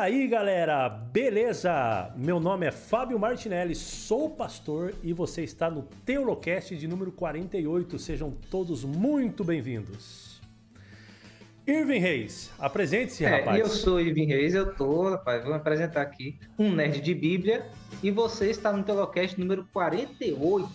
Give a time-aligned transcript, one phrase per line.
[0.00, 0.88] aí, galera?
[0.88, 2.12] Beleza?
[2.16, 7.98] Meu nome é Fábio Martinelli, sou pastor e você está no Teolocast de número 48.
[7.98, 10.40] Sejam todos muito bem-vindos.
[11.66, 13.58] Irving Reis, apresente-se, É, rapaz.
[13.58, 17.66] eu sou Ivan Reis, eu tô, rapaz, vou me apresentar aqui, um nerd de Bíblia,
[18.02, 20.68] e você está no Telocast número 48.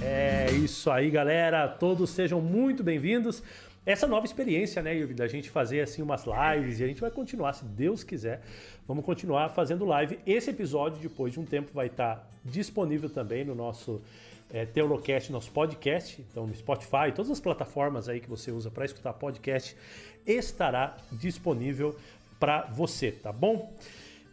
[0.00, 1.66] É isso aí, galera.
[1.66, 3.42] Todos sejam muito bem-vindos.
[3.84, 7.10] Essa nova experiência, né, Irving, da gente fazer assim umas lives e a gente vai
[7.10, 8.40] continuar, se Deus quiser,
[8.86, 10.20] vamos continuar fazendo live.
[10.24, 14.00] Esse episódio, depois de um tempo, vai estar disponível também no nosso
[14.52, 18.84] é, Teolocast, nosso podcast, então no Spotify, todas as plataformas aí que você usa para
[18.84, 19.76] escutar podcast,
[20.24, 21.96] estará disponível
[22.38, 23.76] para você, tá bom?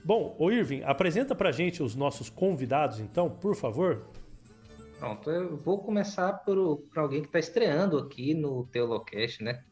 [0.04, 4.04] Bom, o Irving, apresenta pra gente os nossos convidados, então, por favor.
[5.00, 9.64] Pronto, eu vou começar por, por alguém que está estreando aqui no Teolocast, né?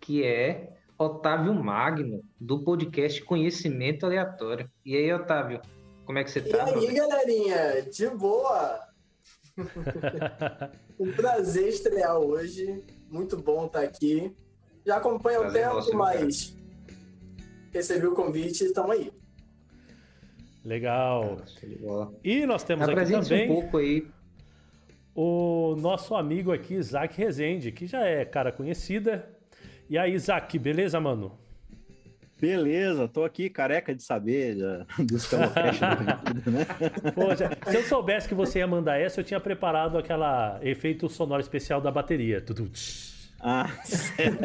[0.00, 4.70] Que é Otávio Magno, do podcast Conhecimento Aleatório.
[4.82, 5.60] E aí, Otávio,
[6.06, 6.64] como é que você E tá?
[6.64, 7.82] aí, galerinha?
[7.82, 8.80] De boa?
[10.98, 12.82] um prazer estrear hoje.
[13.10, 14.34] Muito bom estar aqui.
[14.86, 16.56] Já acompanha o tempo, nosso, mas
[17.70, 19.12] recebi o convite e estamos aí.
[20.64, 21.36] Legal.
[22.24, 24.10] E nós temos aqui Apresente um também pouco aí.
[25.14, 29.28] O nosso amigo aqui, Isaac Rezende, que já é cara conhecida.
[29.88, 31.38] E aí, Isaac, beleza, mano?
[32.40, 36.66] Beleza, tô aqui careca de saber já, dos vida, né?
[37.70, 41.80] Se eu soubesse que você ia mandar essa, eu tinha preparado aquela efeito sonoro especial
[41.80, 42.40] da bateria.
[42.40, 43.11] Tsh.
[43.42, 44.38] Ah, certo.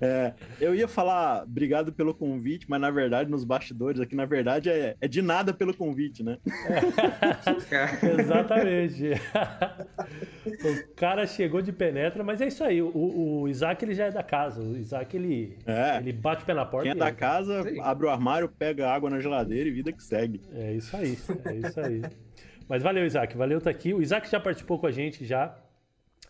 [0.00, 4.68] É, eu ia falar obrigado pelo convite, mas na verdade, nos bastidores aqui, na verdade,
[4.68, 6.36] é, é de nada pelo convite, né?
[8.20, 9.12] Exatamente.
[10.46, 12.82] o cara chegou de penetra, mas é isso aí.
[12.82, 14.60] O, o Isaac ele já é da casa.
[14.60, 15.96] O Isaac ele, É.
[15.96, 16.82] ele bate o pé na porta.
[16.84, 17.18] Quem é da entra.
[17.18, 17.80] casa, Sim.
[17.80, 20.42] abre o armário, pega água na geladeira e vida que segue.
[20.54, 22.02] É isso aí, é isso aí.
[22.68, 23.92] Mas valeu, Isaac, valeu estar aqui.
[23.94, 25.54] O Isaac já participou com a gente já.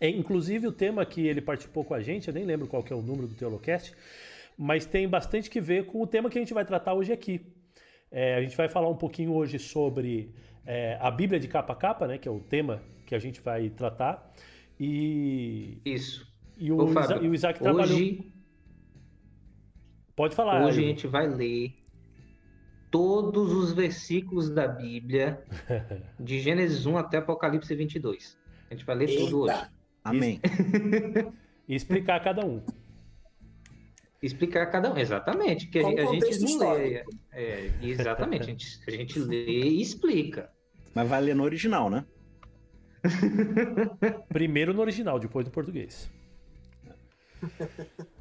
[0.00, 2.92] É, inclusive o tema que ele participou com a gente, eu nem lembro qual que
[2.92, 3.94] é o número do Teolocast,
[4.58, 7.40] mas tem bastante que ver com o tema que a gente vai tratar hoje aqui.
[8.10, 10.32] É, a gente vai falar um pouquinho hoje sobre
[10.66, 13.40] é, a Bíblia de capa a capa, né, que é o tema que a gente
[13.40, 14.32] vai tratar.
[14.78, 16.26] E, Isso.
[16.58, 17.96] e, o, Ô, Isa- Fábio, e o Isaac trabalhou.
[17.96, 18.32] Hoje,
[20.16, 20.64] Pode falar.
[20.64, 21.74] hoje a gente vai ler
[22.90, 25.42] todos os versículos da Bíblia,
[26.20, 28.38] de Gênesis 1 até Apocalipse 22.
[28.70, 29.54] A gente vai ler tudo hoje.
[30.04, 30.40] Amém.
[31.66, 32.62] E explicar cada um.
[34.22, 36.98] Explicar cada um, exatamente, que a, Com gente- a gente não lê.
[36.98, 37.10] histórico.
[37.32, 40.50] É, exatamente, a gente, a gente lê e explica.
[40.94, 42.04] Mas vai ler no original, né?
[44.28, 46.10] Primeiro no original, depois no português.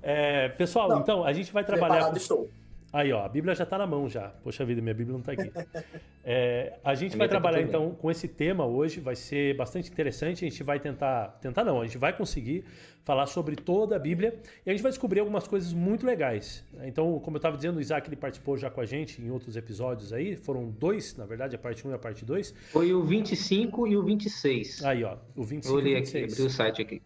[0.02, 1.00] É, pessoal, Não.
[1.02, 1.96] então a gente vai trabalhar.
[1.96, 2.18] Preparado Com...
[2.18, 2.50] estou.
[2.94, 4.30] Aí, ó, a Bíblia já tá na mão já.
[4.44, 5.52] Poxa vida, minha Bíblia não tá aqui.
[6.26, 9.58] É, a gente A vai tá trabalhar aqui então com esse tema hoje, vai ser
[9.58, 10.46] bastante interessante.
[10.46, 12.64] A gente vai tentar, tentar não, a gente vai conseguir
[13.03, 16.64] falar sobre toda a Bíblia e a gente vai descobrir algumas coisas muito legais.
[16.84, 19.58] Então, como eu estava dizendo, o Isaac ele participou já com a gente em outros
[19.58, 22.56] episódios aí, foram dois, na verdade, a parte 1 e a parte 2.
[22.72, 24.86] Foi o 25 e o 26.
[24.86, 26.34] Aí, ó, o 25 Eu e o aqui, 26.
[26.34, 27.02] abri o site aqui.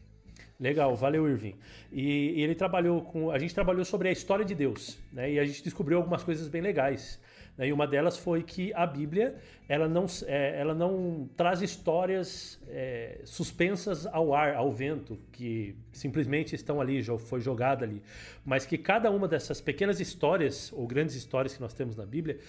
[0.60, 1.54] Legal, valeu, Irving.
[1.92, 3.30] E, e ele trabalhou com.
[3.30, 5.32] A gente trabalhou sobre a história de Deus, né?
[5.32, 7.20] E a gente descobriu algumas coisas bem legais.
[7.56, 7.68] né?
[7.68, 9.36] E uma delas foi que a Bíblia
[9.70, 16.56] ela não, é, ela não traz histórias é, suspensas ao ar, ao vento, que simplesmente
[16.56, 18.02] estão ali, já foi jogada ali.
[18.44, 22.40] Mas que cada uma dessas pequenas histórias, ou grandes histórias que nós temos na Bíblia,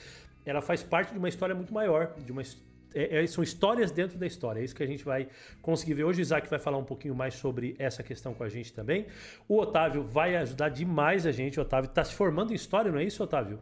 [0.46, 2.56] ela faz parte de uma história muito maior, de uma his-
[2.94, 4.60] é- é- são histórias dentro da história.
[4.60, 5.28] É isso que a gente vai
[5.62, 6.20] conseguir ver hoje.
[6.20, 9.06] O Isaac vai falar um pouquinho mais sobre essa questão com a gente também.
[9.48, 11.58] O Otávio vai ajudar demais a gente.
[11.58, 13.58] O Otávio está se formando em história, não é isso, Otávio?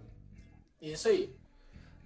[0.81, 1.31] Isso aí.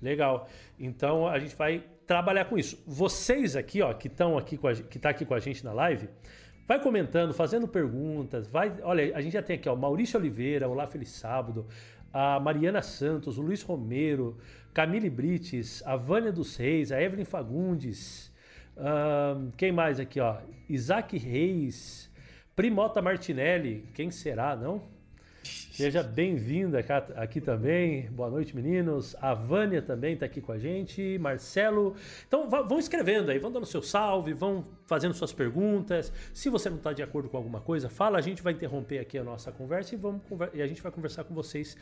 [0.00, 0.48] Legal.
[0.78, 2.82] Então a gente vai trabalhar com isso.
[2.86, 5.72] Vocês aqui, ó, que estão aqui com a, que tá aqui com a gente na
[5.72, 6.08] live,
[6.66, 10.86] vai comentando, fazendo perguntas, vai, olha, a gente já tem aqui, ó, Maurício Oliveira, Olá
[10.86, 11.66] Feliz Sábado,
[12.12, 14.38] a Mariana Santos, o Luiz Romero,
[14.72, 18.32] Camille Brites, a Vânia dos Reis, a Evelyn Fagundes,
[19.56, 20.38] quem mais aqui, ó?
[20.68, 22.08] Isaac Reis,
[22.54, 24.82] Primota Martinelli, quem será, não?
[25.42, 26.84] Seja bem-vinda
[27.16, 28.10] aqui também.
[28.10, 29.16] Boa noite, meninos.
[29.18, 31.16] A Vânia também está aqui com a gente.
[31.18, 31.96] Marcelo.
[32.28, 36.12] Então vão escrevendo aí, vão dando seu salve, vão fazendo suas perguntas.
[36.34, 38.18] Se você não está de acordo com alguma coisa, fala.
[38.18, 40.20] A gente vai interromper aqui a nossa conversa e, vamos,
[40.52, 41.76] e a gente vai conversar com vocês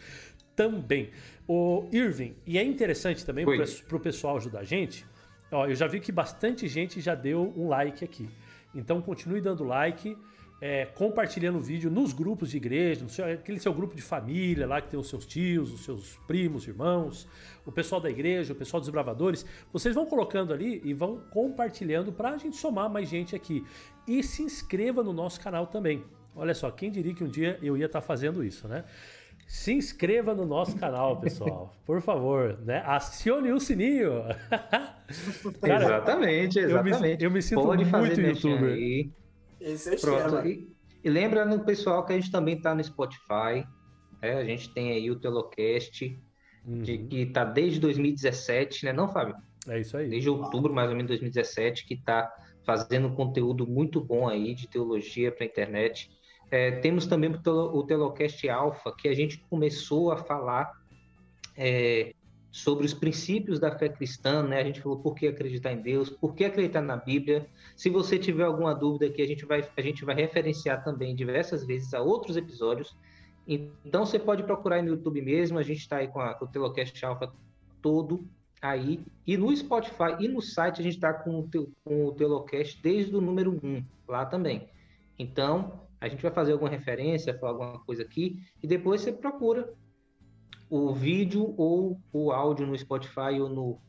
[0.55, 1.11] também.
[1.49, 5.05] O Irving, e é interessante também para o pessoal ajudar a gente.
[5.51, 8.31] Ó, eu já vi que bastante gente já deu um like aqui.
[8.75, 10.17] Então continue dando like.
[10.61, 14.67] É, compartilhando o vídeo nos grupos de igreja, no seu, aquele seu grupo de família
[14.67, 17.29] lá que tem os seus tios, os seus primos, irmãos,
[17.65, 19.47] o pessoal da igreja, o pessoal dos bravadores.
[19.73, 23.65] Vocês vão colocando ali e vão compartilhando para a gente somar mais gente aqui.
[24.07, 26.03] E se inscreva no nosso canal também.
[26.35, 28.85] Olha só, quem diria que um dia eu ia estar tá fazendo isso, né?
[29.47, 31.75] Se inscreva no nosso canal, pessoal.
[31.87, 32.83] Por favor, né?
[32.85, 34.25] Acione o sininho.
[35.63, 37.01] Cara, exatamente, exatamente.
[37.01, 38.75] Eu me, eu me sinto Pode muito youtuber.
[38.75, 39.11] Aí.
[39.61, 40.47] Esse é o Pronto.
[40.47, 40.73] E,
[41.05, 43.67] e lembra no pessoal que a gente também está no Spotify.
[44.21, 46.19] É, a gente tem aí o Telocast,
[46.67, 46.83] uhum.
[46.83, 49.37] de, que está desde 2017, né, não, Fábio?
[49.69, 50.09] É isso aí.
[50.09, 52.33] Desde outubro, mais ou menos, 2017, que está
[52.65, 56.11] fazendo conteúdo muito bom aí de teologia para a internet.
[56.51, 60.73] É, temos também o Telocast Alpha, que a gente começou a falar
[61.57, 62.15] é,
[62.51, 64.61] sobre os princípios da fé cristã, né?
[64.61, 67.47] A gente falou por que acreditar em Deus, por que acreditar na Bíblia.
[67.77, 71.65] Se você tiver alguma dúvida aqui, a gente vai, a gente vai referenciar também diversas
[71.65, 72.97] vezes a outros episódios.
[73.47, 76.45] Então você pode procurar aí no YouTube mesmo, a gente está aí com, a, com
[76.45, 77.33] o Telocast Alpha
[77.81, 78.27] todo
[78.61, 79.01] aí.
[79.27, 83.15] E no Spotify e no site a gente está com, o, com o Telocast desde
[83.15, 84.69] o número 1 lá também.
[85.19, 89.73] Então, a gente vai fazer alguma referência, falar alguma coisa aqui, e depois você procura
[90.71, 93.81] o vídeo ou o áudio no Spotify ou no,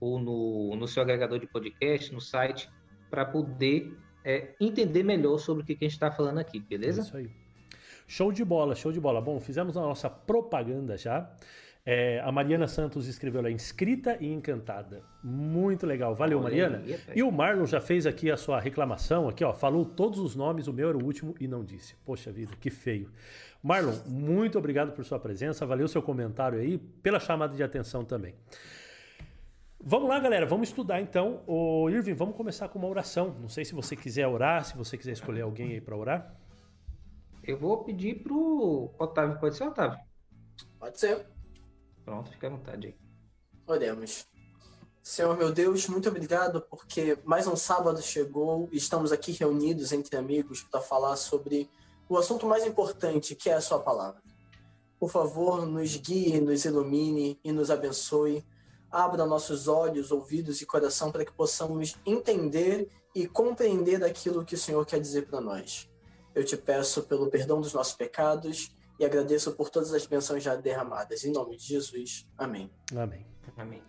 [0.00, 2.68] ou no, no seu agregador de podcast, no site,
[3.10, 7.02] para poder é, entender melhor sobre o que, que a gente está falando aqui, beleza?
[7.02, 7.30] Isso aí.
[8.08, 9.20] Show de bola, show de bola.
[9.20, 11.30] Bom, fizemos a nossa propaganda já.
[11.88, 15.04] É, a Mariana Santos escreveu lá, inscrita e encantada.
[15.22, 16.16] Muito legal.
[16.16, 16.82] Valeu, Mariana.
[17.14, 20.66] E o Marlon já fez aqui a sua reclamação, aqui, ó, falou todos os nomes,
[20.66, 21.94] o meu era o último e não disse.
[22.04, 23.08] Poxa vida, que feio.
[23.62, 28.34] Marlon, muito obrigado por sua presença, valeu seu comentário aí, pela chamada de atenção também.
[29.80, 31.44] Vamos lá, galera, vamos estudar então.
[31.46, 33.36] O Irving, vamos começar com uma oração.
[33.40, 36.34] Não sei se você quiser orar, se você quiser escolher alguém aí para orar.
[37.44, 40.00] Eu vou pedir pro Otávio, pode ser Otávio?
[40.80, 41.35] Pode ser.
[42.06, 42.96] Pronto, fica à vontade aí.
[43.66, 44.28] Oremos.
[45.02, 50.16] Senhor meu Deus, muito obrigado porque mais um sábado chegou e estamos aqui reunidos entre
[50.16, 51.68] amigos para falar sobre
[52.08, 54.22] o assunto mais importante, que é a Sua palavra.
[55.00, 58.46] Por favor, nos guie, nos ilumine e nos abençoe.
[58.88, 64.58] Abra nossos olhos, ouvidos e coração para que possamos entender e compreender aquilo que o
[64.58, 65.90] Senhor quer dizer para nós.
[66.32, 70.56] Eu te peço pelo perdão dos nossos pecados e agradeço por todas as bênçãos já
[70.56, 71.24] derramadas.
[71.24, 72.26] Em nome de Jesus.
[72.36, 72.70] Amém.
[72.94, 73.26] Amém.
[73.56, 73.82] Amém.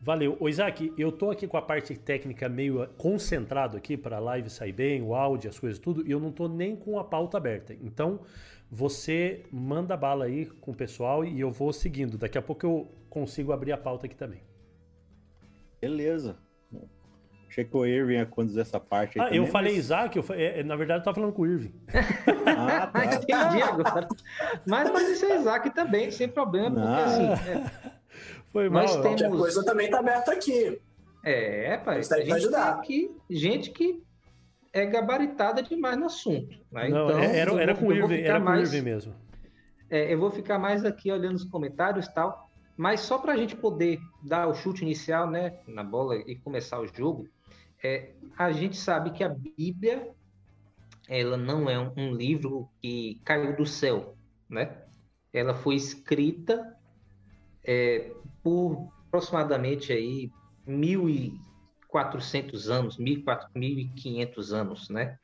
[0.00, 0.36] Valeu.
[0.38, 4.48] Ô Isaac, eu tô aqui com a parte técnica meio concentrado aqui para a live
[4.48, 7.36] sair bem, o áudio, as coisas tudo, e eu não tô nem com a pauta
[7.36, 7.74] aberta.
[7.74, 8.20] Então,
[8.70, 12.16] você manda bala aí com o pessoal e eu vou seguindo.
[12.16, 14.42] Daqui a pouco eu consigo abrir a pauta aqui também.
[15.80, 16.38] Beleza.
[17.48, 19.22] Achei que o Irving ia conduzir essa parte aí.
[19.22, 19.84] Ah, também, eu falei mas...
[19.84, 21.72] Isaac, eu, é, na verdade eu tava falando com o Irving.
[22.46, 23.04] ah, tá.
[23.06, 24.08] Entendi agora.
[24.66, 27.32] Mas pode ser Isaac também, sem problema, porque Não.
[27.32, 27.50] assim.
[27.50, 27.98] É...
[28.52, 28.82] Foi mal.
[28.84, 29.22] Nós temos...
[29.22, 30.78] A coisa também tá aberta aqui.
[31.24, 31.98] É, pai.
[31.98, 32.72] A gente ajudar.
[32.72, 34.02] tem aqui gente que
[34.72, 36.56] é gabaritada demais no assunto.
[36.70, 36.88] Né?
[36.88, 39.14] Não, então, era, era com o Irving, era mais, com o Irving mesmo.
[39.90, 43.36] É, eu vou ficar mais aqui olhando os comentários e tal, mas só para a
[43.36, 47.26] gente poder dar o chute inicial né, na bola e começar o jogo,
[47.82, 50.10] é, a gente sabe que a Bíblia
[51.08, 54.16] ela não é um, um livro que caiu do céu,
[54.48, 54.82] né?
[55.32, 56.76] Ela foi escrita
[57.64, 58.12] é,
[58.42, 60.30] por aproximadamente aí
[60.66, 65.18] 1.400 anos, 1.500 anos, né?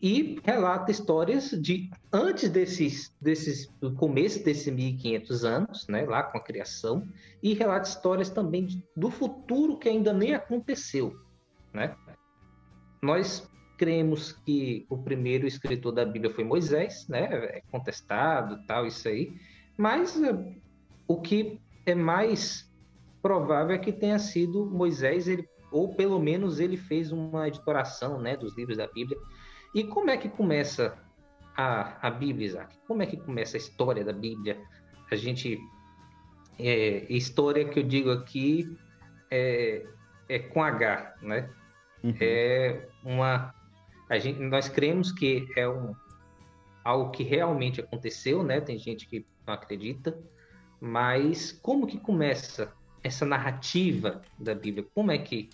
[0.00, 6.38] E relata histórias de antes desses, desses do começo desses 1.500 anos, né, lá com
[6.38, 7.06] a criação,
[7.42, 11.14] e relata histórias também do futuro que ainda nem aconteceu,
[11.72, 11.94] né?
[13.02, 13.48] Nós
[13.78, 17.28] cremos que o primeiro escritor da Bíblia foi Moisés, né?
[17.32, 19.34] É contestado, tal, isso aí.
[19.76, 20.20] Mas
[21.08, 22.70] o que é mais
[23.22, 28.36] provável é que tenha sido Moisés, ele, ou pelo menos ele fez uma editoração né,
[28.36, 29.18] dos livros da Bíblia.
[29.74, 30.98] E como é que começa
[31.56, 32.76] a, a Bíblia, Isaac?
[32.86, 34.60] Como é que começa a história da Bíblia?
[35.10, 35.58] A gente.
[36.58, 38.76] É, história que eu digo aqui
[39.30, 39.86] é,
[40.28, 41.48] é com H, né?
[42.02, 42.14] Uhum.
[42.20, 43.54] É uma.
[44.08, 45.94] A gente, nós cremos que é um,
[46.84, 48.60] algo que realmente aconteceu, né?
[48.60, 50.18] Tem gente que não acredita,
[50.80, 54.86] mas como que começa essa narrativa da Bíblia?
[54.94, 55.50] Como é que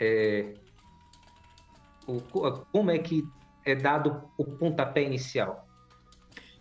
[0.00, 0.54] é,
[2.06, 2.20] o,
[2.72, 3.26] como é que
[3.64, 5.66] é dado o pontapé inicial?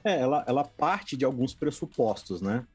[0.04, 2.66] É, ela, ela parte de alguns pressupostos, né?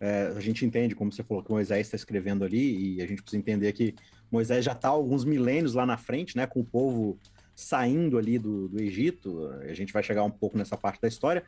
[0.00, 3.20] É, a gente entende, como você falou, que Moisés está escrevendo ali, e a gente
[3.20, 3.94] precisa entender que
[4.30, 6.46] Moisés já está alguns milênios lá na frente, né?
[6.46, 7.18] Com o povo
[7.54, 11.42] saindo ali do, do Egito, a gente vai chegar um pouco nessa parte da história,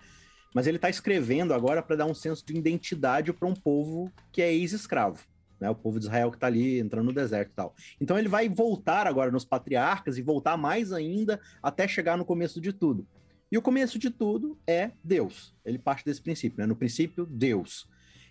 [0.52, 4.42] mas ele está escrevendo agora para dar um senso de identidade para um povo que
[4.42, 5.20] é ex-escravo.
[5.60, 7.75] Né, o povo de Israel que está ali entrando no deserto e tal.
[8.00, 12.62] Então ele vai voltar agora nos patriarcas e voltar mais ainda até chegar no começo
[12.62, 13.06] de tudo.
[13.52, 15.54] E o começo de tudo é Deus.
[15.64, 16.66] Ele parte desse princípio, né?
[16.66, 17.87] No princípio, Deus.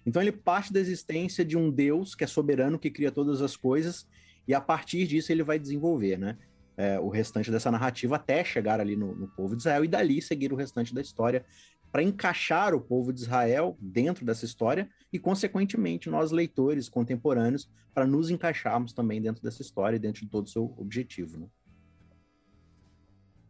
[0.05, 3.55] Então ele parte da existência de um Deus que é soberano, que cria todas as
[3.55, 4.07] coisas,
[4.49, 6.35] e a partir disso ele vai desenvolver, né?
[6.75, 10.19] É, o restante dessa narrativa até chegar ali no, no povo de Israel e dali
[10.21, 11.45] seguir o restante da história
[11.91, 18.07] para encaixar o povo de Israel dentro dessa história e, consequentemente, nós, leitores contemporâneos, para
[18.07, 21.37] nos encaixarmos também dentro dessa história e dentro de todo o seu objetivo.
[21.37, 21.47] Né?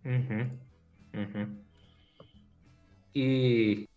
[0.06, 1.22] Uhum.
[1.22, 1.58] Uhum.
[3.16, 3.88] E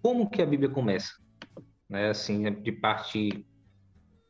[0.00, 1.14] como que a Bíblia começa?
[1.88, 2.10] Né?
[2.10, 3.44] Assim, de parte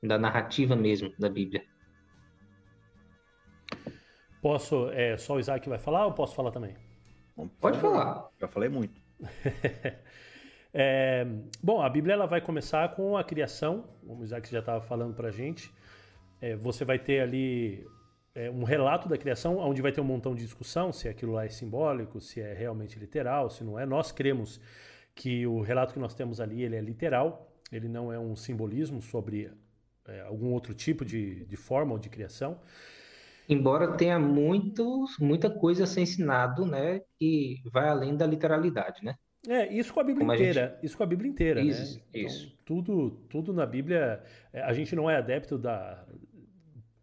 [0.07, 1.65] da narrativa mesmo da Bíblia.
[4.41, 6.77] Posso, é só o Isaac vai falar ou posso falar também?
[7.61, 8.29] Pode falar.
[8.39, 9.01] Já falei muito.
[10.73, 11.27] é,
[11.63, 15.15] bom, a Bíblia ela vai começar com a criação, como o Isaac já estava falando
[15.15, 15.73] para a gente.
[16.41, 17.87] É, você vai ter ali
[18.35, 21.47] é, um relato da criação, onde vai ter um montão de discussão se aquilo lá
[21.47, 23.87] é simbólico, se é realmente literal, se não é.
[23.87, 24.61] Nós cremos
[25.15, 29.01] que o relato que nós temos ali ele é literal, ele não é um simbolismo
[29.01, 29.51] sobre
[30.09, 32.61] é, algum outro tipo de, de forma ou de criação.
[33.49, 39.17] Embora tenha muito, muita coisa a ser ensinado, né, que vai além da literalidade, né?
[39.47, 40.65] É, isso com a Bíblia Como inteira.
[40.65, 40.87] A gente...
[40.87, 42.03] Isso com a Bíblia inteira, isso, né?
[42.09, 42.59] Então, isso.
[42.65, 44.23] Tudo, tudo na Bíblia.
[44.53, 46.03] É, a gente não é adepto da,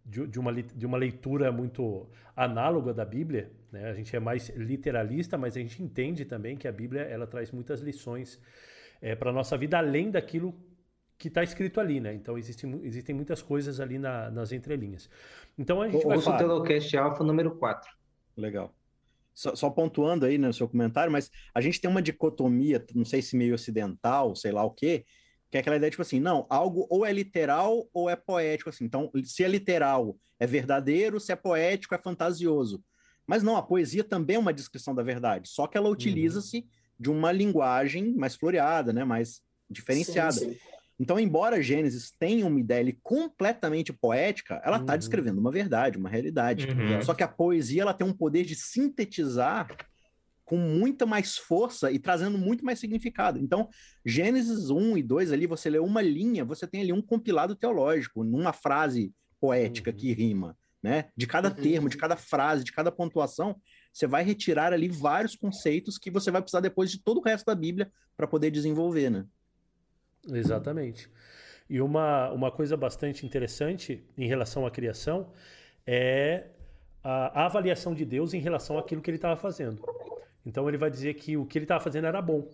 [0.03, 3.51] de, de, uma, de uma leitura muito análoga da Bíblia.
[3.72, 3.86] Né?
[3.89, 7.51] A gente é mais literalista, mas a gente entende também que a Bíblia ela traz
[7.51, 8.41] muitas lições
[9.00, 10.53] é, para a nossa vida, além daquilo
[11.21, 11.99] que está escrito ali.
[11.99, 12.13] Né?
[12.15, 15.07] Então, existem, existem muitas coisas ali na, nas entrelinhas.
[15.57, 16.37] Então, a gente o, vai falar...
[16.37, 17.89] O Telocast Alpha número 4.
[18.35, 18.73] Legal.
[19.33, 23.21] Só, só, pontuando aí no seu comentário, mas a gente tem uma dicotomia, não sei
[23.21, 25.05] se meio ocidental, sei lá o quê,
[25.49, 28.83] que é aquela ideia, tipo assim, não, algo ou é literal ou é poético, assim.
[28.83, 32.83] Então, se é literal, é verdadeiro, se é poético, é fantasioso.
[33.25, 35.93] Mas não, a poesia também é uma descrição da verdade, só que ela uhum.
[35.93, 36.63] utiliza-se uhum.
[36.99, 40.33] de uma linguagem mais floreada, né, mais diferenciada.
[40.33, 40.80] Sim, sim.
[41.00, 45.00] Então, embora Gênesis tenha uma ideia completamente poética, ela está uhum.
[45.00, 46.67] descrevendo uma verdade, uma realidade.
[46.67, 47.01] Uhum.
[47.01, 49.75] Só que a poesia ela tem um poder de sintetizar
[50.45, 53.39] com muita mais força e trazendo muito mais significado.
[53.39, 53.69] Então,
[54.05, 58.24] Gênesis 1 e 2 ali, você lê uma linha, você tem ali um compilado teológico,
[58.24, 59.95] numa frase poética uhum.
[59.95, 61.05] que rima, né?
[61.15, 61.55] De cada uhum.
[61.55, 63.55] termo, de cada frase, de cada pontuação,
[63.93, 67.45] você vai retirar ali vários conceitos que você vai precisar depois de todo o resto
[67.45, 69.25] da Bíblia para poder desenvolver, né?
[70.29, 71.09] Exatamente.
[71.69, 75.31] E uma, uma coisa bastante interessante em relação à criação
[75.85, 76.47] é
[77.03, 79.81] a, a avaliação de Deus em relação àquilo que ele estava fazendo.
[80.45, 82.49] Então ele vai dizer que o que ele estava fazendo era bom.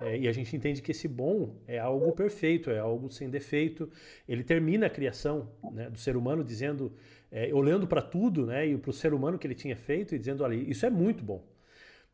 [0.00, 3.90] É, e a gente entende que esse bom é algo perfeito, é algo sem defeito.
[4.26, 6.92] Ele termina a criação né, do ser humano dizendo,
[7.30, 10.18] é, olhando para tudo, né, e para o ser humano que ele tinha feito e
[10.18, 11.44] dizendo, olha, isso é muito bom.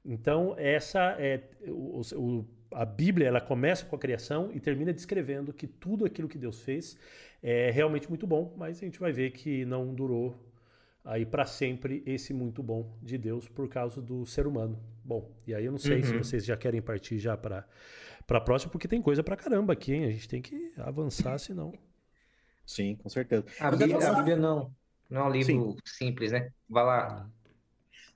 [0.04, 5.52] Então essa é o, o, a Bíblia, ela começa com a criação e termina descrevendo
[5.52, 6.96] que tudo aquilo que Deus fez
[7.42, 10.34] é realmente muito bom, mas a gente vai ver que não durou
[11.04, 14.78] aí para sempre esse muito bom de Deus por causa do ser humano.
[15.04, 16.04] Bom, e aí eu não sei uhum.
[16.04, 17.66] se vocês já querem partir já para
[18.26, 20.04] para próxima, porque tem coisa para caramba aqui, hein?
[20.04, 21.72] A gente tem que avançar, senão.
[22.66, 23.44] Sim, com certeza.
[23.60, 24.74] A Bíblia, a Bíblia não,
[25.08, 25.76] não é um livro Sim.
[25.84, 26.50] simples, né?
[26.68, 27.30] Vai lá.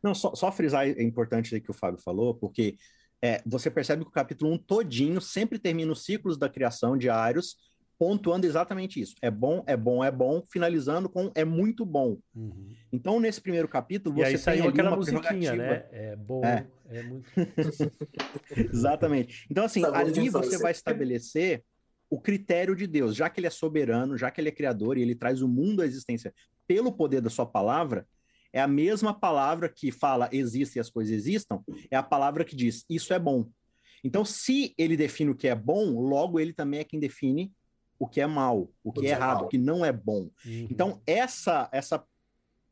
[0.02, 2.76] Não, só, só frisar é importante aí que o Fábio falou, porque
[3.22, 7.56] é, você percebe que o capítulo 1 todinho sempre termina os ciclos da criação diários
[8.00, 9.14] pontuando exatamente isso.
[9.20, 12.16] É bom, é bom, é bom, finalizando com é muito bom.
[12.34, 12.74] Uhum.
[12.90, 15.86] Então, nesse primeiro capítulo, você e aí saiu aquela musiquinha, né?
[15.92, 17.28] É bom, é, é muito.
[18.72, 19.46] exatamente.
[19.50, 21.62] Então, assim, tá ali você vai estabelecer
[22.08, 25.02] o critério de Deus, já que ele é soberano, já que ele é criador e
[25.02, 26.32] ele traz o mundo à existência
[26.66, 28.06] pelo poder da sua palavra,
[28.52, 32.56] é a mesma palavra que fala existe e as coisas existam, é a palavra que
[32.56, 33.48] diz isso é bom.
[34.02, 37.52] Então, se ele define o que é bom, logo ele também é quem define
[37.98, 40.30] o que é mal, o que, o é, é errado, o que não é bom.
[40.44, 40.68] Uhum.
[40.70, 42.02] Então, essa, essa,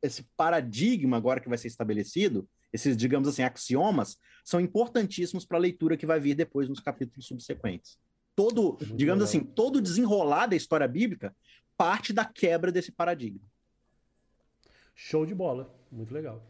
[0.02, 5.60] esse paradigma agora que vai ser estabelecido, esses, digamos assim, axiomas, são importantíssimos para a
[5.60, 7.98] leitura que vai vir depois nos capítulos subsequentes.
[8.34, 11.34] Todo, digamos assim, todo desenrolar da história bíblica
[11.76, 13.40] parte da quebra desse paradigma.
[15.00, 15.72] Show de bola.
[15.92, 16.42] Muito legal.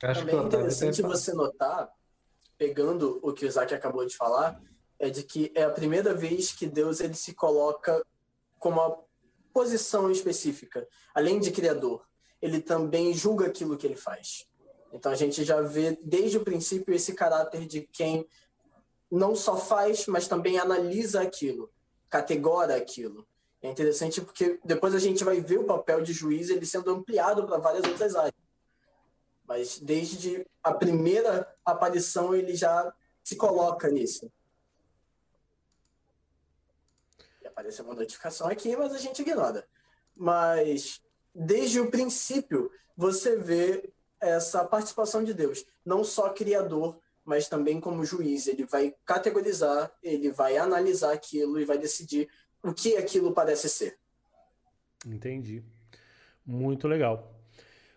[0.00, 1.92] Acho Também é interessante você notar,
[2.56, 4.62] pegando o que o Isaac acabou de falar,
[4.96, 8.00] é de que é a primeira vez que Deus ele se coloca
[8.60, 8.96] com uma
[9.52, 12.06] posição específica, além de criador.
[12.40, 14.48] ele também julga aquilo que ele faz.
[14.92, 18.26] Então a gente já vê desde o princípio esse caráter de quem
[19.10, 21.72] não só faz, mas também analisa aquilo,
[22.08, 23.26] categora aquilo.
[23.62, 27.46] É interessante porque depois a gente vai ver o papel de juiz ele sendo ampliado
[27.46, 28.34] para várias outras áreas.
[29.46, 32.92] Mas desde a primeira aparição ele já
[33.22, 34.30] se coloca nisso.
[37.40, 39.64] E apareceu uma notificação aqui, mas a gente ignora.
[40.16, 41.00] Mas
[41.32, 48.04] desde o princípio você vê essa participação de Deus, não só criador, mas também como
[48.04, 48.48] juiz.
[48.48, 52.28] Ele vai categorizar, ele vai analisar aquilo e vai decidir
[52.62, 53.98] o que aquilo parece ser.
[55.06, 55.62] Entendi.
[56.44, 57.40] Muito legal.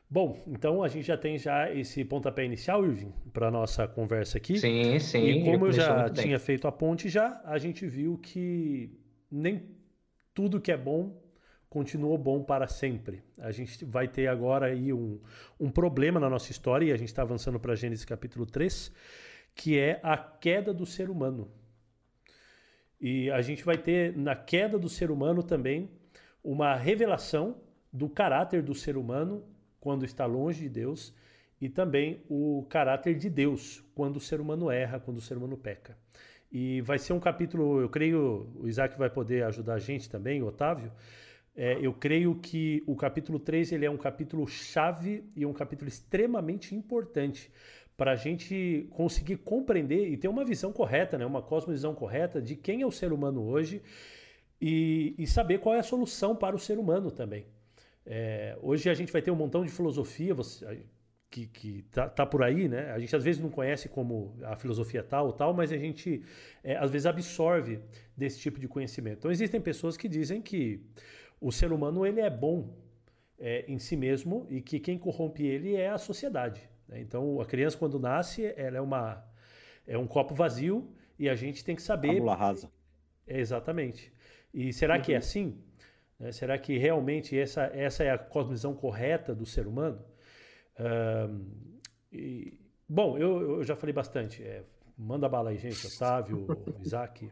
[0.09, 4.57] Bom, então a gente já tem já esse pontapé inicial, Irving, para nossa conversa aqui.
[4.59, 5.23] Sim, sim.
[5.25, 8.97] E como eu já tinha feito a ponte já, a gente viu que
[9.31, 9.75] nem
[10.33, 11.25] tudo que é bom
[11.75, 13.21] continuou bom para sempre.
[13.37, 15.19] A gente vai ter agora aí um,
[15.59, 18.89] um problema na nossa história, e a gente está avançando para Gênesis capítulo 3,
[19.53, 21.51] que é a queda do ser humano.
[23.07, 25.91] E a gente vai ter na queda do ser humano também
[26.43, 27.55] uma revelação
[27.93, 29.43] do caráter do ser humano
[29.79, 31.13] quando está longe de Deus
[31.61, 35.55] e também o caráter de Deus quando o ser humano erra, quando o ser humano
[35.55, 35.95] peca.
[36.51, 40.41] E vai ser um capítulo, eu creio, o Isaac vai poder ajudar a gente também,
[40.41, 40.91] Otávio,
[41.55, 45.87] é, eu creio que o capítulo 3 ele é um capítulo chave e um capítulo
[45.87, 47.51] extremamente importante
[47.97, 51.25] para a gente conseguir compreender e ter uma visão correta, né?
[51.25, 53.81] uma cosmovisão correta de quem é o ser humano hoje
[54.59, 57.45] e, e saber qual é a solução para o ser humano também.
[58.05, 60.83] É, hoje a gente vai ter um montão de filosofia você,
[61.29, 62.91] que, que tá, tá, por aí, né?
[62.91, 66.23] A gente às vezes não conhece como a filosofia tal ou tal, mas a gente
[66.63, 67.79] é, às vezes absorve
[68.15, 69.19] desse tipo de conhecimento.
[69.19, 70.81] Então existem pessoas que dizem que
[71.41, 72.73] o ser humano ele é bom
[73.39, 76.69] é, em si mesmo e que quem corrompe ele é a sociedade.
[76.87, 77.01] Né?
[77.01, 79.23] Então, a criança quando nasce, ela é uma
[79.87, 82.13] é um copo vazio e a gente tem que saber.
[82.13, 82.71] Tabula rasa.
[83.27, 84.11] É, exatamente.
[84.53, 85.01] E será uhum.
[85.01, 85.19] que é uhum.
[85.19, 85.63] assim?
[86.19, 90.03] É, será que realmente essa, essa é a cosmovisão correta do ser humano?
[90.79, 91.79] Um,
[92.11, 94.43] e, bom, eu, eu, já falei bastante.
[94.43, 94.63] É,
[94.97, 95.85] manda bala aí, gente.
[95.87, 96.47] Otávio,
[96.81, 97.29] Isaac.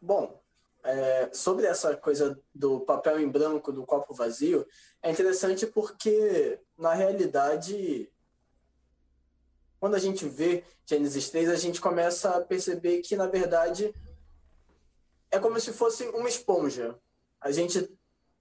[0.00, 0.40] Bom,
[0.84, 4.64] é, sobre essa coisa do papel em branco, do copo vazio,
[5.02, 8.10] é interessante porque, na realidade,
[9.80, 13.94] quando a gente vê Gênesis 3, a gente começa a perceber que, na verdade,
[15.30, 16.98] é como se fosse uma esponja.
[17.40, 17.90] A gente,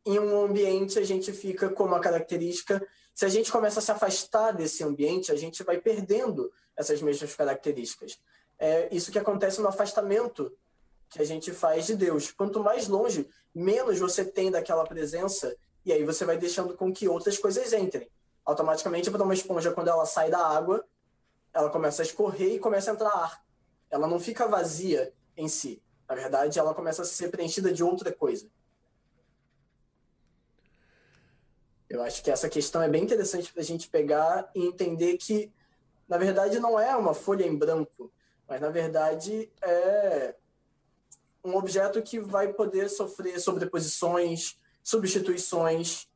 [0.05, 2.85] em um ambiente, a gente fica com uma característica.
[3.13, 7.33] Se a gente começa a se afastar desse ambiente, a gente vai perdendo essas mesmas
[7.33, 8.19] características.
[8.59, 10.55] É isso que acontece no afastamento
[11.09, 12.31] que a gente faz de Deus.
[12.31, 17.07] Quanto mais longe, menos você tem daquela presença, e aí você vai deixando com que
[17.07, 18.09] outras coisas entrem.
[18.45, 20.85] Automaticamente, para uma esponja, quando ela sai da água,
[21.51, 23.45] ela começa a escorrer e começa a entrar ar.
[23.89, 25.81] Ela não fica vazia em si.
[26.07, 28.47] Na verdade, ela começa a ser preenchida de outra coisa.
[31.89, 35.51] Eu acho que essa questão é bem interessante para a gente pegar e entender que,
[36.07, 38.11] na verdade, não é uma folha em branco,
[38.47, 40.35] mas, na verdade, é
[41.43, 46.07] um objeto que vai poder sofrer sobreposições, substituições,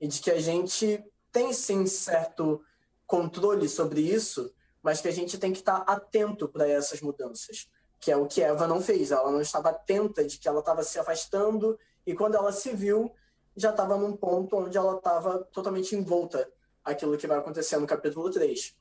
[0.00, 2.62] e de que a gente tem sim certo
[3.06, 8.10] controle sobre isso, mas que a gente tem que estar atento para essas mudanças, que
[8.10, 9.10] é o que Eva não fez.
[9.10, 13.12] Ela não estava atenta de que ela estava se afastando e quando ela se viu,
[13.56, 16.48] já estava num ponto onde ela estava totalmente envolta
[16.84, 18.76] aquilo que vai acontecer no capítulo 3.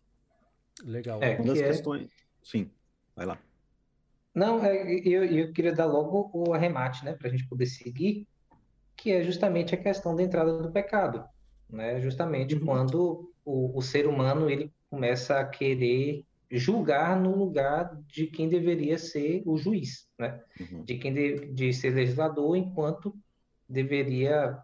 [0.84, 1.22] Legal.
[1.22, 1.68] É, Uma das é...
[1.68, 2.10] questões.
[2.44, 2.72] Sim,
[3.16, 3.40] vai lá.
[4.34, 8.28] Não, é, eu, eu queria dar logo o arremate, né, para a gente poder seguir,
[8.96, 11.28] que é justamente a questão da entrada do pecado,
[11.70, 12.02] né?
[12.02, 12.66] Justamente uhum.
[12.66, 18.98] quando o, o ser humano ele começa a querer julgar no lugar de quem deveria
[18.98, 20.42] ser o juiz, né?
[20.60, 20.84] Uhum.
[20.84, 23.16] De quem de, de ser legislador, enquanto
[23.68, 24.58] deveria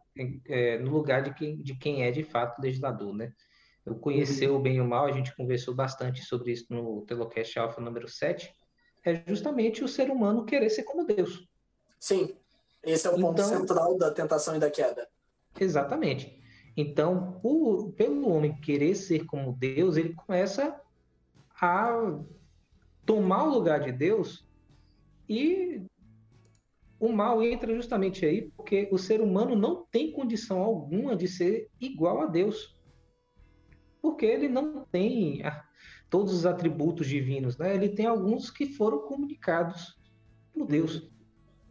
[0.47, 3.31] é, no lugar de quem, de quem é de fato legislador, né?
[3.85, 4.57] Eu conhecer uhum.
[4.57, 8.07] o bem e o mal, a gente conversou bastante sobre isso no Telocast Alpha número
[8.07, 8.51] 7,
[9.03, 11.47] é justamente o ser humano querer ser como Deus.
[11.99, 12.35] Sim,
[12.83, 15.07] esse é o ponto então, central da tentação e da queda.
[15.59, 16.43] Exatamente.
[16.77, 17.39] Então,
[17.95, 20.79] pelo homem querer ser como Deus, ele começa
[21.59, 22.19] a
[23.05, 24.45] tomar o lugar de Deus
[25.29, 25.81] e
[26.99, 31.69] o mal entra justamente aí porque o ser humano não tem condição alguma de ser
[31.79, 32.75] igual a Deus.
[34.01, 35.41] Porque ele não tem
[36.09, 37.73] todos os atributos divinos, né?
[37.73, 39.99] Ele tem alguns que foram comunicados
[40.53, 41.09] por Deus.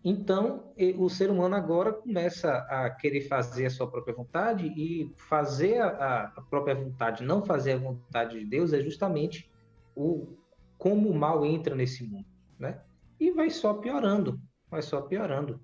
[0.04, 5.80] Então, o ser humano agora começa a querer fazer a sua própria vontade e fazer
[5.80, 9.50] a, a própria vontade, não fazer a vontade de Deus, é justamente
[9.96, 10.36] o
[10.76, 12.26] como o mal entra nesse mundo,
[12.58, 12.82] né?
[13.18, 14.38] E vai só piorando,
[14.68, 15.58] vai só piorando.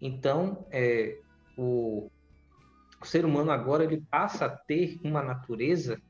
[0.00, 1.20] Então, é,
[1.56, 2.10] o,
[3.00, 6.02] o ser humano agora ele passa a ter uma natureza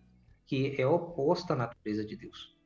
[0.46, 2.56] que é oposta à natureza de Deus.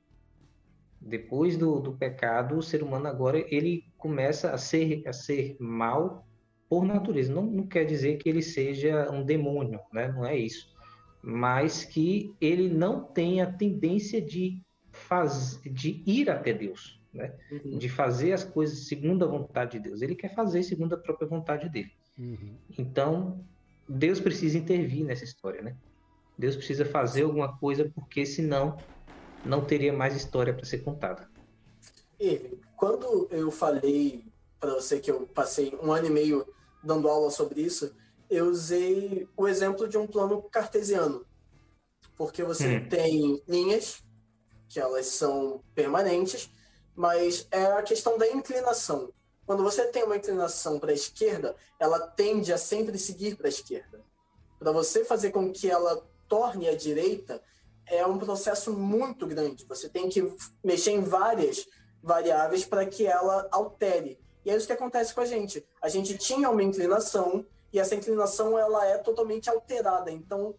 [1.01, 6.27] Depois do, do pecado, o ser humano agora ele começa a ser, a ser mal
[6.69, 7.33] por natureza.
[7.33, 10.09] Não, não quer dizer que ele seja um demônio, né?
[10.09, 10.75] não é isso.
[11.23, 17.35] Mas que ele não tem a tendência de, faz, de ir até Deus, né?
[17.51, 17.77] Uhum.
[17.77, 20.01] de fazer as coisas segundo a vontade de Deus.
[20.01, 21.93] Ele quer fazer segundo a própria vontade dele.
[22.17, 22.55] Uhum.
[22.79, 23.45] Então,
[23.89, 25.61] Deus precisa intervir nessa história.
[25.61, 25.75] Né?
[26.39, 28.77] Deus precisa fazer alguma coisa, porque senão
[29.45, 31.28] não teria mais história para ser contada.
[32.19, 34.25] E quando eu falei
[34.59, 36.47] para você que eu passei um ano e meio
[36.83, 37.95] dando aula sobre isso,
[38.29, 41.25] eu usei o exemplo de um plano cartesiano.
[42.17, 42.89] Porque você hum.
[42.89, 44.03] tem linhas,
[44.69, 46.51] que elas são permanentes,
[46.95, 49.13] mas é a questão da inclinação.
[49.47, 53.49] Quando você tem uma inclinação para a esquerda, ela tende a sempre seguir para a
[53.49, 54.05] esquerda.
[54.59, 57.41] Para você fazer com que ela torne à direita,
[57.87, 59.65] é um processo muito grande.
[59.65, 60.23] Você tem que
[60.63, 61.67] mexer em várias
[62.03, 64.19] variáveis para que ela altere.
[64.45, 65.67] E é isso que acontece com a gente.
[65.83, 70.11] A gente tinha uma inclinação e essa inclinação ela é totalmente alterada.
[70.11, 70.55] Então,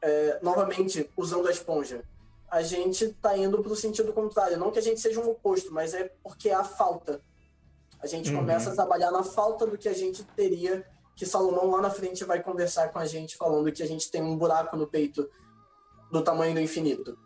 [0.00, 2.02] é, novamente, usando a esponja,
[2.50, 4.58] a gente está indo para o sentido contrário.
[4.58, 7.20] Não que a gente seja um oposto, mas é porque há falta.
[8.00, 8.38] A gente uhum.
[8.38, 12.24] começa a trabalhar na falta do que a gente teria, que Salomão lá na frente
[12.24, 15.28] vai conversar com a gente, falando que a gente tem um buraco no peito
[16.10, 17.16] do tamanho do infinito.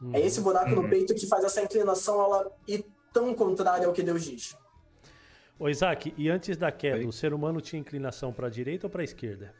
[0.00, 0.14] Uhum.
[0.14, 0.82] É esse buraco uhum.
[0.82, 4.56] no peito que faz essa inclinação ela ir tão contrária ao que Deus diz.
[5.58, 7.06] Ô Isaac, e antes da queda, Oi?
[7.06, 9.54] o ser humano tinha inclinação para a direita ou para a esquerda?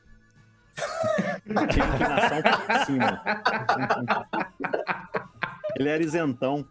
[1.71, 3.23] tinha inclinação para cima.
[5.77, 6.67] Ele era isentão.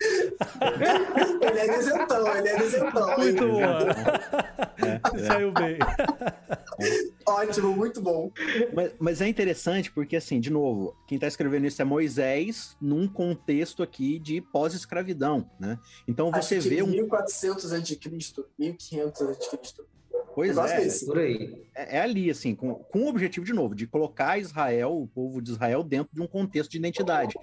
[1.41, 3.17] ele era isentão, ele era isentão.
[3.17, 3.62] Muito bom.
[3.62, 5.25] É, é.
[5.25, 5.77] Saiu bem.
[7.28, 8.32] Ótimo, muito bom.
[8.74, 13.08] Mas, mas, é interessante porque, assim, de novo, quem está escrevendo isso é Moisés num
[13.08, 15.78] contexto aqui de pós-escravidão, né?
[16.08, 16.88] Então você Acho vê um...
[16.88, 18.00] 1400 a.C.,
[18.58, 19.60] 1500 a.C.
[20.34, 21.65] Pois é, é, por aí.
[21.76, 25.42] É, é, ali, assim, com, com o objetivo, de novo, de colocar Israel, o povo
[25.42, 27.36] de Israel, dentro de um contexto de identidade.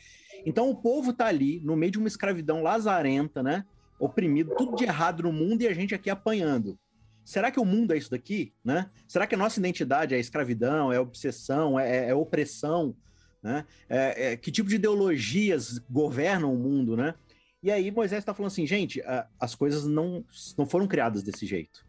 [0.46, 3.64] Então o povo tá ali, no meio de uma escravidão lazarenta, né?
[3.98, 6.78] Oprimido, tudo de errado no mundo e a gente aqui apanhando.
[7.26, 8.88] Será que o mundo é isso daqui, né?
[9.08, 12.94] Será que a nossa identidade é escravidão, é obsessão, é, é opressão,
[13.42, 13.66] né?
[13.88, 17.16] É, é, que tipo de ideologias governam o mundo, né?
[17.60, 19.02] E aí Moisés está falando assim, gente,
[19.40, 20.24] as coisas não,
[20.56, 21.84] não foram criadas desse jeito.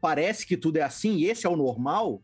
[0.00, 2.20] Parece que tudo é assim e esse é o normal,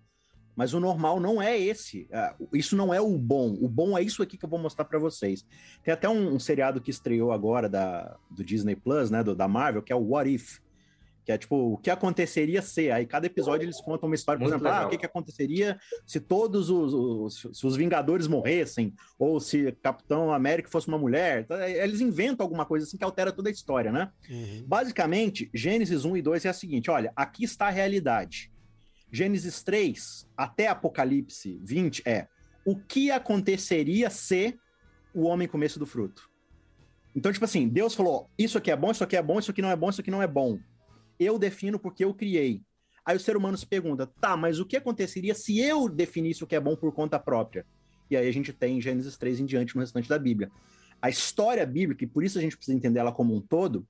[0.56, 2.08] mas o normal não é esse.
[2.10, 3.56] É, isso não é o bom.
[3.60, 5.46] O bom é isso aqui que eu vou mostrar para vocês.
[5.84, 9.46] Tem até um, um, seriado que estreou agora da, do Disney Plus, né, do, da
[9.46, 10.58] Marvel, que é o What If.
[11.30, 12.90] Que é tipo, o que aconteceria se?
[12.90, 15.78] Aí cada episódio eles contam uma história, por Muito exemplo, ah, o que, que aconteceria
[16.04, 21.42] se todos os, os, se os Vingadores morressem, ou se Capitão América fosse uma mulher.
[21.42, 24.10] Então, é, eles inventam alguma coisa assim que altera toda a história, né?
[24.28, 24.64] Uhum.
[24.66, 28.50] Basicamente, Gênesis 1 e 2 é a seguinte: olha, aqui está a realidade.
[29.12, 32.26] Gênesis 3 até Apocalipse 20 é
[32.64, 34.58] o que aconteceria se
[35.14, 36.28] o homem comesse do fruto.
[37.14, 39.62] Então, tipo assim, Deus falou: isso aqui é bom, isso aqui é bom, isso aqui
[39.62, 40.58] não é bom, isso aqui não é bom.
[41.20, 42.62] Eu defino porque eu criei.
[43.04, 46.46] Aí o ser humano se pergunta: tá, mas o que aconteceria se eu definisse o
[46.46, 47.66] que é bom por conta própria?
[48.10, 50.50] E aí a gente tem Gênesis 3 em diante no restante da Bíblia.
[51.00, 53.86] A história bíblica, e por isso a gente precisa entender ela como um todo,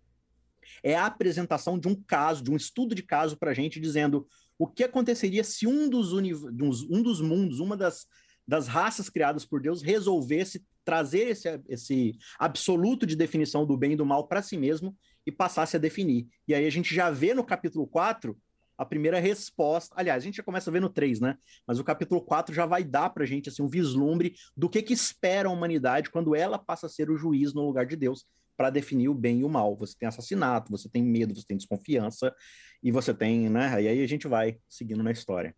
[0.83, 4.27] é a apresentação de um caso, de um estudo de caso para a gente, dizendo
[4.59, 8.07] o que aconteceria se um dos, um dos mundos, uma das,
[8.47, 13.97] das raças criadas por Deus, resolvesse trazer esse, esse absoluto de definição do bem e
[13.97, 16.27] do mal para si mesmo e passasse a definir.
[16.47, 18.37] E aí a gente já vê no capítulo 4
[18.81, 19.95] a primeira resposta.
[19.97, 21.37] Aliás, a gente já começa a ver no 3, né?
[21.67, 24.83] Mas o capítulo 4 já vai dar para a gente assim, um vislumbre do que,
[24.83, 28.25] que espera a humanidade quando ela passa a ser o juiz no lugar de Deus
[28.57, 29.77] para definir o bem e o mal.
[29.77, 32.35] Você tem assassinato, você tem medo, você tem desconfiança
[32.83, 33.83] e você tem, né?
[33.83, 35.55] E aí a gente vai seguindo na história.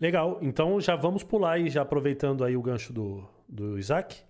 [0.00, 4.22] Legal, então já vamos pular aí, já aproveitando aí o gancho do, do Isaac,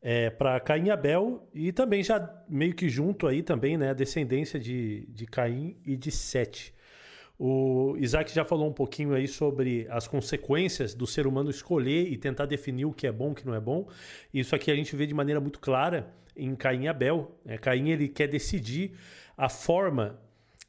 [0.00, 3.94] é, para Caim e Abel, e também já meio que junto aí também, né, a
[3.94, 6.74] descendência de, de Caim e de Sete.
[7.38, 12.16] O Isaac já falou um pouquinho aí sobre as consequências do ser humano escolher e
[12.16, 13.86] tentar definir o que é bom e o que não é bom.
[14.32, 17.38] Isso aqui a gente vê de maneira muito clara em Caim e Abel.
[17.44, 18.92] É, Caim ele quer decidir
[19.36, 20.18] a forma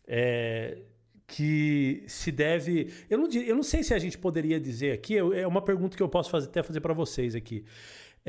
[0.06, 0.80] é,
[1.26, 2.92] que se deve.
[3.10, 6.04] Eu não, eu não sei se a gente poderia dizer aqui, é uma pergunta que
[6.04, 7.64] eu posso fazer, até fazer para vocês aqui.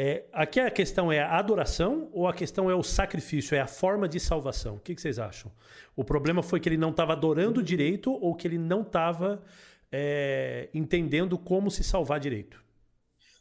[0.00, 3.66] É, aqui a questão é a adoração ou a questão é o sacrifício, é a
[3.66, 4.76] forma de salvação?
[4.76, 5.50] O que, que vocês acham?
[5.96, 9.42] O problema foi que ele não estava adorando direito ou que ele não estava
[9.90, 12.64] é, entendendo como se salvar direito?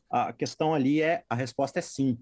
[0.10, 2.18] A questão ali é a resposta é sim.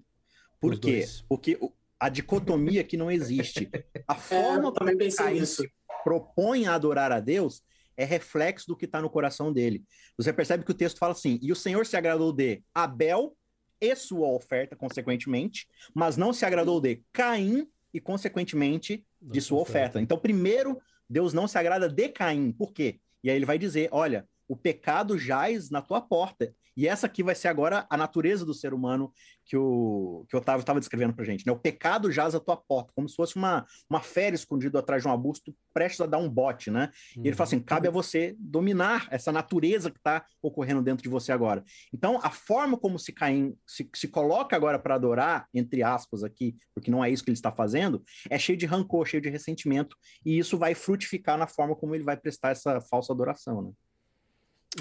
[0.60, 1.06] Por quê?
[1.26, 1.58] Porque
[1.98, 3.70] a dicotomia que não existe.
[4.06, 5.72] A é, forma é, como Caim se
[6.04, 7.62] propõe a adorar a Deus
[7.96, 9.82] é reflexo do que está no coração dele.
[10.18, 13.34] Você percebe que o texto fala assim: e o Senhor se agradou de Abel
[13.80, 20.00] e sua oferta, consequentemente, mas não se agradou de Caim e, consequentemente, de sua oferta.
[20.00, 22.52] Então, primeiro, Deus não se agrada de Caim.
[22.52, 23.00] Por quê?
[23.22, 26.54] E aí ele vai dizer: olha, o pecado jaz na tua porta.
[26.76, 29.12] E essa aqui vai ser agora a natureza do ser humano
[29.44, 31.46] que o, que o Otávio estava descrevendo para gente.
[31.46, 31.52] Né?
[31.52, 35.08] O pecado jaz à tua porta, como se fosse uma, uma fera escondida atrás de
[35.08, 36.90] um arbusto, prestes a dar um bote, né?
[37.16, 41.08] E ele fala assim: cabe a você dominar essa natureza que está ocorrendo dentro de
[41.08, 41.64] você agora.
[41.92, 46.56] Então, a forma como se Caim se, se coloca agora para adorar, entre aspas aqui,
[46.74, 49.96] porque não é isso que ele está fazendo, é cheio de rancor, cheio de ressentimento,
[50.24, 53.70] e isso vai frutificar na forma como ele vai prestar essa falsa adoração, né?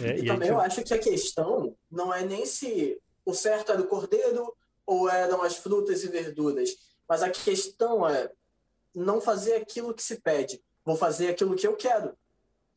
[0.02, 0.50] É, e, também gente...
[0.50, 5.10] eu acho que a questão não é nem se o certo é do cordeiro ou
[5.10, 6.76] eram as frutas e verduras,
[7.08, 8.32] mas a questão é
[8.94, 12.16] não fazer aquilo que se pede, vou fazer aquilo que eu quero,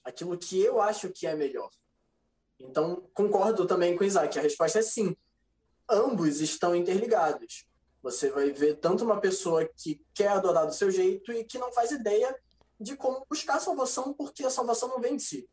[0.05, 1.71] aquilo que eu acho que é melhor.
[2.59, 5.17] Então, concordo também com o Isaac, a resposta é sim.
[5.89, 7.67] Ambos estão interligados.
[8.03, 11.73] Você vai ver tanto uma pessoa que quer adorar do seu jeito e que não
[11.73, 12.37] faz ideia
[12.81, 15.49] de como buscar a salvação, porque a salvação não vem de si.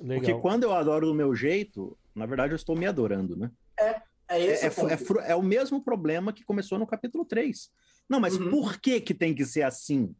[0.00, 0.24] Legal.
[0.24, 3.50] Porque quando eu adoro do meu jeito, na verdade eu estou me adorando, né?
[3.78, 7.70] É, é esse é, é, é, é, o mesmo problema que começou no capítulo 3.
[8.08, 8.50] Não, mas uhum.
[8.50, 10.14] por que que tem que ser assim?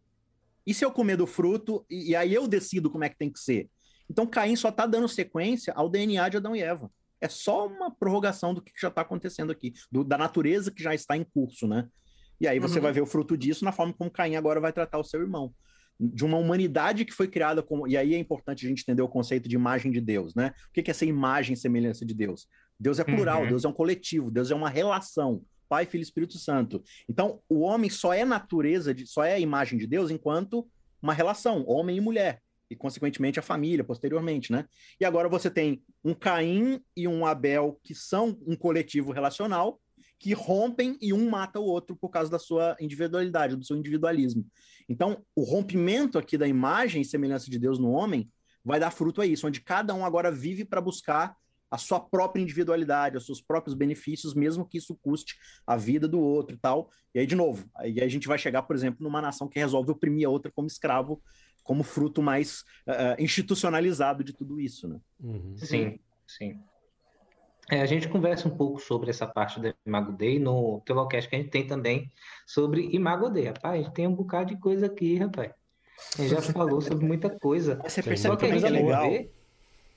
[0.66, 3.30] E se eu comer do fruto e, e aí eu decido como é que tem
[3.30, 3.70] que ser?
[4.08, 6.90] Então Caim só está dando sequência ao DNA de Adão e Eva.
[7.20, 10.94] É só uma prorrogação do que já está acontecendo aqui, do, da natureza que já
[10.94, 11.88] está em curso, né?
[12.40, 12.82] E aí você uhum.
[12.82, 15.54] vai ver o fruto disso na forma como Caim agora vai tratar o seu irmão
[16.00, 17.86] de uma humanidade que foi criada como.
[17.86, 20.54] E aí é importante a gente entender o conceito de imagem de Deus, né?
[20.68, 22.48] O que é essa imagem e semelhança de Deus?
[22.78, 23.48] Deus é plural, uhum.
[23.48, 25.42] Deus é um coletivo, Deus é uma relação.
[25.68, 26.82] Pai, Filho e Espírito Santo.
[27.08, 30.66] Então, o homem só é natureza, de, só é a imagem de Deus enquanto
[31.00, 32.42] uma relação, homem e mulher.
[32.68, 34.64] E, consequentemente, a família, posteriormente, né?
[34.98, 39.80] E agora você tem um Caim e um Abel, que são um coletivo relacional,
[40.18, 44.46] que rompem e um mata o outro por causa da sua individualidade, do seu individualismo.
[44.90, 48.29] Então, o rompimento aqui da imagem e semelhança de Deus no homem
[48.64, 51.37] vai dar fruto a isso, onde cada um agora vive para buscar
[51.70, 56.18] a sua própria individualidade, os seus próprios benefícios, mesmo que isso custe a vida do
[56.18, 56.90] outro e tal.
[57.14, 59.92] E aí, de novo, aí a gente vai chegar, por exemplo, numa nação que resolve
[59.92, 61.22] oprimir a outra como escravo,
[61.62, 65.00] como fruto mais uh, institucionalizado de tudo isso, né?
[65.20, 65.57] Uhum.
[65.57, 66.59] Sim, sim.
[67.70, 71.37] É, a gente conversa um pouco sobre essa parte da Imago Dei no Telocast que
[71.37, 72.11] a gente tem também
[72.44, 73.46] sobre Imago Dei.
[73.46, 75.52] Rapaz, tem um bocado de coisa aqui, rapaz.
[76.18, 77.78] A gente já falou sobre muita coisa.
[77.83, 79.33] Mas você percebe que, é legal ver...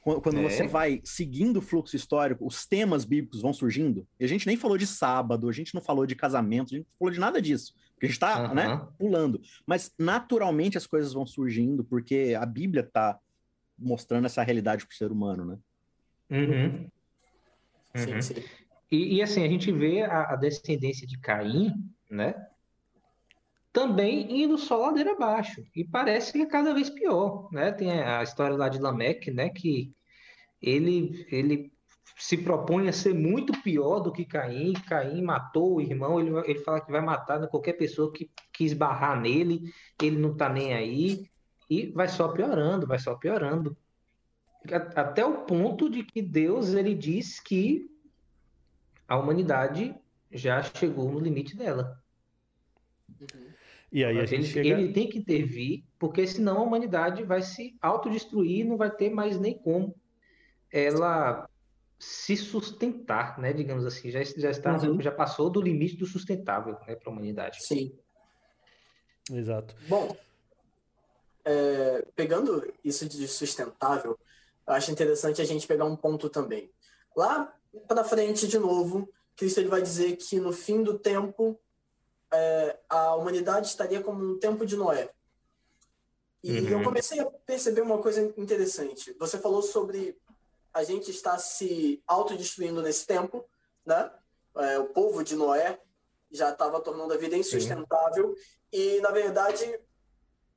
[0.04, 0.50] quando é.
[0.50, 4.06] você vai seguindo o fluxo histórico, os temas bíblicos vão surgindo.
[4.20, 6.88] E a gente nem falou de sábado, a gente não falou de casamento, a gente
[6.88, 7.74] não falou de nada disso.
[7.94, 8.54] Porque a gente está uhum.
[8.54, 9.42] né, pulando.
[9.66, 13.18] Mas naturalmente as coisas vão surgindo, porque a Bíblia está
[13.80, 15.58] mostrando essa realidade para o ser humano, né?
[16.30, 16.90] Uhum.
[17.96, 18.22] Uhum.
[18.22, 18.44] Sim, sim.
[18.92, 21.74] E, e, assim, a gente vê a, a, descendência de Caim,
[22.10, 22.36] né?
[23.72, 25.64] Também indo só ladeira abaixo.
[25.76, 27.72] E parece que é cada vez pior, né?
[27.72, 29.50] Tem a história lá de Lameque, né?
[29.50, 29.92] Que
[30.62, 31.74] ele, ele
[32.18, 34.74] se propõe a ser muito pior do que Caim.
[34.88, 39.20] Caim matou o irmão, ele, ele fala que vai matar qualquer pessoa que quis barrar
[39.20, 41.28] nele, ele não tá nem aí.
[41.68, 43.76] E vai só piorando, vai só piorando
[44.96, 47.90] até o ponto de que Deus ele diz que
[49.08, 49.96] a humanidade
[50.32, 52.02] já chegou no limite dela.
[53.92, 54.70] E aí a gente ele, chega...
[54.70, 59.40] ele tem que intervir, porque senão a humanidade vai se autodestruir, não vai ter mais
[59.40, 59.96] nem como
[60.72, 61.48] ela
[62.00, 63.54] se sustentar, né?
[63.54, 65.00] Digamos assim, já, já está, uhum.
[65.00, 67.64] já passou do limite do sustentável, né, para a humanidade.
[67.64, 67.96] Sim.
[69.32, 69.76] Exato.
[69.88, 70.18] Bom,
[71.46, 74.18] é, pegando isso de sustentável,
[74.66, 76.72] eu acho interessante a gente pegar um ponto também.
[77.16, 77.54] Lá
[77.88, 81.60] para frente, de novo, Cristo ele vai dizer que no fim do tempo
[82.32, 85.10] é, a humanidade estaria como no tempo de Noé.
[86.44, 86.70] E uhum.
[86.70, 89.16] eu comecei a perceber uma coisa interessante.
[89.20, 90.18] Você falou sobre
[90.74, 93.46] a gente estar se autodestruindo nesse tempo,
[93.86, 94.12] né?
[94.56, 95.80] É, o povo de Noé
[96.32, 98.36] já estava tornando a vida insustentável.
[98.36, 98.42] Sim.
[98.72, 99.80] E, na verdade,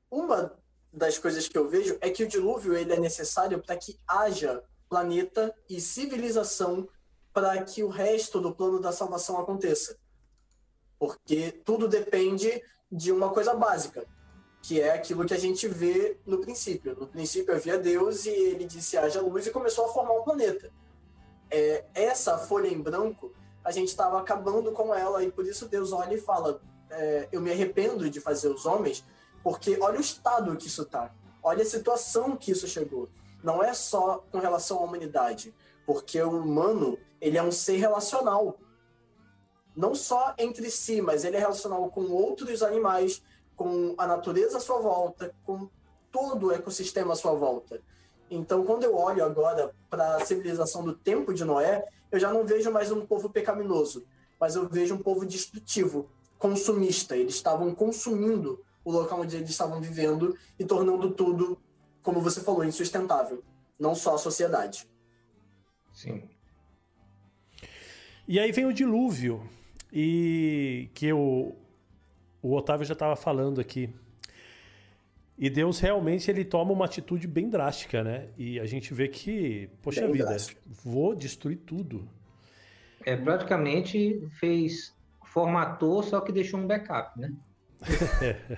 [0.09, 0.56] uma
[0.97, 4.63] das coisas que eu vejo é que o dilúvio ele é necessário para que haja
[4.89, 6.89] planeta e civilização
[7.31, 9.95] para que o resto do plano da salvação aconteça.
[10.97, 14.05] Porque tudo depende de uma coisa básica,
[14.63, 16.95] que é aquilo que a gente vê no princípio.
[16.99, 20.71] No princípio havia Deus e ele disse haja luz e começou a formar um planeta.
[21.51, 23.31] É, essa folha em branco,
[23.63, 27.39] a gente estava acabando com ela e por isso Deus olha e fala: é, eu
[27.39, 29.05] me arrependo de fazer os homens,
[29.43, 33.09] porque olha o estado que isso está, olha a situação que isso chegou.
[33.43, 35.53] Não é só com relação à humanidade,
[35.85, 38.57] porque o humano ele é um ser relacional
[39.77, 43.21] não só entre si, mas ele é relacional com outros animais,
[43.55, 45.69] com a natureza à sua volta, com
[46.11, 47.79] todo o ecossistema à sua volta.
[48.29, 52.43] Então, quando eu olho agora para a civilização do tempo de Noé, eu já não
[52.43, 54.03] vejo mais um povo pecaminoso,
[54.39, 57.15] mas eu vejo um povo destrutivo, consumista.
[57.15, 61.59] Eles estavam consumindo o local onde eles estavam vivendo e tornando tudo,
[62.01, 63.43] como você falou, insustentável.
[63.77, 64.87] Não só a sociedade.
[65.93, 66.23] Sim.
[68.25, 69.43] E aí vem o dilúvio,
[69.91, 71.53] e que o,
[72.41, 73.93] o Otávio já estava falando aqui.
[75.37, 78.29] E Deus realmente ele toma uma atitude bem drástica, né?
[78.37, 80.61] E a gente vê que, poxa bem vida, drástico.
[80.65, 82.09] vou destruir tudo.
[83.05, 84.95] É, praticamente fez,
[85.25, 87.33] formatou, só que deixou um backup, né?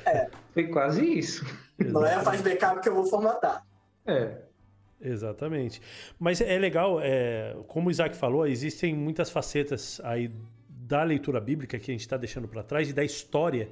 [0.06, 0.30] É.
[0.54, 1.46] Foi quase isso.
[1.78, 3.66] Não é faz backup que eu vou formatar.
[4.06, 4.38] É.
[5.02, 5.82] Exatamente.
[6.20, 10.32] Mas é legal, é, como o Isaac falou, existem muitas facetas aí
[10.68, 13.70] da leitura bíblica que a gente está deixando para trás e da história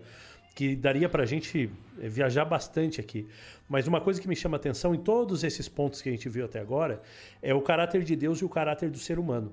[0.57, 3.27] que daria para a gente eh, viajar bastante aqui.
[3.69, 6.45] Mas uma coisa que me chama atenção em todos esses pontos que a gente viu
[6.45, 6.99] até agora
[7.43, 9.51] é o caráter de Deus e o caráter do ser humano.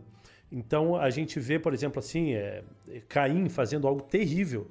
[0.51, 2.63] Então a gente vê, por exemplo, assim, é,
[3.07, 4.67] Caim fazendo algo terrível.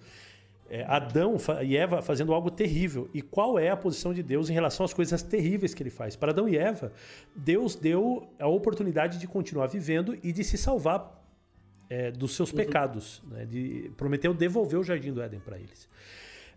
[0.74, 3.08] É, Adão e Eva fazendo algo terrível.
[3.14, 6.16] E qual é a posição de Deus em relação às coisas terríveis que ele faz?
[6.16, 6.92] Para Adão e Eva,
[7.36, 11.24] Deus deu a oportunidade de continuar vivendo e de se salvar
[11.88, 12.58] é, dos seus uhum.
[12.58, 13.22] pecados.
[13.28, 13.46] Né?
[13.46, 15.88] De, prometeu devolver o jardim do Éden para eles.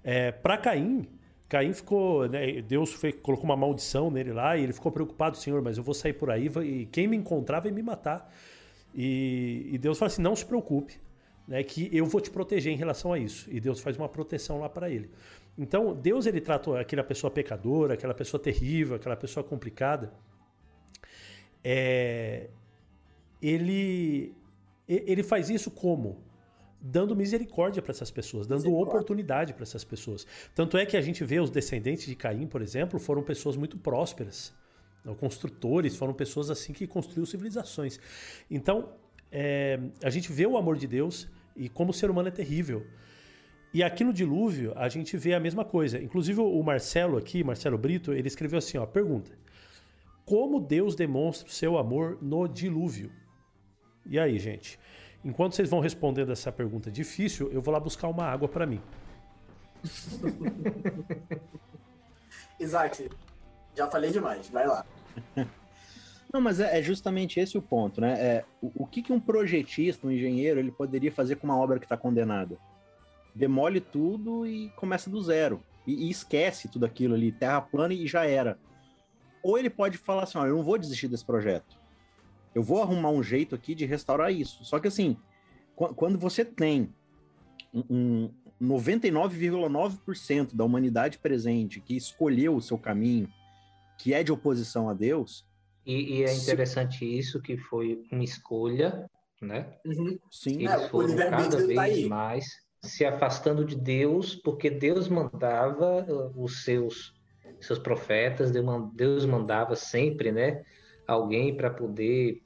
[0.03, 1.07] É, para Caim,
[1.47, 5.61] Caim ficou, né, Deus foi, colocou uma maldição nele lá e ele ficou preocupado, Senhor,
[5.61, 8.33] mas eu vou sair por aí e quem me encontrar vai me matar.
[8.95, 10.99] E, e Deus fala assim: não se preocupe,
[11.47, 13.49] né, que eu vou te proteger em relação a isso.
[13.51, 15.11] E Deus faz uma proteção lá para ele.
[15.57, 20.13] Então, Deus ele trata aquela pessoa pecadora, aquela pessoa terrível, aquela pessoa complicada.
[21.65, 22.49] É,
[23.41, 24.35] ele
[24.89, 26.23] ele faz isso como?
[26.81, 30.25] Dando misericórdia para essas pessoas, dando oportunidade para essas pessoas.
[30.55, 33.77] Tanto é que a gente vê os descendentes de Caim, por exemplo, foram pessoas muito
[33.77, 34.55] prósperas.
[35.19, 37.99] Construtores, foram pessoas assim que construíram civilizações.
[38.51, 38.93] Então,
[39.31, 42.87] é, a gente vê o amor de Deus e como o ser humano é terrível.
[43.73, 46.01] E aqui no dilúvio, a gente vê a mesma coisa.
[46.01, 49.33] Inclusive, o Marcelo aqui, Marcelo Brito, ele escreveu assim: ó, pergunta.
[50.25, 53.13] Como Deus demonstra o seu amor no dilúvio?
[54.05, 54.79] E aí, gente?
[55.25, 58.81] Enquanto vocês vão respondendo essa pergunta difícil, eu vou lá buscar uma água para mim.
[62.59, 63.11] Isaac,
[63.75, 64.85] já falei demais, vai lá.
[66.33, 68.13] Não, mas é, é, justamente esse o ponto, né?
[68.21, 71.79] É, o, o que, que um projetista, um engenheiro, ele poderia fazer com uma obra
[71.79, 72.59] que está condenada?
[73.35, 75.63] Demole tudo e começa do zero.
[75.87, 78.59] E, e, esquece tudo aquilo ali, terra plana e já era.
[79.43, 81.79] Ou ele pode falar assim: ó, eu não vou desistir desse projeto
[82.57, 84.65] eu vou arrumar um jeito aqui de restaurar isso.
[84.65, 85.15] Só que assim,
[85.75, 86.91] quando você tem
[87.75, 93.29] um 99,9% da humanidade presente que escolheu o seu caminho,
[93.99, 95.46] que é de oposição a Deus.
[95.87, 97.19] E, e é interessante se...
[97.19, 99.09] isso, que foi uma escolha,
[99.41, 99.73] né?
[99.85, 100.19] Uhum.
[100.31, 100.57] Sim.
[100.57, 106.05] Eles é, foram cada tá vez tá mais se afastando de Deus, porque Deus mandava
[106.09, 107.15] uh, os seus,
[107.61, 108.51] seus profetas,
[108.95, 110.65] Deus mandava sempre, né?
[111.07, 112.43] Alguém para poder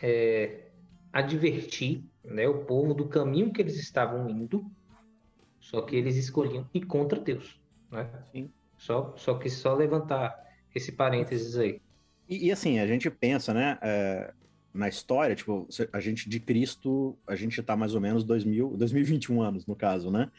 [0.00, 0.68] é,
[1.12, 4.64] advertir né, o povo do caminho que eles estavam indo,
[5.58, 7.60] só que eles escolhiam ir contra Deus.
[7.90, 8.08] Né?
[8.32, 8.50] Sim.
[8.78, 10.34] Só, só que só levantar
[10.74, 11.80] esse parênteses aí.
[12.30, 14.32] E, e assim, a gente pensa, né, é,
[14.72, 19.42] na história, tipo, a gente de Cristo, a gente está mais ou menos 2000, 2021
[19.42, 20.30] anos, no caso, né?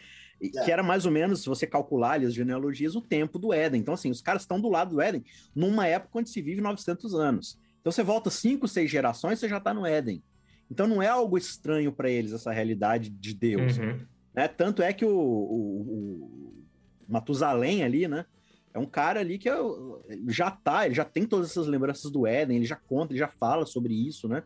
[0.41, 0.63] E, é.
[0.63, 3.81] Que era mais ou menos, se você calcular ali as genealogias, o tempo do Éden.
[3.81, 5.23] Então, assim, os caras estão do lado do Éden
[5.53, 7.59] numa época onde se vive 900 anos.
[7.81, 10.23] Então você volta cinco, seis gerações, você já está no Éden.
[10.69, 13.77] Então não é algo estranho para eles essa realidade de Deus.
[13.77, 13.99] Uhum.
[14.33, 14.47] Né?
[14.47, 16.53] Tanto é que o, o, o,
[17.09, 18.25] Matusalém ali, né?
[18.73, 19.55] É um cara ali que é,
[20.27, 23.27] já tá, ele já tem todas essas lembranças do Éden, ele já conta, ele já
[23.27, 24.43] fala sobre isso, né?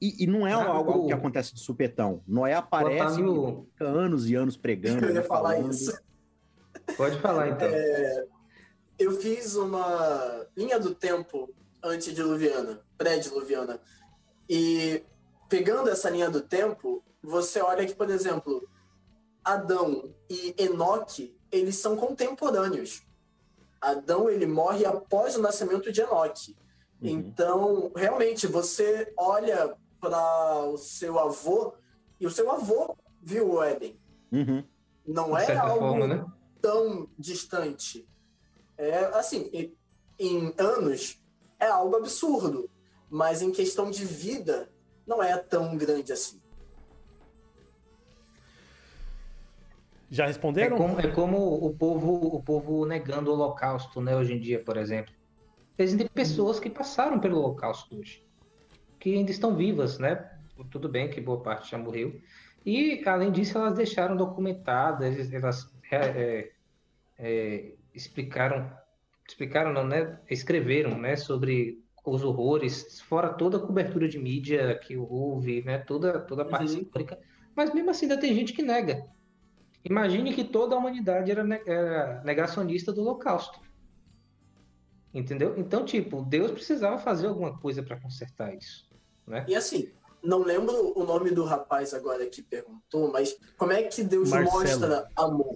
[0.00, 1.06] E, e não é ah, algo o...
[1.06, 2.22] que acontece de supetão.
[2.26, 3.68] Noé aparece Otávio...
[3.80, 5.04] anos e anos pregando.
[5.04, 5.72] Eu ia falar falando.
[5.72, 5.98] isso.
[6.96, 7.68] Pode falar, então.
[7.68, 8.26] É,
[8.98, 11.52] eu fiz uma linha do tempo
[11.82, 13.80] antediluviana, pré-diluviana.
[14.48, 15.02] E
[15.48, 18.68] pegando essa linha do tempo, você olha que, por exemplo,
[19.44, 23.02] Adão e Enoque, eles são contemporâneos.
[23.80, 26.56] Adão, ele morre após o nascimento de Enoque.
[27.00, 27.08] Uhum.
[27.08, 31.74] Então, realmente, você olha para o seu avô
[32.20, 33.98] e o seu avô viu o Éden.
[34.32, 34.64] Uhum.
[35.06, 36.26] Não é algo forma, né?
[36.60, 38.06] tão distante.
[38.76, 39.50] É assim,
[40.18, 41.20] em anos
[41.58, 42.70] é algo absurdo,
[43.10, 44.70] mas em questão de vida
[45.06, 46.40] não é tão grande assim.
[50.10, 50.76] Já responderam?
[50.76, 54.62] É como, é como o povo o povo negando o holocausto, né, hoje em dia,
[54.62, 55.12] por exemplo.
[55.78, 58.26] Existem pessoas que passaram pelo holocausto hoje,
[58.98, 60.28] que ainda estão vivas, né?
[60.70, 62.20] Tudo bem que boa parte já morreu.
[62.66, 66.50] E, além disso, elas deixaram documentadas, elas é, é,
[67.16, 68.68] é, explicaram,
[69.26, 70.18] explicaram não, né?
[70.28, 71.14] Escreveram, né?
[71.14, 75.78] Sobre os horrores, fora toda a cobertura de mídia que houve, né?
[75.78, 76.82] Toda, toda a parte uhum.
[76.82, 77.18] histórica.
[77.54, 79.06] Mas mesmo assim ainda tem gente que nega.
[79.84, 83.60] Imagine que toda a humanidade era, negacionista do Holocausto.
[85.14, 85.54] Entendeu?
[85.56, 88.88] Então, tipo, Deus precisava fazer alguma coisa para consertar isso.
[89.26, 89.44] Né?
[89.48, 89.90] E assim,
[90.22, 94.60] não lembro o nome do rapaz agora que perguntou, mas como é que Deus Marcelo.
[94.60, 95.54] mostra amor?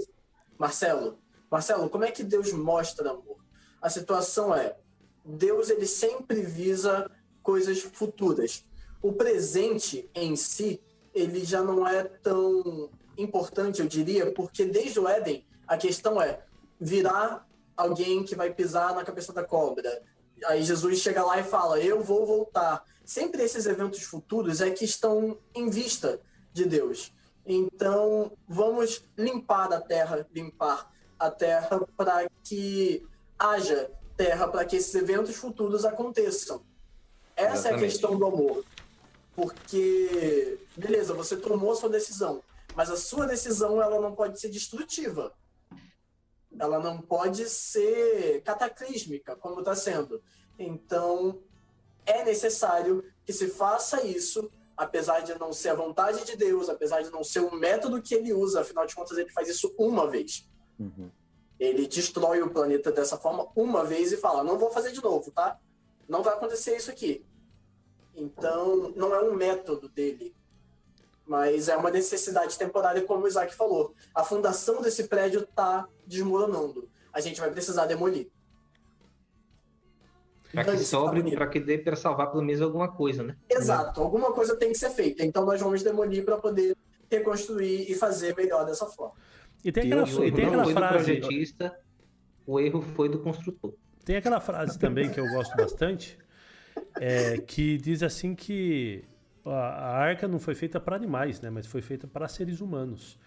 [0.58, 1.18] Marcelo,
[1.50, 3.38] Marcelo, como é que Deus mostra amor?
[3.80, 4.76] A situação é,
[5.24, 7.10] Deus ele sempre visa
[7.42, 8.64] coisas futuras.
[9.02, 10.80] O presente em si,
[11.12, 16.40] ele já não é tão importante, eu diria, porque desde o Éden, a questão é
[16.80, 17.46] virar
[17.76, 20.02] alguém que vai pisar na cabeça da cobra.
[20.46, 22.84] Aí Jesus chega lá e fala: Eu vou voltar.
[23.04, 26.20] Sempre esses eventos futuros é que estão em vista
[26.52, 27.12] de Deus.
[27.44, 33.04] Então, vamos limpar a terra, limpar a terra para que
[33.38, 36.62] haja terra para que esses eventos futuros aconteçam.
[37.34, 37.82] Essa Exatamente.
[37.82, 38.64] é a questão do amor.
[39.34, 42.42] Porque, beleza, você tomou sua decisão,
[42.74, 45.34] mas a sua decisão ela não pode ser destrutiva.
[46.58, 50.22] Ela não pode ser cataclísmica, como está sendo.
[50.58, 51.42] Então,
[52.04, 57.02] é necessário que se faça isso, apesar de não ser a vontade de Deus, apesar
[57.02, 60.08] de não ser o método que ele usa, afinal de contas, ele faz isso uma
[60.08, 60.48] vez.
[60.78, 61.10] Uhum.
[61.58, 65.30] Ele destrói o planeta dessa forma uma vez e fala: não vou fazer de novo,
[65.30, 65.58] tá?
[66.08, 67.24] Não vai acontecer isso aqui.
[68.14, 70.34] Então, não é um método dele,
[71.32, 73.94] mas é uma necessidade temporária, como o Isaac falou.
[74.14, 76.90] A fundação desse prédio está desmoronando.
[77.10, 78.28] A gente vai precisar demolir.
[80.52, 83.34] Para que sobre, para que dê para salvar pelo menos alguma coisa, né?
[83.48, 85.24] Exato, alguma coisa tem que ser feita.
[85.24, 86.76] Então nós vamos demolir para poder
[87.10, 89.14] reconstruir e fazer melhor dessa forma.
[89.64, 91.16] E tem aquela, e, e tem aquela frase.
[91.16, 91.80] Projetista,
[92.46, 93.72] o erro foi do construtor.
[94.04, 96.18] Tem aquela frase também que eu gosto bastante,
[97.00, 99.02] é, que diz assim que
[99.44, 101.50] a, arca não foi feita para animais, né?
[101.50, 103.18] Mas foi feita para seres humanos.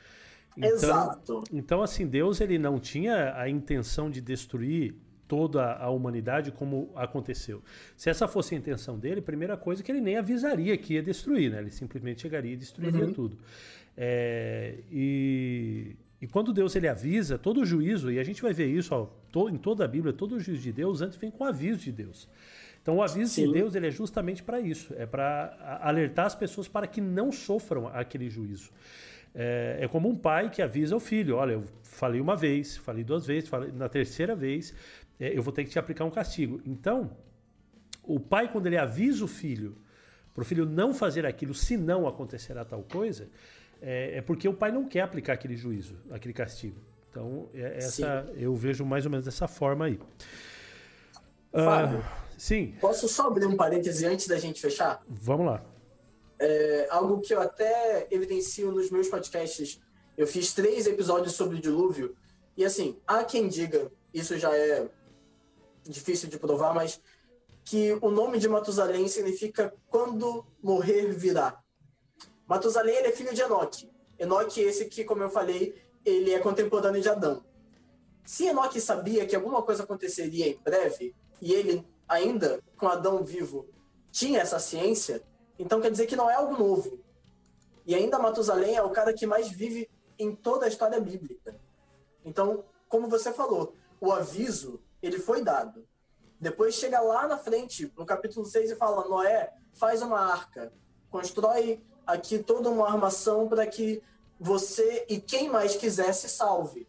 [0.58, 1.44] Então, Exato.
[1.52, 4.96] Então, assim, Deus ele não tinha a intenção de destruir
[5.28, 7.62] toda a humanidade como aconteceu.
[7.98, 11.04] Se essa fosse a intenção dele, primeira coisa é que ele nem avisaria que ia
[11.04, 11.60] destruir, né?
[11.60, 13.14] Ele simplesmente chegaria e destruiria uhum.
[13.14, 13.38] tudo.
[13.98, 18.68] É, e e quando Deus ele avisa, todo o juízo, e a gente vai ver
[18.68, 21.44] isso ó, to, em toda a Bíblia, todo o juízo de Deus antes vem com
[21.44, 22.28] o aviso de Deus.
[22.86, 23.48] Então o aviso Sim.
[23.48, 27.32] de Deus ele é justamente para isso, é para alertar as pessoas para que não
[27.32, 28.70] sofram aquele juízo.
[29.34, 33.04] É, é, como um pai que avisa o filho: olha, eu falei uma vez, falei
[33.04, 34.72] duas vezes, falei, na terceira vez
[35.20, 36.62] é, eu vou ter que te aplicar um castigo.
[36.64, 37.10] Então,
[38.04, 39.76] o pai, quando ele avisa o filho
[40.32, 43.28] para o filho não fazer aquilo, se não acontecerá tal coisa,
[43.82, 46.80] é, é, porque o pai não quer aplicar aquele juízo, aquele castigo.
[47.10, 48.34] Então, é, essa sim.
[48.38, 50.00] eu vejo mais ou menos dessa forma aí.
[51.52, 52.76] Fábio, uh, sim.
[52.80, 55.04] Posso só abrir um parêntese antes da gente fechar?
[55.08, 55.64] Vamos lá.
[56.40, 59.80] É, algo que eu até evidencio nos meus podcasts.
[60.18, 62.16] Eu fiz três episódios sobre o dilúvio.
[62.58, 64.88] E assim, há quem diga, isso já é
[65.84, 67.02] difícil de provar, mas
[67.64, 71.60] que o nome de Matusalém significa quando morrer virá.
[72.48, 73.90] Matusalém ele é filho de Enoque.
[74.20, 75.76] Enoque esse que, como eu falei,
[76.06, 77.44] ele é contemporâneo de Adão.
[78.24, 83.68] Se Enoque sabia que alguma coisa aconteceria em breve, e ele ainda, com Adão vivo,
[84.12, 85.22] tinha essa ciência,
[85.58, 87.00] então quer dizer que não é algo novo.
[87.86, 91.56] E ainda Matusalém é o cara que mais vive em toda a história bíblica.
[92.24, 95.88] Então, como você falou, o aviso, ele foi dado.
[96.40, 100.74] Depois chega lá na frente, no capítulo 6, e fala: Noé, faz uma arca,
[101.10, 104.02] constrói aqui toda uma armação para que
[104.40, 106.88] você e quem mais quiser se salve.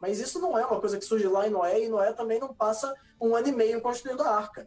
[0.00, 2.54] Mas isso não é uma coisa que surge lá em Noé, e Noé também não
[2.54, 4.66] passa um ano e meio construindo a arca.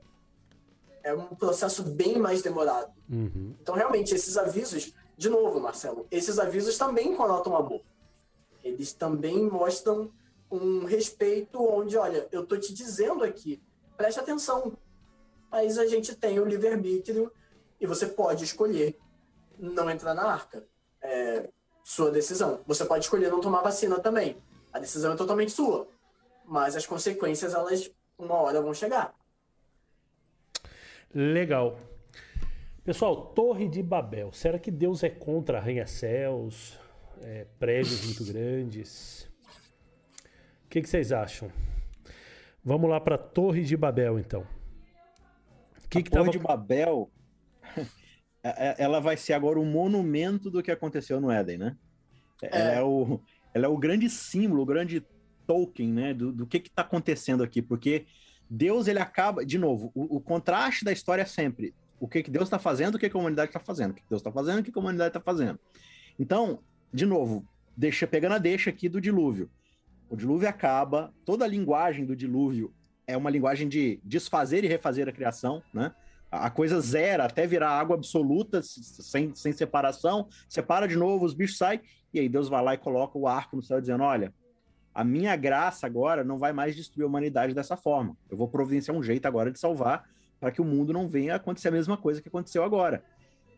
[1.03, 2.93] É um processo bem mais demorado.
[3.09, 3.55] Uhum.
[3.59, 7.81] Então, realmente, esses avisos, de novo, Marcelo, esses avisos também conotam amor.
[8.63, 10.11] Eles também mostram
[10.49, 13.61] um respeito onde, olha, eu tô te dizendo aqui,
[13.97, 14.77] preste atenção.
[15.51, 17.31] Mas a gente tem o livre-arbítrio
[17.81, 18.97] e você pode escolher
[19.59, 20.65] não entrar na arca.
[21.01, 21.49] É
[21.84, 22.61] sua decisão.
[22.65, 24.41] Você pode escolher não tomar vacina também.
[24.74, 25.88] A decisão é totalmente sua.
[26.45, 29.13] Mas as consequências, elas, uma hora vão chegar.
[31.13, 31.80] Legal.
[32.84, 34.34] Pessoal, Torre de Babel.
[34.34, 36.78] Será que Deus é contra arranha-céus,
[37.21, 39.30] é, prédios muito grandes?
[40.65, 41.51] O que, que vocês acham?
[42.63, 44.45] Vamos lá para Torre de Babel, então.
[45.89, 46.32] Que a que Torre tava...
[46.32, 47.11] de Babel,
[48.43, 51.78] é, é, ela vai ser agora o monumento do que aconteceu no Éden, né?
[52.41, 52.47] É.
[52.57, 53.21] Ela, é o,
[53.54, 55.06] ela é o grande símbolo, o grande
[55.45, 56.14] token, né?
[56.14, 58.06] Do, do que está acontecendo aqui, porque
[58.49, 62.32] Deus ele acaba, de novo, o, o contraste da história é sempre o que, que
[62.32, 64.60] Deus está fazendo, o que, que a humanidade está fazendo, o que Deus está fazendo,
[64.60, 65.60] o que, que a humanidade está fazendo.
[66.20, 66.60] Então,
[66.93, 67.47] de novo,
[67.78, 69.49] deixa pegando a deixa aqui do dilúvio.
[70.10, 72.74] O dilúvio acaba, toda a linguagem do dilúvio
[73.08, 75.93] é uma linguagem de desfazer e refazer a criação, né?
[76.30, 81.58] A coisa zera até virar água absoluta, sem, sem separação, separa de novo, os bichos
[81.58, 81.80] saem,
[82.14, 84.34] e aí Deus vai lá e coloca o arco no céu, dizendo: Olha,
[84.93, 88.16] a minha graça agora não vai mais destruir a humanidade dessa forma.
[88.30, 90.07] Eu vou providenciar um jeito agora de salvar,
[90.39, 93.03] para que o mundo não venha acontecer a mesma coisa que aconteceu agora.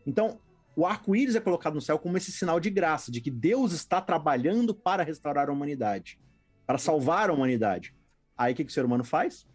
[0.06, 0.40] Então,
[0.74, 4.00] o arco-íris é colocado no céu como esse sinal de graça, de que Deus está
[4.00, 6.18] trabalhando para restaurar a humanidade,
[6.66, 7.94] para salvar a humanidade.
[8.36, 9.46] Aí o que, que o ser humano faz?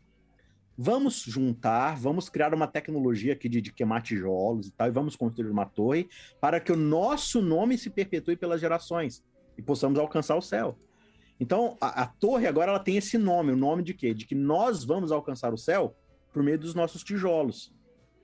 [0.78, 5.16] Vamos juntar, vamos criar uma tecnologia aqui de, de queimar tijolos e tal, e vamos
[5.16, 6.10] construir uma torre
[6.40, 9.24] para que o nosso nome se perpetue pelas gerações
[9.58, 10.78] e possamos alcançar o céu.
[11.40, 14.14] Então, a, a torre agora ela tem esse nome, o nome de quê?
[14.14, 15.96] De que nós vamos alcançar o céu
[16.32, 17.74] por meio dos nossos tijolos.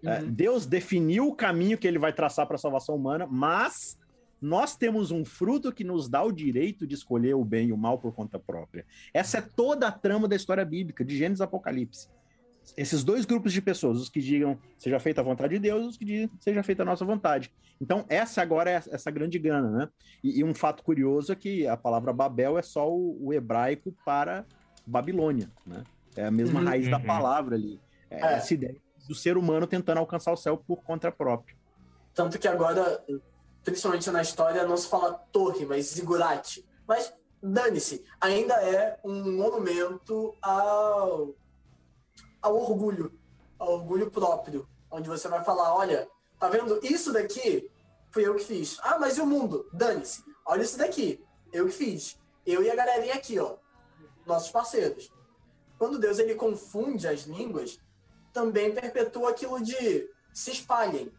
[0.04, 0.32] É, uhum.
[0.32, 4.00] Deus definiu o caminho que ele vai traçar para a salvação humana, mas
[4.40, 7.78] nós temos um fruto que nos dá o direito de escolher o bem e o
[7.78, 8.86] mal por conta própria.
[9.14, 12.08] Essa é toda a trama da história bíblica, de Gênesis e Apocalipse.
[12.76, 15.98] Esses dois grupos de pessoas, os que digam seja feita a vontade de Deus, os
[15.98, 17.52] que digam seja feita a nossa vontade.
[17.80, 19.90] Então, essa agora é essa grande gana, né?
[20.24, 23.96] E, e um fato curioso é que a palavra Babel é só o, o hebraico
[24.04, 24.46] para
[24.86, 25.84] Babilônia, né?
[26.16, 26.92] É a mesma uhum, raiz uhum.
[26.92, 27.80] da palavra ali.
[28.10, 28.34] É, é.
[28.34, 28.76] Essa ideia
[29.08, 31.56] do ser humano tentando alcançar o céu por conta própria.
[32.14, 33.04] Tanto que agora,
[33.64, 36.66] principalmente na história, não se fala torre, mas zigurate.
[36.88, 41.36] Mas dane-se, ainda é um monumento ao,
[42.48, 43.12] ao orgulho,
[43.60, 46.08] ao orgulho próprio, onde você vai falar, olha,
[46.40, 47.70] tá vendo isso daqui?
[48.12, 48.80] Fui eu que fiz.
[48.82, 49.70] Ah, mas e o mundo?
[49.74, 50.24] Dane-se.
[50.46, 51.24] Olha isso daqui.
[51.52, 52.18] Eu que fiz.
[52.46, 53.58] Eu e a galerinha aqui, ó.
[54.26, 55.12] Nossos parceiros.
[55.78, 57.80] Quando Deus ele confunde as línguas,
[58.34, 61.12] também perpetua aquilo de se espalhem.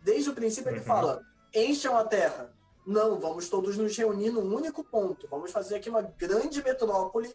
[0.00, 0.86] Desde o princípio ele uhum.
[0.86, 1.22] fala,
[1.54, 2.52] encham a terra.
[2.86, 5.28] Não, vamos todos nos reunir num único ponto.
[5.28, 7.34] Vamos fazer aqui uma grande metrópole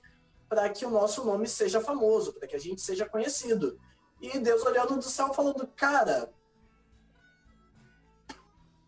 [0.51, 3.79] para que o nosso nome seja famoso, para que a gente seja conhecido.
[4.21, 6.29] E Deus olhando do céu falando, cara,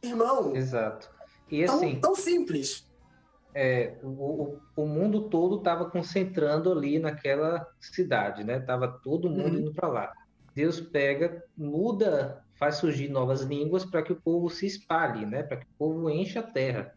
[0.01, 0.53] irmão.
[0.53, 1.09] Exato.
[1.49, 2.85] E tão, assim, tão simples.
[3.55, 8.59] É, o, o mundo todo estava concentrando ali naquela cidade, né?
[8.59, 9.59] Tava todo mundo uhum.
[9.61, 10.13] indo para lá.
[10.53, 15.43] Deus pega, muda, faz surgir novas línguas para que o povo se espalhe, né?
[15.43, 16.93] Para que o povo encha a terra.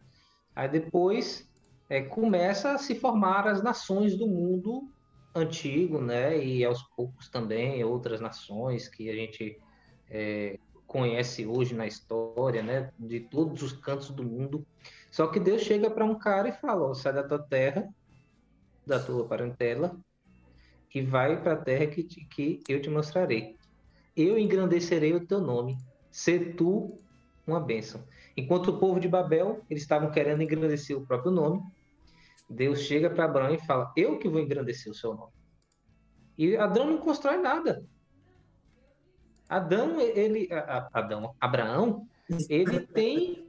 [0.53, 1.46] Aí depois
[1.89, 4.89] é, começa a se formar as nações do mundo
[5.33, 6.43] antigo, né?
[6.43, 9.59] E aos poucos também outras nações que a gente
[10.09, 12.91] é, conhece hoje na história, né?
[12.97, 14.65] De todos os cantos do mundo
[15.11, 17.87] só que Deus chega para um cara e fala: sai da tua terra,
[18.85, 19.97] da tua parentela,
[20.93, 23.55] e vai para a terra que, te, que eu te mostrarei.
[24.15, 25.77] Eu engrandecerei o teu nome,
[26.11, 26.99] ser tu
[27.45, 28.03] uma bênção.
[28.35, 31.63] Enquanto o povo de Babel, eles estavam querendo engrandecer o próprio nome,
[32.49, 35.33] Deus chega para Abraão e fala: Eu que vou engrandecer o seu nome.
[36.37, 37.85] E Adão não constrói nada.
[39.49, 40.49] Adão, ele,
[40.93, 42.07] Adão, Abraão,
[42.49, 43.47] ele tem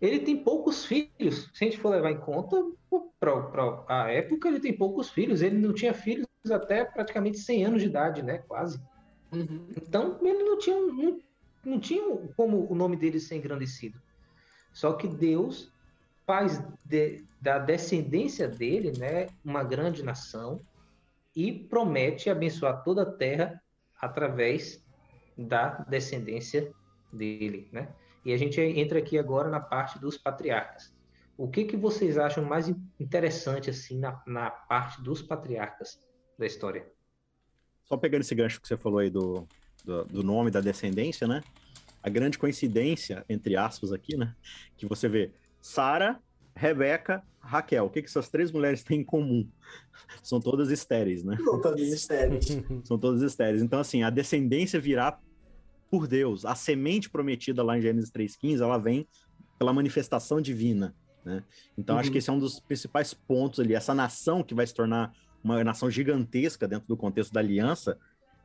[0.00, 1.50] ele tem poucos filhos.
[1.52, 2.56] Se a gente for levar em conta,
[3.18, 5.42] para a época, ele tem poucos filhos.
[5.42, 8.38] Ele não tinha filhos até praticamente 100 anos de idade, né?
[8.38, 8.80] Quase.
[9.32, 9.68] Uhum.
[9.76, 11.18] Então, ele não tinha, não,
[11.64, 12.02] não tinha
[12.36, 14.00] como o nome dele ser engrandecido.
[14.72, 15.70] Só que Deus
[16.30, 20.60] faz de, da descendência dele, né, uma grande nação
[21.34, 23.60] e promete abençoar toda a terra
[24.00, 24.80] através
[25.36, 26.72] da descendência
[27.12, 27.92] dele, né?
[28.24, 30.94] E a gente entra aqui agora na parte dos patriarcas.
[31.36, 32.68] o que, que vocês acham mais
[33.00, 35.98] interessante assim na, na parte dos patriarcas
[36.38, 36.86] da história?
[37.86, 39.48] Só pegando esse gancho que você falou aí do,
[39.84, 41.42] do, do nome da descendência, né?
[42.00, 44.36] A grande coincidência, entre aspas, aqui, né?
[44.76, 46.20] Que você vê Sara,
[46.54, 47.86] Rebeca, Raquel.
[47.86, 49.48] O que, que essas três mulheres têm em comum?
[50.22, 51.36] São todas estéreis, né?
[51.42, 52.46] São todas estéreis.
[52.84, 53.62] São todas estéreis.
[53.62, 55.18] Então, assim, a descendência virá
[55.90, 56.44] por Deus.
[56.44, 59.06] A semente prometida lá em Gênesis 3,15, ela vem
[59.58, 60.94] pela manifestação divina,
[61.24, 61.42] né?
[61.76, 62.00] Então, uhum.
[62.00, 63.74] acho que esse é um dos principais pontos ali.
[63.74, 67.98] Essa nação que vai se tornar uma nação gigantesca dentro do contexto da aliança,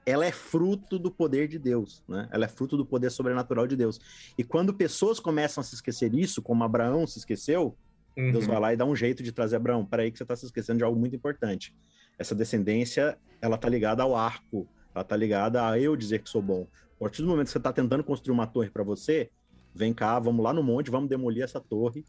[0.05, 2.29] ela é fruto do poder de Deus, né?
[2.31, 3.99] Ela é fruto do poder sobrenatural de Deus.
[4.37, 7.75] E quando pessoas começam a se esquecer isso, como Abraão se esqueceu,
[8.15, 8.31] uhum.
[8.31, 9.83] Deus vai lá e dá um jeito de trazer Abraão.
[9.83, 11.75] Para aí que você está se esquecendo de algo muito importante.
[12.19, 16.41] Essa descendência, ela tá ligada ao arco, ela tá ligada a eu dizer que sou
[16.41, 16.67] bom.
[16.95, 19.31] A partir do momento que você está tentando construir uma torre para você,
[19.73, 22.05] vem cá, vamos lá no monte, vamos demolir essa torre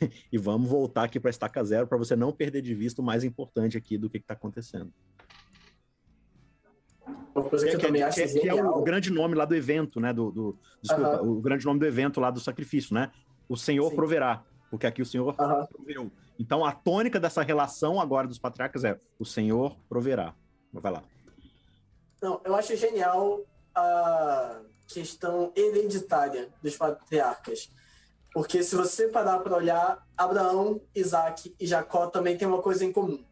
[0.30, 3.24] e vamos voltar aqui para estaca zero para você não perder de vista o mais
[3.24, 4.92] importante aqui do que está acontecendo.
[7.40, 9.54] Uma coisa que, que eu também acho que, que é o grande nome lá do
[9.54, 10.12] evento, né?
[10.12, 13.10] Do, do desculpa, o grande nome do evento lá do sacrifício, né?
[13.48, 13.96] O Senhor Sim.
[13.96, 16.10] proverá, porque aqui o Senhor proveu.
[16.38, 20.34] Então a tônica dessa relação agora dos patriarcas é o Senhor proverá.
[20.72, 21.02] Vai lá.
[22.20, 23.40] Não, eu acho genial
[23.74, 27.70] a questão hereditária dos patriarcas.
[28.32, 32.92] Porque se você parar para olhar, Abraão, Isaac e Jacó também têm uma coisa em
[32.92, 33.24] comum.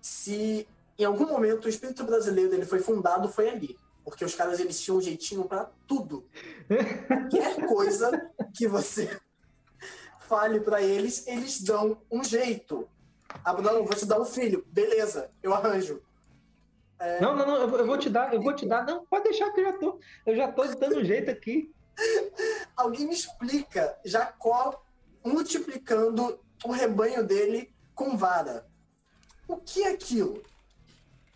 [0.00, 0.66] Se
[0.98, 4.80] em algum momento o espírito brasileiro ele foi fundado foi ali, porque os caras eles
[4.80, 6.28] tinham um jeitinho para tudo.
[7.06, 9.20] Qualquer coisa que você
[10.28, 12.88] fale para eles, eles dão um jeito.
[13.44, 15.30] Abraão, vou te dar um filho, beleza?
[15.42, 16.00] Eu arranjo.
[16.98, 17.20] É...
[17.20, 18.84] Não, não, não, eu vou te dar, eu vou te dar.
[18.86, 21.72] Não, pode deixar que eu já tô, eu já tô dando um jeito aqui.
[22.76, 24.82] Alguém me explica Jacó
[25.24, 28.66] multiplicando o rebanho dele com vara.
[29.48, 30.42] O que é aquilo?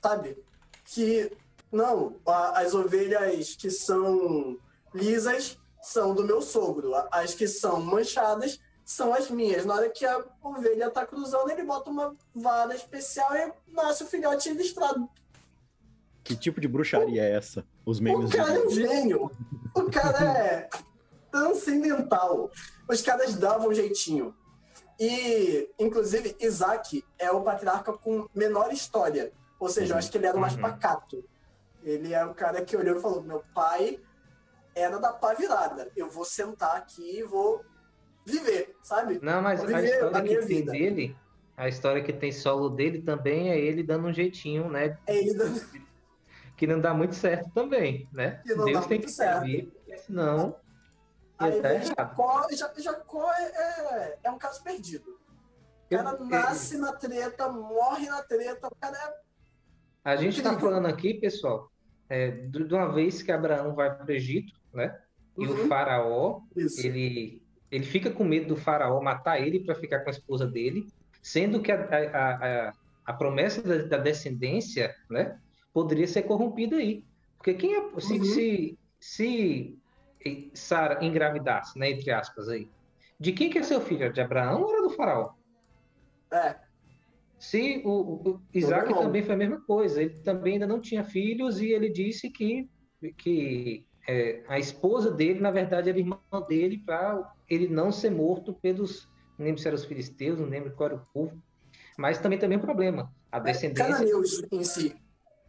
[0.03, 0.43] Sabe?
[0.85, 1.31] Que,
[1.71, 2.17] não,
[2.55, 4.59] as ovelhas que são
[4.95, 9.67] lisas são do meu sogro, as que são manchadas são as minhas.
[9.67, 14.07] Na hora que a ovelha tá cruzando, ele bota uma vara especial e nasce o
[14.07, 15.09] filhote listrado.
[16.25, 17.67] Que tipo de bruxaria o, é essa?
[17.85, 18.31] Os memes.
[18.31, 19.31] O cara é um gênio.
[19.75, 20.69] O cara é
[21.31, 22.51] transcendental.
[22.89, 24.35] Os caras davam um jeitinho.
[24.99, 29.33] E, inclusive, Isaac é o patriarca com menor história.
[29.59, 30.63] Ou seja, eu acho que ele era o mais uhum.
[30.63, 31.25] pacato.
[31.83, 34.01] Ele é o cara que olhou e falou: meu pai
[34.75, 35.91] era da pá virada.
[35.97, 37.65] Eu vou sentar aqui e vou
[38.25, 39.19] viver, sabe?
[39.23, 41.17] Não, mas a história que tem dele,
[41.57, 44.99] a história que tem solo dele também é ele dando um jeitinho, né?
[45.07, 45.61] É ele dando...
[46.57, 48.43] Que não dá muito certo também, né?
[48.45, 49.73] Deus tem que servir,
[50.05, 50.57] senão.
[51.39, 55.17] Aí tá Jacó, Jacó é, é, é, um caso perdido.
[55.87, 59.28] O cara eu, nasce na treta, morre na treta, o cara é
[60.05, 61.71] a gente está falando aqui, pessoal,
[62.09, 64.99] é, de uma vez que Abraão vai para o Egito, né?
[65.37, 65.53] E uhum.
[65.53, 70.13] o faraó, ele, ele fica com medo do faraó matar ele para ficar com a
[70.13, 70.87] esposa dele,
[71.23, 72.31] sendo que a, a,
[72.69, 72.73] a,
[73.07, 75.39] a promessa da, da, descendência, né?
[75.73, 77.05] Poderia ser corrompida aí.
[77.37, 78.25] Porque quem é, se, uhum.
[78.25, 79.79] se, se
[80.55, 82.69] Sara engravidasse, né, entre aspas aí,
[83.21, 84.13] de quem que é seu filho?
[84.13, 85.33] De Abraão ou era do faraó?
[86.33, 86.68] É.
[87.39, 91.61] Se o, o Isaac também foi a mesma coisa, ele também ainda não tinha filhos
[91.61, 92.69] e ele disse que,
[93.17, 96.19] que é, a esposa dele, na verdade, era irmã
[96.49, 99.09] dele para ele não ser morto pelos,
[99.39, 101.41] não lembro se eram os filisteus, não lembro qual era o povo,
[101.97, 103.85] mas também também um problema, a é, descendência...
[103.85, 104.97] É, cananeus em si,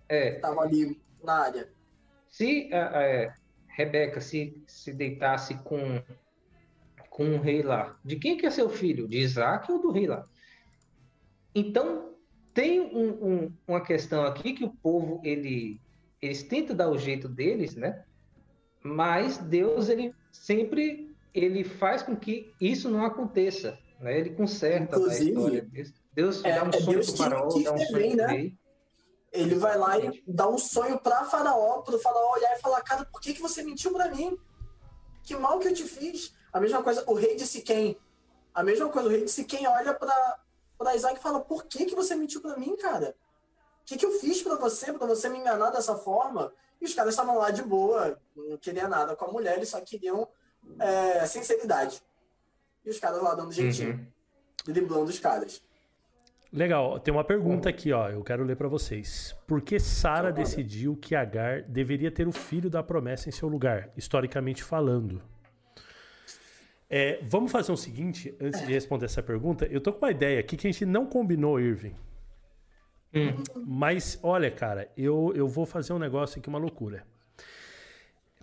[0.07, 1.69] é, estavam ali na área.
[2.27, 3.33] Se a, a
[3.67, 6.01] Rebeca se, se deitasse com,
[7.09, 9.07] com um rei lá, de quem que é seu filho?
[9.07, 10.23] De Isaac ou do rei lá?
[11.54, 12.14] Então,
[12.54, 15.80] tem um, um, uma questão aqui que o povo, ele,
[16.22, 18.04] eles tentam dar o jeito deles, né?
[18.84, 24.18] Mas Deus, ele sempre ele faz com que isso não aconteça, né?
[24.20, 25.70] Ele conserta Inclusive, a história.
[26.14, 28.52] Deus é, dá um é sonho para o faraó, dá um sonho né?
[29.32, 32.82] Ele vai lá e dá um sonho para faraó, para o faraó olhar e falar,
[32.82, 34.36] cara, por que, que você mentiu para mim?
[35.24, 36.34] Que mal que eu te fiz?
[36.52, 37.95] A mesma coisa, o rei de Siquém.
[38.54, 40.39] A mesma coisa, o rei de Siquém olha para
[40.80, 43.15] o Isaac fala: Por que, que você mentiu para mim, cara?
[43.82, 46.53] O que, que eu fiz para você, para você me enganar dessa forma?
[46.80, 49.82] E os caras estavam lá de boa, não queria nada com a mulher, eles só
[49.82, 50.27] queriam
[50.80, 52.01] é, sinceridade.
[52.86, 54.73] E os caras lá dando jeitinho, uhum.
[54.73, 55.61] driblando os caras.
[56.51, 58.09] Legal, tem uma pergunta aqui, ó.
[58.09, 59.36] Eu quero ler para vocês.
[59.45, 63.91] Por que Sara decidiu que Agar deveria ter o filho da promessa em seu lugar,
[63.95, 65.21] historicamente falando?
[66.89, 70.39] É, vamos fazer o seguinte, antes de responder essa pergunta, eu tô com uma ideia
[70.39, 71.95] aqui que a gente não combinou, Irving.
[73.13, 73.43] Hum.
[73.65, 77.05] Mas, olha, cara, eu, eu vou fazer um negócio aqui, uma loucura.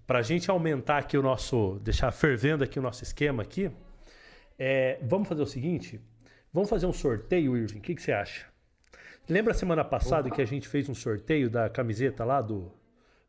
[0.07, 1.81] Pra gente aumentar aqui o nosso.
[1.83, 3.71] deixar fervendo aqui o nosso esquema aqui,
[4.57, 6.01] é, vamos fazer o seguinte:
[6.53, 7.79] vamos fazer um sorteio, Irving.
[7.79, 8.47] O que, que você acha?
[9.29, 10.37] Lembra a semana passada Opa.
[10.37, 12.73] que a gente fez um sorteio da camiseta lá do,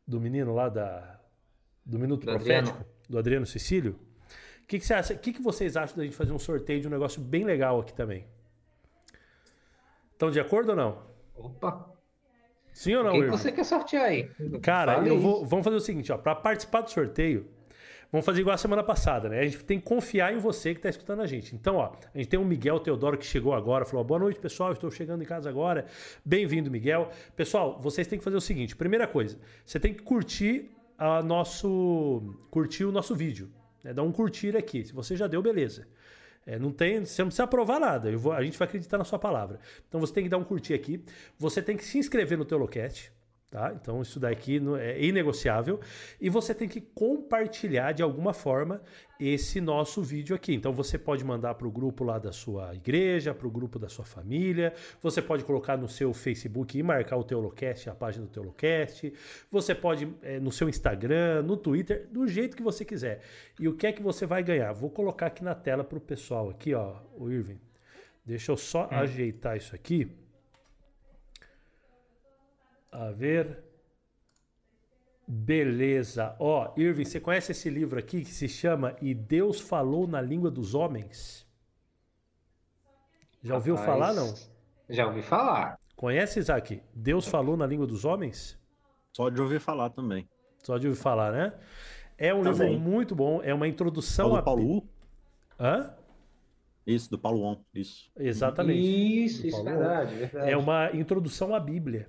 [0.06, 1.20] do menino lá da,
[1.84, 2.86] do Minuto Do Profético, Adriano.
[3.08, 3.98] do Adriano Cecílio?
[4.68, 5.14] O que, que você acha?
[5.14, 7.94] Que, que vocês acham da gente fazer um sorteio de um negócio bem legal aqui
[7.94, 8.26] também?
[10.12, 11.02] Estão de acordo ou não?
[11.34, 11.90] Opa,
[12.70, 13.38] Sim ou não, o que, que Irving?
[13.38, 14.30] você quer sortear aí?
[14.60, 15.18] Cara, eu aí.
[15.18, 17.48] vou, vamos fazer o seguinte, ó, para participar do sorteio,
[18.12, 19.40] vamos fazer igual a semana passada, né?
[19.40, 21.54] A gente tem que confiar em você que está escutando a gente.
[21.54, 24.70] Então, ó, a gente tem o Miguel Teodoro que chegou agora, falou: "Boa noite, pessoal,
[24.72, 25.86] estou chegando em casa agora".
[26.22, 27.08] Bem-vindo, Miguel.
[27.34, 32.36] Pessoal, vocês têm que fazer o seguinte, primeira coisa, você tem que curtir a nosso
[32.50, 33.50] curtir o nosso vídeo,
[33.88, 33.94] né?
[33.94, 34.84] Dá um curtir aqui.
[34.84, 35.86] Se você já deu, beleza.
[36.46, 38.16] É, não tem, você não precisa aprovar nada.
[38.16, 39.58] Vou- a gente vai acreditar na sua palavra.
[39.88, 41.02] Então você tem que dar um curtir aqui.
[41.38, 43.12] Você tem que se inscrever no Teolocast.
[43.50, 43.72] Tá?
[43.80, 45.80] Então isso daqui não- é inegociável.
[46.20, 48.82] E você tem que compartilhar de alguma forma
[49.18, 50.52] esse nosso vídeo aqui.
[50.54, 53.88] Então você pode mandar para o grupo lá da sua igreja, para o grupo da
[53.88, 54.74] sua família.
[55.00, 59.10] Você pode colocar no seu Facebook e marcar o Teolocast, a página do Teolocast.
[59.50, 63.22] Você pode é, no seu Instagram, no Twitter, do jeito que você quiser.
[63.58, 64.74] E o que é que você vai ganhar?
[64.74, 67.58] Vou colocar aqui na tela para o pessoal aqui, ó, o Irving.
[68.26, 70.12] Deixa eu só ajeitar isso aqui.
[72.90, 73.64] A ver.
[75.26, 76.34] Beleza.
[76.38, 80.50] Ó, Irving, você conhece esse livro aqui que se chama E Deus Falou na Língua
[80.50, 81.46] dos Homens?
[83.42, 84.34] Já ouviu Rapaz, falar, não?
[84.88, 85.78] Já ouvi falar.
[85.94, 86.82] Conhece, Isaac?
[86.94, 88.58] Deus falou na língua dos homens?
[89.12, 90.28] Só de ouvir falar também.
[90.62, 91.52] Só de ouvir falar, né?
[92.16, 92.70] É um Também.
[92.70, 94.42] livro muito bom, é uma introdução Paulo, a...
[94.42, 94.88] Paulo U?
[95.58, 95.94] Hã?
[96.86, 98.10] Isso, do Paulo On, isso.
[98.16, 98.80] Exatamente.
[99.24, 99.72] Isso, isso, Falou.
[99.72, 100.50] verdade, verdade.
[100.50, 102.08] É uma introdução à Bíblia.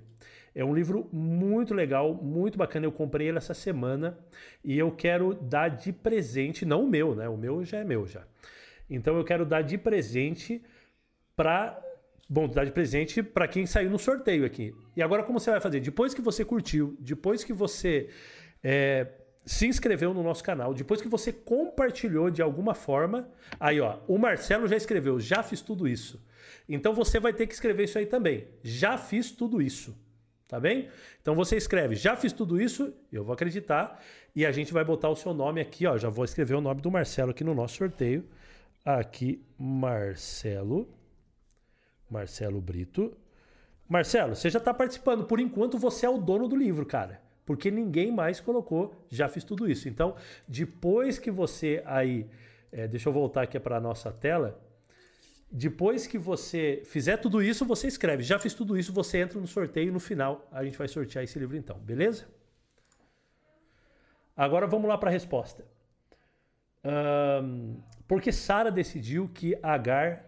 [0.54, 2.86] É um livro muito legal, muito bacana.
[2.86, 4.18] Eu comprei ele essa semana
[4.64, 7.28] e eu quero dar de presente, não o meu, né?
[7.28, 8.24] O meu já é meu já.
[8.88, 10.62] Então eu quero dar de presente
[11.36, 11.80] para
[12.28, 14.74] bom, dar de presente para quem saiu no sorteio aqui.
[14.96, 15.80] E agora como você vai fazer?
[15.80, 18.08] Depois que você curtiu, depois que você
[18.62, 19.06] é,
[19.44, 23.28] se inscreveu no nosso canal, depois que você compartilhou de alguma forma,
[23.58, 26.24] aí ó, o Marcelo já escreveu, já fiz tudo isso.
[26.68, 28.46] Então você vai ter que escrever isso aí também.
[28.62, 29.96] Já fiz tudo isso.
[30.50, 30.88] Tá bem?
[31.22, 34.02] Então você escreve, já fiz tudo isso, eu vou acreditar,
[34.34, 35.96] e a gente vai botar o seu nome aqui, ó.
[35.96, 38.28] Já vou escrever o nome do Marcelo aqui no nosso sorteio.
[38.84, 40.88] Aqui, Marcelo.
[42.10, 43.16] Marcelo Brito.
[43.88, 45.24] Marcelo, você já está participando.
[45.24, 47.22] Por enquanto, você é o dono do livro, cara.
[47.46, 49.88] Porque ninguém mais colocou, já fiz tudo isso.
[49.88, 50.16] Então,
[50.48, 52.26] depois que você aí.
[52.72, 54.60] é, deixa eu voltar aqui para a nossa tela.
[55.52, 58.22] Depois que você fizer tudo isso, você escreve.
[58.22, 61.24] Já fiz tudo isso, você entra no sorteio e no final a gente vai sortear
[61.24, 62.28] esse livro então, beleza?
[64.36, 65.66] Agora vamos lá para a resposta.
[66.84, 67.76] Ahn,
[68.06, 70.24] porque Sara decidiu que Agar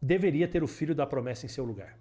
[0.00, 1.98] deveria ter o filho da promessa em seu lugar.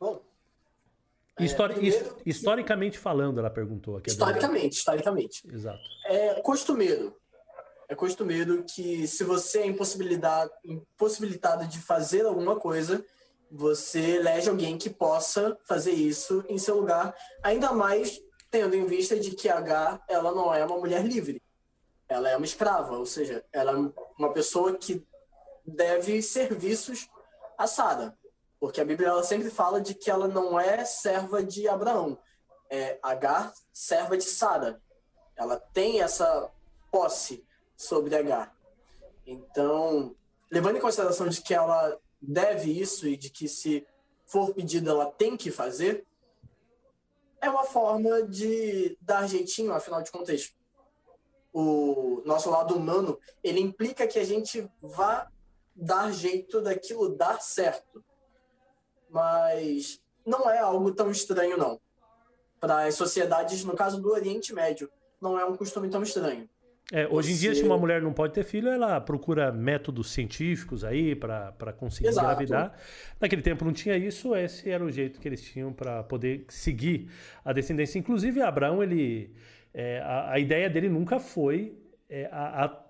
[0.00, 0.20] Bom,
[1.38, 4.10] Histori- primeiro his- que- historicamente falando, ela perguntou aqui.
[4.10, 5.42] historicamente, historicamente.
[5.48, 5.80] Exato.
[6.06, 7.16] É costumeiro.
[7.88, 13.04] É costumeiro que se você é impossibilitado de fazer alguma coisa,
[13.50, 18.20] você elege alguém que possa fazer isso em seu lugar, ainda mais
[18.50, 21.40] tendo em vista de que H ela não é uma mulher livre.
[22.08, 25.04] Ela é uma escrava, ou seja, ela é uma pessoa que
[25.64, 27.08] deve serviços
[27.56, 28.16] a Sara.
[28.58, 32.18] Porque a Bíblia ela sempre fala de que ela não é serva de Abraão.
[32.68, 34.80] É Agar, serva de Sara.
[35.36, 36.50] Ela tem essa
[36.90, 37.45] posse
[37.76, 38.54] sobre Agar.
[39.26, 40.14] Então,
[40.50, 43.86] levando em consideração de que ela deve isso e de que se
[44.24, 46.06] for pedido ela tem que fazer,
[47.40, 50.54] é uma forma de dar jeitinho, afinal de contas,
[51.52, 55.30] o nosso lado humano, ele implica que a gente vá
[55.74, 58.04] dar jeito daquilo dar certo.
[59.08, 61.80] Mas não é algo tão estranho, não.
[62.60, 66.48] Para as sociedades, no caso do Oriente Médio, não é um costume tão estranho.
[66.92, 70.12] É, hoje em dia, Você- se uma mulher não pode ter filho, ela procura métodos
[70.12, 72.26] científicos aí para conseguir Exato.
[72.26, 72.78] engravidar.
[73.20, 77.10] Naquele tempo não tinha isso, esse era o jeito que eles tinham para poder seguir
[77.44, 77.98] a descendência.
[77.98, 79.34] Inclusive, Abraão, ele,
[79.74, 81.76] é, a, a ideia dele nunca foi
[82.08, 82.86] é, a- a-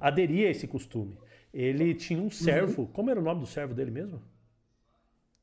[0.00, 1.18] aderir a esse costume.
[1.52, 2.86] Ele tinha um servo.
[2.94, 4.22] Como era o nome do servo dele mesmo?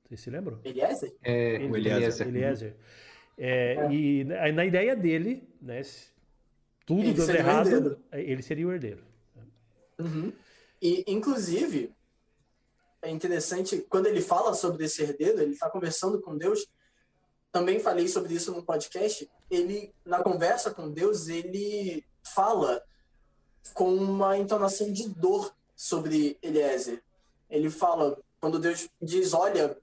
[0.08, 0.60] Vocês se lembram?
[0.66, 1.14] Eliezer?
[1.24, 2.28] É, o Eliezer.
[2.28, 2.76] Eliezer.
[3.38, 5.82] É, E na, na ideia dele, né,
[6.86, 8.04] tudo Ele dando errado, herdeiro.
[8.12, 9.04] ele seria o herdeiro.
[10.00, 10.34] Uhum.
[10.82, 11.94] E, inclusive,
[13.02, 16.68] é interessante, quando ele fala sobre esse herdeiro, ele está conversando com Deus.
[17.52, 19.30] Também falei sobre isso no podcast.
[19.50, 22.84] Ele, na conversa com Deus, ele fala
[23.74, 27.02] com uma entonação de dor sobre Eliezer.
[27.50, 29.78] Ele fala, quando Deus diz: Olha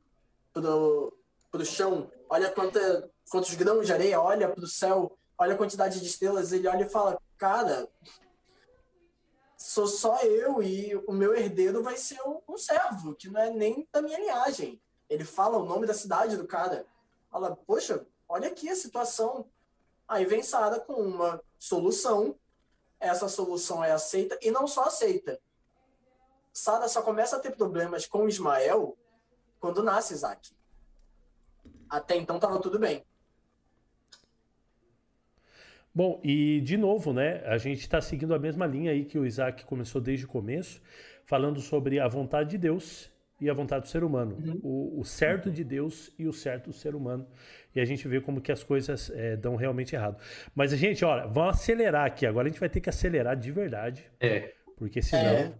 [0.52, 1.12] pro,
[1.50, 6.06] pro chão, olha quanta, quantos grãos de areia, olha pro céu, olha a quantidade de
[6.06, 6.52] estrelas.
[6.52, 7.88] Ele olha e fala: Cara,
[9.56, 13.86] sou só eu e o meu herdeiro vai ser um, servo, que não é nem
[13.92, 14.80] da minha linhagem.
[15.08, 16.86] Ele fala o nome da cidade do cara.
[17.30, 19.48] Fala, poxa, olha aqui a situação.
[20.06, 22.38] Aí vem Sara com uma solução.
[23.00, 25.40] Essa solução é aceita e não só aceita.
[26.52, 28.96] Sara só começa a ter problemas com Ismael
[29.60, 30.52] quando nasce Isaac.
[31.88, 33.04] Até então estava tudo bem.
[35.98, 37.42] Bom, e de novo, né?
[37.44, 40.80] A gente está seguindo a mesma linha aí que o Isaac começou desde o começo,
[41.24, 45.50] falando sobre a vontade de Deus e a vontade do ser humano, o, o certo
[45.50, 47.26] de Deus e o certo do ser humano.
[47.74, 50.18] E a gente vê como que as coisas é, dão realmente errado.
[50.54, 52.24] Mas, gente, olha, vamos acelerar aqui.
[52.26, 54.52] Agora a gente vai ter que acelerar de verdade, É.
[54.76, 55.52] porque senão É.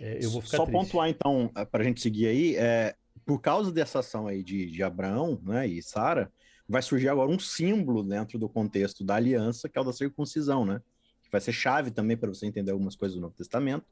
[0.00, 0.80] é, eu vou ficar Só triste.
[0.86, 2.94] pontuar, então, para a gente seguir aí, é,
[3.26, 6.32] por causa dessa ação aí de, de Abraão né, e Sara,
[6.68, 10.64] vai surgir agora um símbolo dentro do contexto da aliança, que é o da circuncisão,
[10.64, 10.80] né?
[11.22, 13.84] Que vai ser chave também para você entender algumas coisas do Novo Testamento.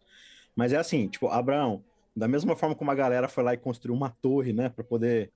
[0.57, 3.95] Mas é assim, tipo, Abraão, da mesma forma como a galera foi lá e construiu
[3.95, 5.33] uma torre, né, para poder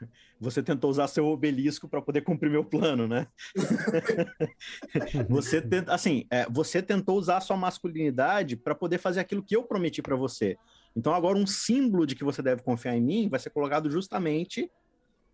[0.40, 3.26] você tentou usar seu obelisco para poder cumprir meu plano, né?
[5.28, 9.62] você tenta, assim, é, você tentou usar sua masculinidade para poder fazer aquilo que eu
[9.62, 10.56] prometi para você.
[10.96, 14.70] Então agora um símbolo de que você deve confiar em mim vai ser colocado justamente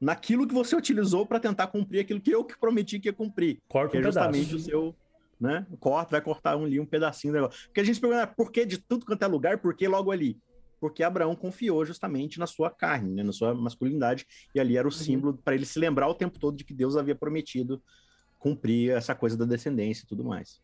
[0.01, 3.61] naquilo que você utilizou para tentar cumprir aquilo que eu que prometi que ia cumprir,
[3.69, 4.57] Corta que um é justamente pedaço.
[4.57, 4.97] o seu,
[5.41, 5.67] né?
[5.81, 7.67] Corta, vai cortar um ali um pedacinho do negócio.
[7.67, 10.11] Porque a gente se pergunta, por que de tudo quanto é lugar, por que logo
[10.11, 10.39] ali?
[10.79, 14.93] Porque Abraão confiou justamente na sua carne, né, na sua masculinidade, e ali era o
[14.93, 17.83] símbolo para ele se lembrar o tempo todo de que Deus havia prometido
[18.39, 20.61] cumprir essa coisa da descendência e tudo mais.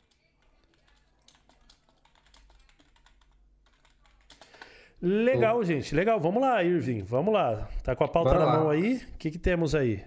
[5.02, 5.94] Legal, gente.
[5.94, 6.20] Legal.
[6.20, 7.02] Vamos lá, Irving.
[7.02, 7.68] Vamos lá.
[7.82, 8.52] Tá com a pauta Bora na lá.
[8.52, 8.98] mão aí?
[9.14, 10.04] O que, que temos aí?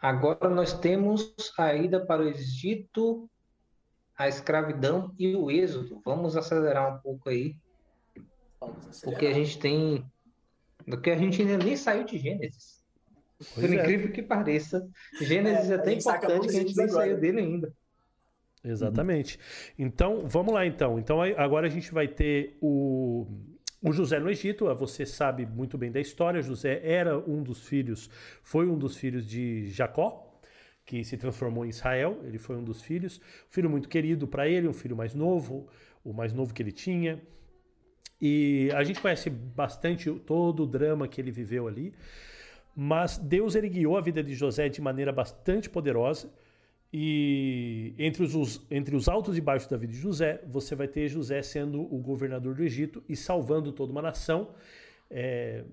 [0.00, 3.30] Agora nós temos a ida para o Egito,
[4.16, 6.00] a escravidão e o êxodo.
[6.04, 7.56] Vamos acelerar um pouco aí,
[8.60, 9.04] Vamos acelerar.
[9.04, 10.12] porque a gente tem.
[10.86, 12.84] Porque a gente ainda nem saiu de Gênesis.
[13.54, 13.76] Pois Por é.
[13.76, 14.88] incrível que pareça,
[15.20, 17.06] Gênesis É, é, tão saca importante que a gente nem agora.
[17.06, 17.74] saiu dele ainda.
[18.64, 19.38] Exatamente.
[19.78, 20.98] Então, vamos lá então.
[20.98, 23.26] Então, agora a gente vai ter o,
[23.82, 24.68] o José no Egito.
[24.68, 26.40] Ah, Você sabe muito bem da história.
[26.40, 28.08] José era um dos filhos,
[28.42, 30.40] foi um dos filhos de Jacó,
[30.86, 32.20] que se transformou em Israel.
[32.24, 33.18] Ele foi um dos filhos.
[33.18, 35.68] Um filho muito querido para ele, um filho mais novo,
[36.04, 37.20] o mais novo que ele tinha.
[38.20, 41.92] E a gente conhece bastante todo o drama que ele viveu ali.
[42.74, 46.32] Mas Deus ele guiou a vida de José de maneira bastante poderosa.
[46.92, 51.08] E entre os- entre os altos e baixos da vida de José, você vai ter
[51.08, 54.50] José sendo o governador do Egito e salvando toda uma nação.
[55.10, 55.64] É,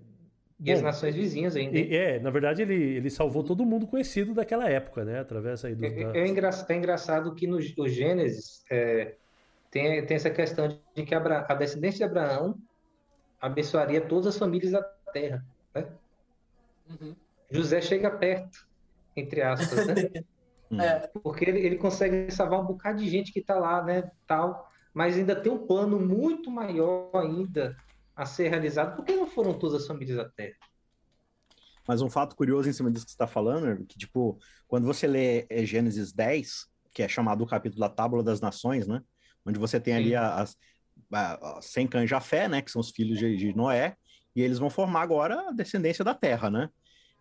[0.61, 1.77] E as Bom, nações vizinhas ainda.
[1.79, 5.19] e- é, na verdade, ele, ele salvou todo mundo conhecido daquela época, né?
[5.19, 5.85] Através aí do.
[5.85, 9.15] É, da- é engra- é engraçado que no, no Gênesis é,
[9.71, 12.57] tem, tem essa questão de que Abra- a descendência de Abraão
[13.39, 14.81] abençoaria todas as famílias da
[15.13, 15.45] terra.
[15.73, 15.85] né?
[16.89, 17.15] Uhum.
[17.49, 18.67] José chega perto,
[19.15, 19.93] entre aspas, né?
[20.71, 24.11] É, Porque ele, ele consegue salvar um bocado de gente que está lá, né?
[24.27, 27.75] Tal, mas ainda tem um plano muito maior ainda
[28.15, 28.95] a ser realizado.
[28.95, 30.57] Por que não foram todas as famílias da terra?
[31.87, 34.85] Mas um fato curioso em cima disso que você está falando, é que, tipo, quando
[34.85, 39.01] você lê é, Gênesis 10, que é chamado o capítulo da Tábula das Nações, né?
[39.45, 40.55] Onde você tem ali as,
[41.11, 42.61] a, a Sem Cã e Jafé, né?
[42.61, 43.95] Que são os filhos de, de Noé,
[44.35, 46.69] e eles vão formar agora a descendência da terra, né?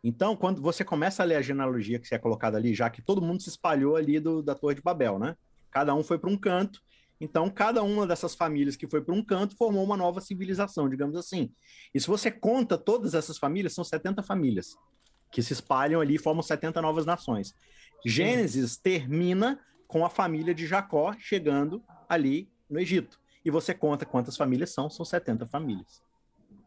[0.02, 3.20] Então, quando você começa a ler a genealogia que é colocada ali, já que todo
[3.20, 5.36] mundo se espalhou ali do, da Torre de Babel, né?
[5.70, 6.80] Cada um foi para um canto,
[7.20, 11.16] então cada uma dessas famílias que foi para um canto formou uma nova civilização, digamos
[11.16, 11.52] assim.
[11.92, 14.76] E se você conta todas essas famílias, são 70 famílias
[15.30, 17.54] que se espalham ali e formam 70 novas nações.
[18.04, 23.20] Gênesis termina com a família de Jacó chegando ali no Egito.
[23.44, 26.02] E você conta quantas famílias são, são 70 famílias.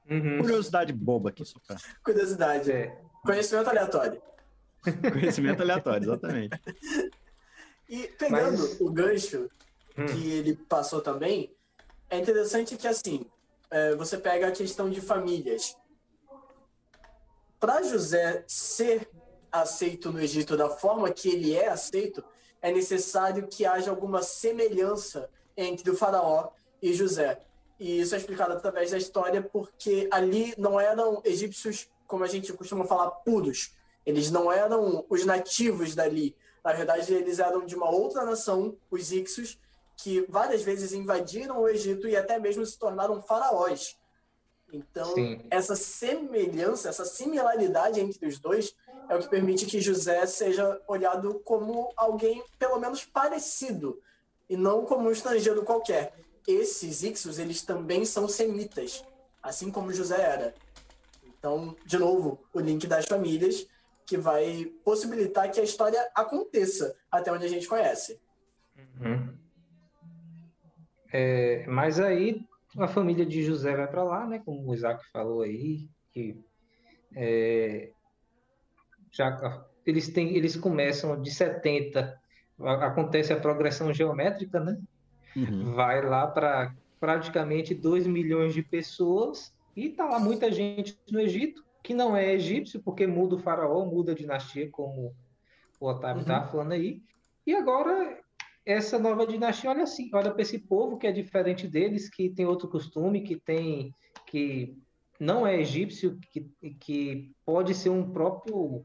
[0.10, 0.40] Uhum.
[0.40, 2.72] Curiosidade boba aqui, só para curiosidade.
[2.72, 3.00] É.
[3.24, 4.22] Conhecimento aleatório.
[5.14, 6.60] conhecimento aleatório, exatamente.
[7.88, 9.50] E pegando Mas- o gancho
[9.98, 10.06] Hum.
[10.06, 11.54] que ele passou também,
[12.10, 13.26] é interessante que, assim,
[13.70, 15.76] é, você pega a questão de famílias.
[17.60, 19.10] Para José ser
[19.52, 22.24] aceito no Egito da forma que ele é aceito,
[22.62, 26.52] é necessário que haja alguma semelhança entre o faraó
[26.82, 27.40] e José.
[27.80, 32.52] E isso é explicado através da história porque ali não eram egípcios, como a gente
[32.52, 33.72] costuma falar, puros.
[34.06, 36.36] Eles não eram os nativos dali.
[36.62, 39.58] Na verdade, eles eram de uma outra nação, os Ixos,
[39.96, 43.98] que várias vezes invadiram o Egito e até mesmo se tornaram faraós.
[44.74, 45.40] Então, Sim.
[45.50, 48.76] essa semelhança, essa similaridade entre os dois
[49.08, 54.02] é o que permite que José seja olhado como alguém pelo menos parecido
[54.50, 56.14] e não como um estrangeiro qualquer.
[56.46, 59.02] Esses Ixos, eles também são semitas,
[59.42, 60.54] assim como José era.
[61.42, 63.68] Então, de novo, o link das famílias
[64.06, 68.22] que vai possibilitar que a história aconteça até onde a gente conhece.
[69.00, 69.36] Uhum.
[71.12, 72.46] É, mas aí
[72.78, 74.40] a família de José vai para lá, né?
[74.46, 76.40] Como o Isaac falou aí, que
[77.16, 77.92] é,
[79.12, 82.22] já eles têm, eles começam de 70,
[82.60, 84.80] acontece a progressão geométrica, né?
[85.36, 85.74] Uhum.
[85.74, 91.66] Vai lá para praticamente 2 milhões de pessoas e tá lá muita gente no Egito
[91.84, 95.16] que não é egípcio porque muda o faraó, muda a dinastia, como
[95.80, 96.52] o Otávio estava uhum.
[96.52, 97.02] falando aí.
[97.46, 98.20] E agora
[98.66, 102.46] essa nova dinastia olha assim, olha para esse povo que é diferente deles, que tem
[102.46, 103.94] outro costume, que tem
[104.28, 104.78] que
[105.20, 106.50] não é egípcio, que,
[106.80, 108.84] que pode ser um próprio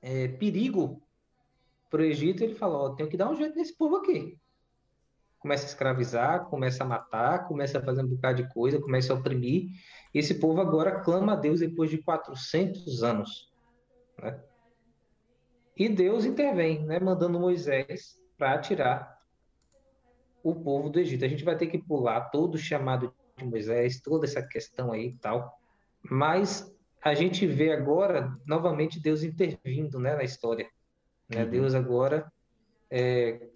[0.00, 1.02] é, perigo
[1.90, 2.44] para o Egito.
[2.44, 4.38] Ele fala: ó, tenho que dar um jeito nesse povo aqui.
[5.46, 9.16] Começa a escravizar, começa a matar, começa a fazer um bocado de coisa, começa a
[9.16, 9.68] oprimir.
[10.12, 13.54] E esse povo agora clama a Deus depois de 400 anos.
[14.20, 14.40] Né?
[15.76, 19.20] E Deus intervém, né, mandando Moisés para tirar
[20.42, 21.24] o povo do Egito.
[21.24, 25.10] A gente vai ter que pular todo o chamado de Moisés, toda essa questão aí
[25.10, 25.60] e tal,
[26.02, 30.68] mas a gente vê agora novamente Deus intervindo né, na história.
[31.28, 31.44] Né?
[31.44, 31.50] Uhum.
[31.50, 32.32] Deus agora
[32.90, 33.48] é,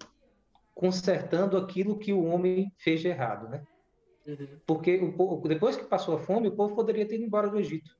[0.81, 3.47] consertando aquilo que o homem fez de errado.
[3.47, 3.63] Né?
[4.25, 4.59] Uhum.
[4.65, 7.59] Porque o povo, depois que passou a fome, o povo poderia ter ido embora do
[7.59, 7.95] Egito.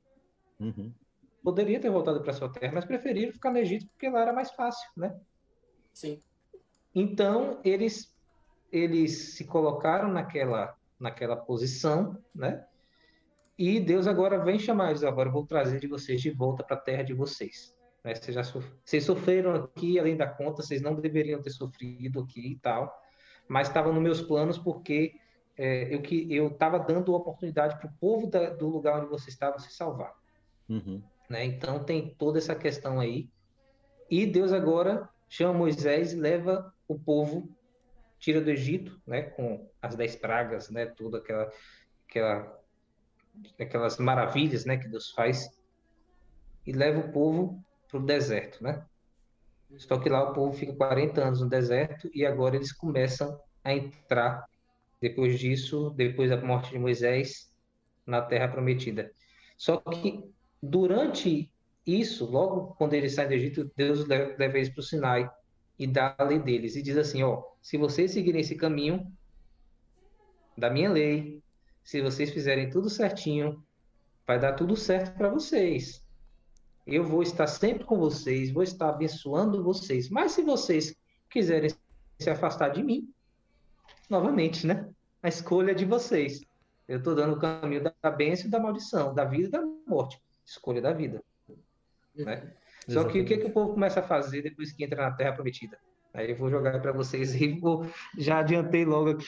[0.59, 0.91] Uhum.
[1.43, 4.49] Poderia ter voltado para sua terra, mas preferiram ficar no Egito porque lá era mais
[4.53, 5.15] fácil, né?
[5.93, 6.19] Sim.
[6.95, 8.17] Então, eles,
[8.71, 12.65] eles se colocaram naquela, naquela posição, né?
[13.59, 16.81] E Deus agora vem chamar eles, agora vou trazer de vocês de volta para a
[16.81, 17.75] terra de vocês.
[18.03, 18.15] Né?
[18.15, 18.67] Vocês, já sof...
[18.83, 22.93] vocês sofreram aqui, além da conta, vocês não deveriam ter sofrido aqui e tal,
[23.47, 25.13] mas estava nos meus planos porque
[25.57, 29.29] é, eu que eu estava dando oportunidade para o povo da, do lugar onde você
[29.29, 30.13] estava se salvar.
[30.69, 31.01] Uhum.
[31.29, 31.45] Né?
[31.45, 33.29] Então tem toda essa questão aí.
[34.09, 37.49] E Deus agora chama Moisés e leva o povo
[38.21, 41.51] tira do Egito, né, com as dez pragas, né, tudo aquela,
[42.07, 42.61] aquela,
[43.59, 45.49] aquelas maravilhas, né, que Deus faz,
[46.65, 47.61] e leva o povo
[47.91, 48.83] para o deserto, né?
[49.77, 53.73] Só que lá o povo fica 40 anos no deserto e agora eles começam a
[53.73, 54.45] entrar,
[54.99, 57.51] depois disso, depois da morte de Moisés,
[58.05, 59.11] na Terra Prometida.
[59.57, 60.23] Só que
[60.61, 61.51] durante
[61.85, 65.29] isso, logo quando eles saem do Egito, Deus leva eles para o Sinai
[65.77, 69.11] e dá a lei deles e diz assim, ó, se vocês seguirem esse caminho
[70.57, 71.41] da minha lei,
[71.83, 73.63] se vocês fizerem tudo certinho,
[74.27, 76.03] vai dar tudo certo para vocês.
[76.91, 80.09] Eu vou estar sempre com vocês, vou estar abençoando vocês.
[80.09, 80.93] Mas se vocês
[81.29, 81.71] quiserem
[82.19, 83.09] se afastar de mim,
[84.09, 84.89] novamente, né?
[85.23, 86.41] A escolha é de vocês.
[86.87, 90.21] Eu estou dando o caminho da bênção e da maldição, da vida e da morte.
[90.45, 91.23] Escolha da vida.
[92.13, 92.51] Né?
[92.89, 95.31] Só que o que, que o povo começa a fazer depois que entra na Terra
[95.31, 95.77] Prometida?
[96.13, 99.25] Aí eu vou jogar para vocês e vou, já adiantei logo aqui.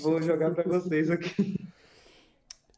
[0.00, 1.68] Vou jogar para vocês aqui.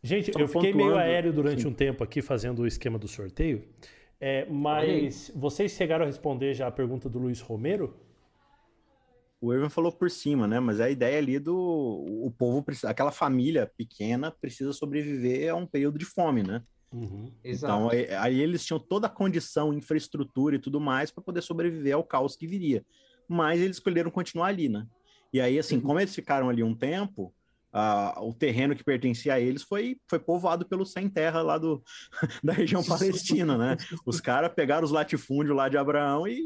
[0.05, 0.77] Gente, eu fiquei pontuando.
[0.77, 1.69] meio aéreo durante Sim.
[1.69, 3.67] um tempo aqui fazendo o esquema do sorteio,
[4.21, 7.97] é, mas vocês chegaram a responder já a pergunta do Luiz Romero?
[9.41, 10.61] O Irving falou por cima, né?
[10.61, 15.99] Mas a ideia ali do o povo, aquela família pequena precisa sobreviver a um período
[15.99, 16.63] de fome, né?
[16.93, 17.33] Uhum.
[17.43, 21.95] Então, aí, aí, eles tinham toda a condição, infraestrutura e tudo mais para poder sobreviver
[21.95, 22.85] ao caos que viria.
[23.27, 24.87] Mas eles escolheram continuar ali, né?
[25.33, 25.83] E aí, assim, uhum.
[25.83, 27.35] como eles ficaram ali um tempo,
[28.19, 31.83] o terreno que pertencia a eles foi, foi povoado pelo sem terra lá do,
[32.43, 33.77] da região palestina, né?
[34.07, 36.41] Os caras pegaram os latifúndios lá de Abraão e,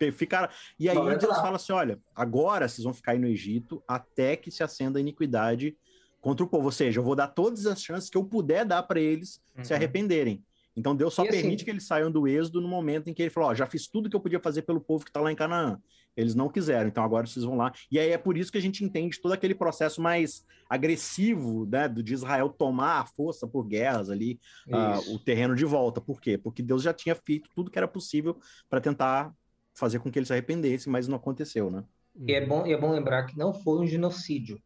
[0.00, 0.48] e ficaram.
[0.78, 4.50] E aí Deus fala assim: olha, agora vocês vão ficar aí no Egito até que
[4.50, 5.76] se acenda a iniquidade
[6.20, 6.66] contra o povo.
[6.66, 9.64] Ou seja, eu vou dar todas as chances que eu puder dar para eles uhum.
[9.64, 10.42] se arrependerem.
[10.76, 13.14] Então Deus só e assim permite assim, que eles saiam do êxodo no momento em
[13.14, 15.20] que ele falou: Ó, já fiz tudo que eu podia fazer pelo povo que está
[15.20, 15.80] lá em Canaã.
[16.16, 17.72] Eles não quiseram, então agora vocês vão lá.
[17.90, 21.88] E aí é por isso que a gente entende todo aquele processo mais agressivo né,
[21.88, 26.00] de Israel tomar a força por guerras ali, uh, o terreno de volta.
[26.00, 26.38] Por quê?
[26.38, 28.38] Porque Deus já tinha feito tudo que era possível
[28.68, 29.32] para tentar
[29.74, 31.84] fazer com que ele se arrependesse, mas não aconteceu, né?
[32.18, 34.58] E é bom, e é bom lembrar que não foi um genocídio,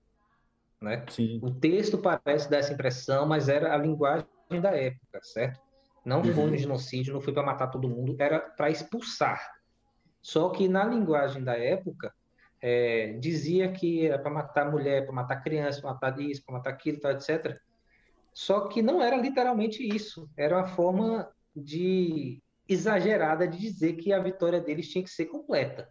[0.80, 1.04] né?
[1.42, 4.26] O texto parece dar essa impressão, mas era a linguagem
[4.62, 5.60] da época, certo?
[6.04, 9.59] Não foi um genocídio, não foi para matar todo mundo, era para expulsar.
[10.22, 12.12] Só que na linguagem da época,
[12.60, 16.70] é, dizia que era para matar mulher, para matar criança, para matar isso, para matar
[16.70, 17.58] aquilo, tal, etc.
[18.32, 20.28] Só que não era literalmente isso.
[20.36, 25.88] Era uma forma de exagerada de dizer que a vitória deles tinha que ser completa,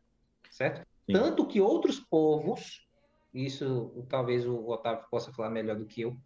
[0.50, 0.86] certo?
[1.06, 1.14] Sim.
[1.14, 2.88] Tanto que outros povos,
[3.34, 6.18] isso talvez o Otávio possa falar melhor do que eu,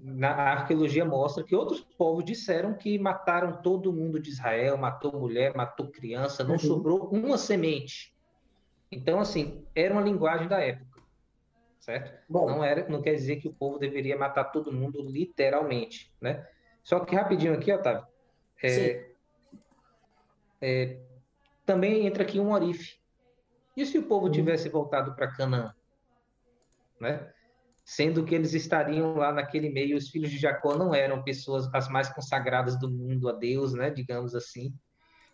[0.00, 5.54] na arqueologia mostra que outros povos disseram que mataram todo mundo de Israel, matou mulher,
[5.54, 6.58] matou criança, não Uhum.
[6.58, 8.12] sobrou uma semente.
[8.90, 11.00] Então, assim, era uma linguagem da época,
[11.80, 12.24] certo?
[12.28, 16.46] Bom, Não era, não quer dizer que o povo deveria matar todo mundo literalmente, né?
[16.82, 18.06] Só que rapidinho aqui, Otávio,
[18.62, 19.14] é,
[20.60, 21.00] é,
[21.64, 23.00] também entra aqui um orife.
[23.76, 25.72] E se o povo tivesse voltado para Canaã,
[27.02, 27.28] né?
[27.84, 31.88] Sendo que eles estariam lá naquele meio, os filhos de Jacó não eram pessoas as
[31.88, 33.90] mais consagradas do mundo a Deus, né?
[33.90, 34.72] Digamos assim.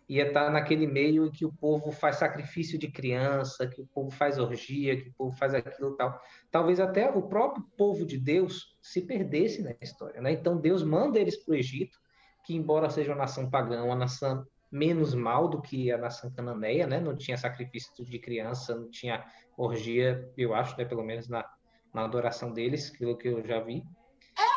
[0.09, 4.09] Ia estar naquele meio em que o povo faz sacrifício de criança, que o povo
[4.09, 8.75] faz orgia, que o povo faz aquilo tal talvez até o próprio povo de Deus
[8.81, 10.19] se perdesse na história.
[10.19, 10.31] Né?
[10.31, 11.95] Então Deus manda eles para o Egito,
[12.43, 16.87] que embora seja uma nação pagã, uma nação menos mal do que a nação cananeia,
[16.87, 16.99] né?
[16.99, 19.23] não tinha sacrifício de criança, não tinha
[19.55, 20.85] orgia, eu acho, né?
[20.85, 21.45] pelo menos na,
[21.93, 23.83] na adoração deles, aquilo que eu já vi.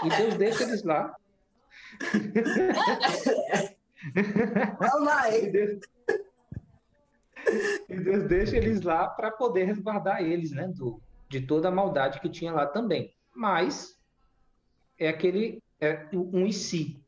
[0.05, 1.15] E Deus deixa eles lá.
[4.81, 5.81] Não, E Deus,
[7.89, 10.69] e Deus deixa eles lá para poder resguardar eles, né?
[10.69, 13.15] Do, de toda a maldade que tinha lá também.
[13.35, 13.99] Mas
[14.99, 17.03] é aquele é um e si.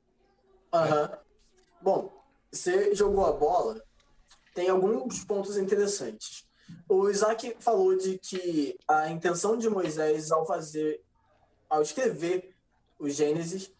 [0.72, 1.18] Aham.
[1.80, 3.80] Bom, você jogou a bola,
[4.54, 6.43] tem alguns pontos interessantes.
[6.88, 11.02] O Isaac falou de que a intenção de Moisés ao fazer,
[11.68, 12.54] ao escrever
[12.98, 13.72] o Gênesis,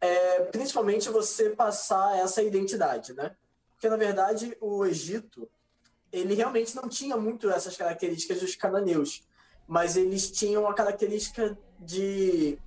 [0.00, 3.34] é principalmente você passar essa identidade, né?
[3.72, 5.48] Porque, na verdade, o Egito,
[6.12, 9.22] ele realmente não tinha muito essas características dos cananeus,
[9.66, 12.58] mas eles tinham a característica de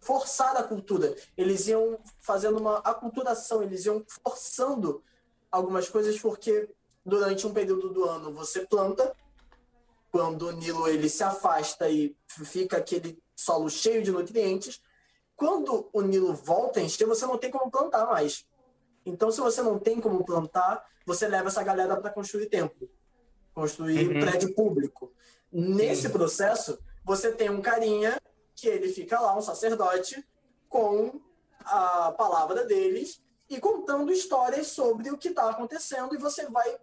[0.00, 1.14] forçar a cultura.
[1.36, 5.02] Eles iam fazendo uma aculturação, eles iam forçando
[5.50, 6.68] algumas coisas porque
[7.08, 9.16] durante um período do ano você planta,
[10.12, 14.80] quando o Nilo ele se afasta e fica aquele solo cheio de nutrientes,
[15.34, 18.46] quando o Nilo volta a encher, você não tem como plantar mais.
[19.06, 22.90] Então, se você não tem como plantar, você leva essa galera para construir templo,
[23.54, 24.20] construir Uhum.
[24.20, 25.12] prédio público.
[25.50, 26.10] Nesse Sim.
[26.12, 28.20] processo, você tem um carinha
[28.54, 30.26] que ele fica lá, um sacerdote,
[30.68, 31.20] com
[31.60, 36.78] a palavra deles e contando histórias sobre o que está acontecendo e você vai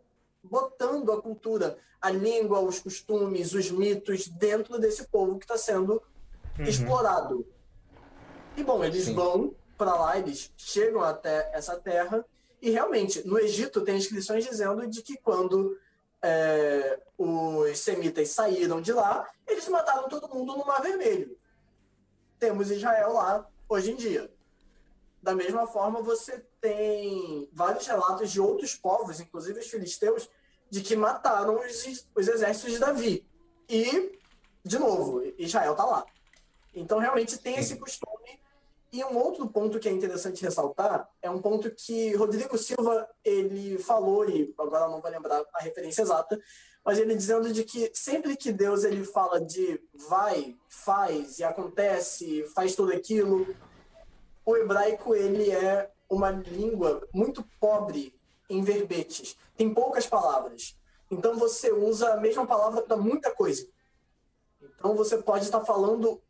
[0.49, 6.01] botando a cultura, a língua, os costumes, os mitos dentro desse povo que está sendo
[6.59, 7.45] explorado.
[8.55, 9.15] E bom, eles Sim.
[9.15, 12.25] vão para lá, eles chegam até essa terra
[12.61, 15.77] e realmente no Egito tem inscrições dizendo de que quando
[16.21, 21.37] é, os semitas saíram de lá, eles mataram todo mundo no Mar Vermelho.
[22.39, 24.31] Temos Israel lá hoje em dia.
[25.21, 30.27] Da mesma forma, você tem vários relatos de outros povos, inclusive os filisteus,
[30.67, 33.27] de que mataram os, os exércitos de Davi.
[33.69, 34.19] E,
[34.63, 36.03] de novo, Israel está lá.
[36.73, 38.39] Então, realmente tem esse costume.
[38.91, 43.77] E um outro ponto que é interessante ressaltar é um ponto que Rodrigo Silva ele
[43.77, 46.39] falou, e agora não vou lembrar a referência exata,
[46.83, 52.43] mas ele dizendo de que sempre que Deus ele fala de vai, faz e acontece,
[52.55, 53.53] faz tudo aquilo,
[54.45, 58.13] o hebraico ele é uma língua muito pobre
[58.49, 59.35] em verbetes.
[59.55, 60.77] Tem poucas palavras.
[61.09, 63.67] Então você usa a mesma palavra para muita coisa.
[64.77, 66.21] Então você pode estar falando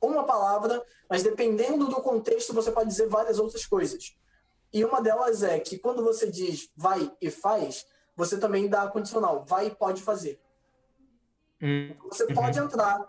[0.00, 4.14] uma palavra, mas dependendo do contexto você pode dizer várias outras coisas.
[4.72, 7.86] E uma delas é que quando você diz vai e faz,
[8.16, 10.40] você também dá a condicional, vai e pode fazer.
[11.62, 12.34] Hum, Você Uhum.
[12.34, 13.08] pode entrar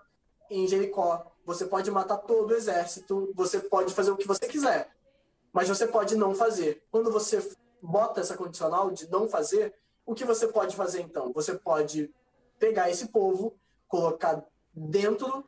[0.49, 4.89] em Jericó, você pode matar todo o exército, você pode fazer o que você quiser,
[5.55, 6.83] mas você pode não fazer.
[6.91, 7.41] Quando você
[7.81, 9.73] bota essa condicional de não fazer,
[10.05, 11.31] o que você pode fazer então?
[11.31, 12.13] Você pode
[12.59, 13.55] pegar esse povo,
[13.87, 15.47] colocar dentro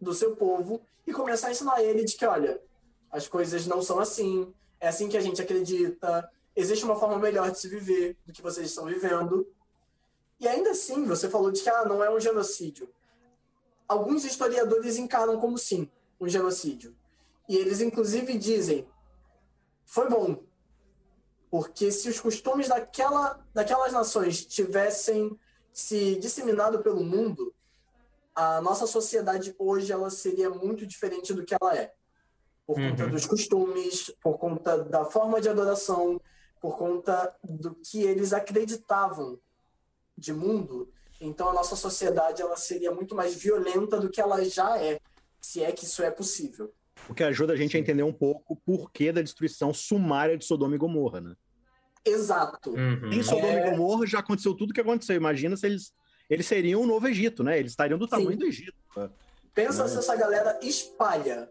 [0.00, 2.58] do seu povo e começar a ensinar ele de que, olha,
[3.10, 4.50] as coisas não são assim,
[4.80, 6.26] é assim que a gente acredita,
[6.56, 9.46] existe uma forma melhor de se viver do que vocês estão vivendo.
[10.40, 12.88] E ainda assim, você falou de que ah, não é um genocídio.
[13.86, 15.86] Alguns historiadores encaram como sim,
[16.18, 16.96] um genocídio.
[17.46, 18.88] E eles inclusive dizem:
[19.86, 20.42] foi bom.
[21.50, 25.38] Porque se os costumes daquela, daquelas nações tivessem
[25.72, 27.54] se disseminado pelo mundo,
[28.34, 31.92] a nossa sociedade hoje ela seria muito diferente do que ela é.
[32.66, 32.90] Por uhum.
[32.90, 36.20] conta dos costumes, por conta da forma de adoração,
[36.60, 39.38] por conta do que eles acreditavam
[40.16, 40.90] de mundo.
[41.20, 44.98] Então a nossa sociedade ela seria muito mais violenta do que ela já é,
[45.40, 46.72] se é que isso é possível.
[47.08, 50.44] O que ajuda a gente a entender um pouco o porquê da destruição sumária de
[50.44, 51.34] Sodoma e Gomorra, né?
[52.04, 52.70] Exato.
[52.70, 53.12] Uhum.
[53.12, 53.66] Em Sodoma é...
[53.66, 55.16] e Gomorra já aconteceu tudo o que aconteceu.
[55.16, 55.92] Imagina se eles
[56.28, 57.58] eles seriam o novo Egito, né?
[57.58, 58.38] Eles estariam do tamanho Sim.
[58.38, 58.74] do Egito.
[58.96, 59.10] Né?
[59.54, 59.88] Pensa é.
[59.88, 61.50] se essa galera espalha,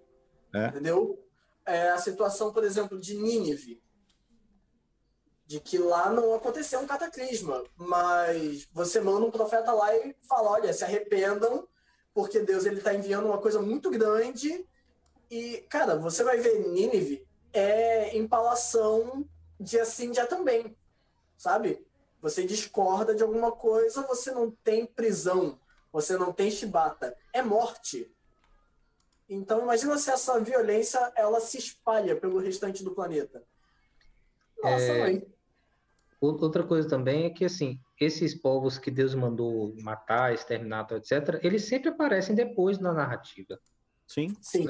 [0.53, 0.67] é.
[0.67, 1.19] entendeu?
[1.65, 3.81] É a situação, por exemplo, de Nínive,
[5.45, 10.51] de que lá não aconteceu um cataclisma, mas você manda um profeta lá e fala,
[10.51, 11.67] olha, se arrependam,
[12.13, 14.65] porque Deus ele está enviando uma coisa muito grande
[15.33, 19.27] e, cara, você vai ver Nínive é empalação
[19.59, 20.77] dia sim, dia também,
[21.35, 21.83] sabe?
[22.21, 25.59] Você discorda de alguma coisa, você não tem prisão,
[25.91, 28.15] você não tem chibata, é morte.
[29.27, 33.43] Então imagina se essa violência ela se espalha pelo restante do planeta.
[34.61, 34.99] Nossa, é...
[34.99, 35.27] mãe.
[36.21, 41.65] Outra coisa também é que assim, esses povos que Deus mandou matar, exterminar, etc., eles
[41.65, 43.59] sempre aparecem depois na narrativa.
[44.13, 44.35] Sim.
[44.41, 44.67] Sim.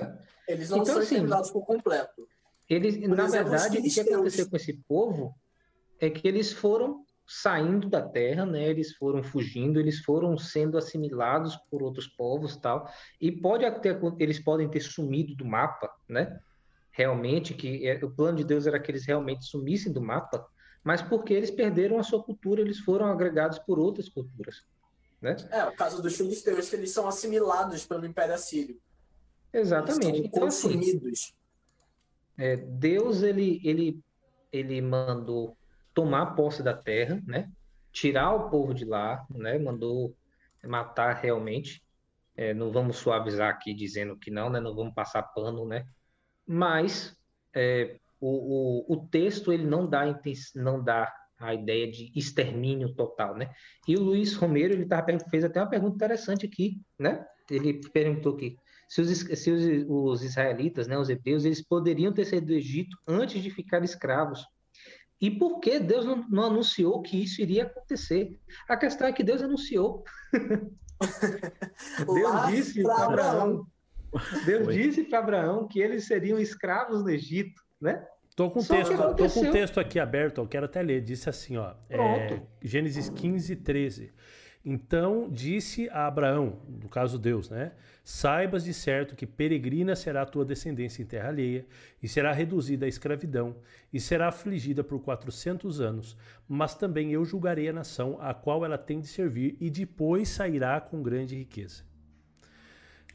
[0.48, 2.28] Eles não então, são assim, exterminados por completo.
[2.70, 5.36] Eles, por na exemplo, verdade, o que aconteceu com esse povo
[6.00, 8.68] é que eles foram saindo da terra, né?
[8.70, 12.90] Eles foram fugindo, eles foram sendo assimilados por outros povos, tal.
[13.20, 16.40] E pode até eles podem ter sumido do mapa, né?
[16.92, 20.46] Realmente que é, o plano de Deus era que eles realmente sumissem do mapa,
[20.84, 24.64] mas porque eles perderam a sua cultura, eles foram agregados por outras culturas,
[25.22, 25.36] né?
[25.50, 28.80] É, o caso dos filisteus que eles são assimilados pelo Império Assírio.
[29.54, 30.08] Exatamente.
[30.08, 31.34] Eles então, assim, consumidos.
[32.38, 34.00] É, Deus ele ele
[34.52, 35.56] ele mandou
[35.94, 37.52] tomar posse da terra, né?
[37.92, 39.58] Tirar o povo de lá, né?
[39.60, 40.16] Mandou
[40.64, 41.84] matar realmente.
[42.36, 44.60] É, não vamos suavizar aqui dizendo que não, né?
[44.60, 45.86] Não vamos passar pano, né?
[46.48, 47.16] Mas
[47.54, 50.20] é, o, o, o, texto ele não dá
[50.56, 53.54] não dá a ideia de extermínio total, né?
[53.88, 57.24] E o Luiz Romero ele tava, fez até uma pergunta interessante aqui, né?
[57.52, 58.58] Ele perguntou aqui
[58.94, 62.96] se os, se os, os israelitas, né, os hebreus, eles poderiam ter saído do Egito
[63.08, 64.46] antes de ficar escravos.
[65.20, 68.38] E por que Deus não, não anunciou que isso iria acontecer?
[68.70, 70.04] A questão é que Deus anunciou.
[72.06, 73.66] Deus disse para Abraão.
[74.46, 74.74] Deus Foi.
[74.76, 78.06] disse para Abraão que eles seriam escravos no Egito, né?
[78.36, 81.02] Tô com, texto, tô com um texto aqui aberto, eu quero até ler.
[81.02, 81.74] Disse assim, ó.
[81.90, 84.14] É, Gênesis 15, 13.
[84.66, 87.74] Então disse a Abraão, no caso Deus, né?
[88.02, 91.66] Saibas de certo que peregrina será a tua descendência em terra alheia,
[92.02, 93.56] e será reduzida à escravidão,
[93.92, 96.18] e será afligida por quatrocentos anos,
[96.48, 100.80] mas também eu julgarei a nação a qual ela tem de servir, e depois sairá
[100.80, 101.84] com grande riqueza.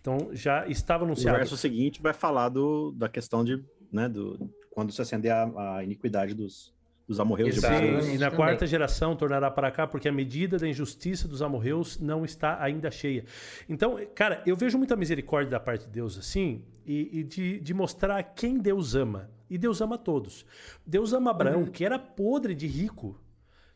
[0.00, 1.36] Então já estava anunciado.
[1.36, 5.76] O verso seguinte vai falar do, da questão de, né, do, quando se acender a,
[5.76, 6.74] a iniquidade dos,
[7.08, 8.04] dos amorreus Exatamente.
[8.04, 11.98] de E na quarta geração tornará para cá, porque a medida da injustiça dos amorreus
[11.98, 13.24] não está ainda cheia.
[13.66, 17.72] Então, cara, eu vejo muita misericórdia da parte de Deus assim, e, e de, de,
[17.72, 19.30] mostrar quem Deus ama.
[19.48, 20.44] E Deus ama todos.
[20.86, 21.66] Deus ama Abraão, uhum.
[21.66, 23.18] que era podre de rico.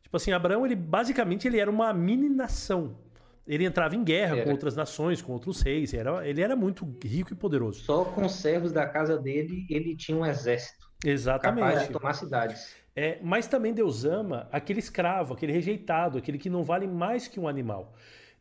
[0.02, 2.98] Tipo assim, Abraão, ele basicamente ele era uma mini nação.
[3.46, 4.44] Ele entrava em guerra era.
[4.44, 5.94] com outras nações, com outros reis.
[5.94, 7.80] Era, ele era muito rico e poderoso.
[7.82, 10.92] Só com os servos da casa dele, ele tinha um exército.
[11.04, 11.64] Exatamente.
[11.64, 12.81] Capaz de tomar cidades.
[12.94, 17.40] É, mas também Deus ama aquele escravo, aquele rejeitado, aquele que não vale mais que
[17.40, 17.94] um animal.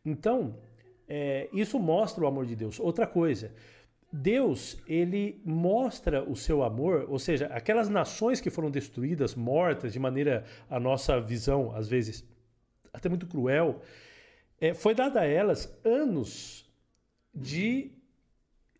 [0.04, 0.58] Então,
[1.08, 2.78] é, isso mostra o amor de Deus.
[2.78, 3.54] Outra coisa,
[4.12, 9.98] Deus, ele mostra o seu amor, ou seja, aquelas nações que foram destruídas, mortas, de
[9.98, 12.22] maneira, a nossa visão, às vezes,
[12.92, 13.80] até muito cruel,
[14.60, 16.70] é, foi dada a elas anos
[17.34, 17.90] de,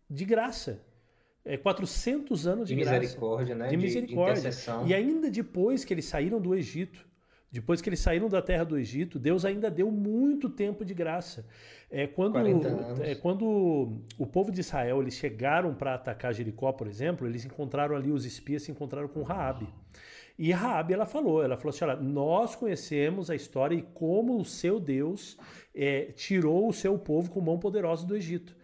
[0.07, 0.79] de graça
[1.45, 3.77] é, 400 anos de, de misericórdia, graça, né?
[3.77, 4.49] De misericórdia.
[4.49, 7.05] De e ainda depois que eles saíram do Egito,
[7.53, 11.45] depois que eles saíram da terra do Egito, Deus ainda deu muito tempo de graça.
[11.91, 12.39] É, quando,
[13.03, 17.95] é, quando o povo de Israel eles chegaram para atacar Jericó, por exemplo, eles encontraram
[17.95, 19.67] ali os espias se encontraram com Raabe.
[20.39, 24.43] E Raabe ela falou, ela falou assim, olha, nós conhecemos a história e como o
[24.43, 25.37] seu Deus
[25.75, 28.55] é, tirou o seu povo com mão poderosa do Egito.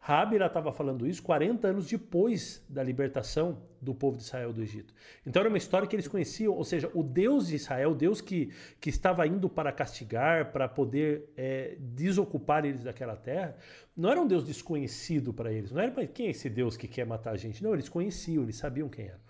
[0.00, 4.94] Rabi estava falando isso 40 anos depois da libertação do povo de Israel do Egito.
[5.26, 8.20] Então era uma história que eles conheciam, ou seja, o Deus de Israel, o Deus
[8.20, 8.50] que,
[8.80, 13.56] que estava indo para castigar, para poder é, desocupar eles daquela terra,
[13.96, 15.72] não era um Deus desconhecido para eles.
[15.72, 17.62] Não era para quem é esse Deus que quer matar a gente.
[17.62, 19.20] Não, eles conheciam, eles sabiam quem era.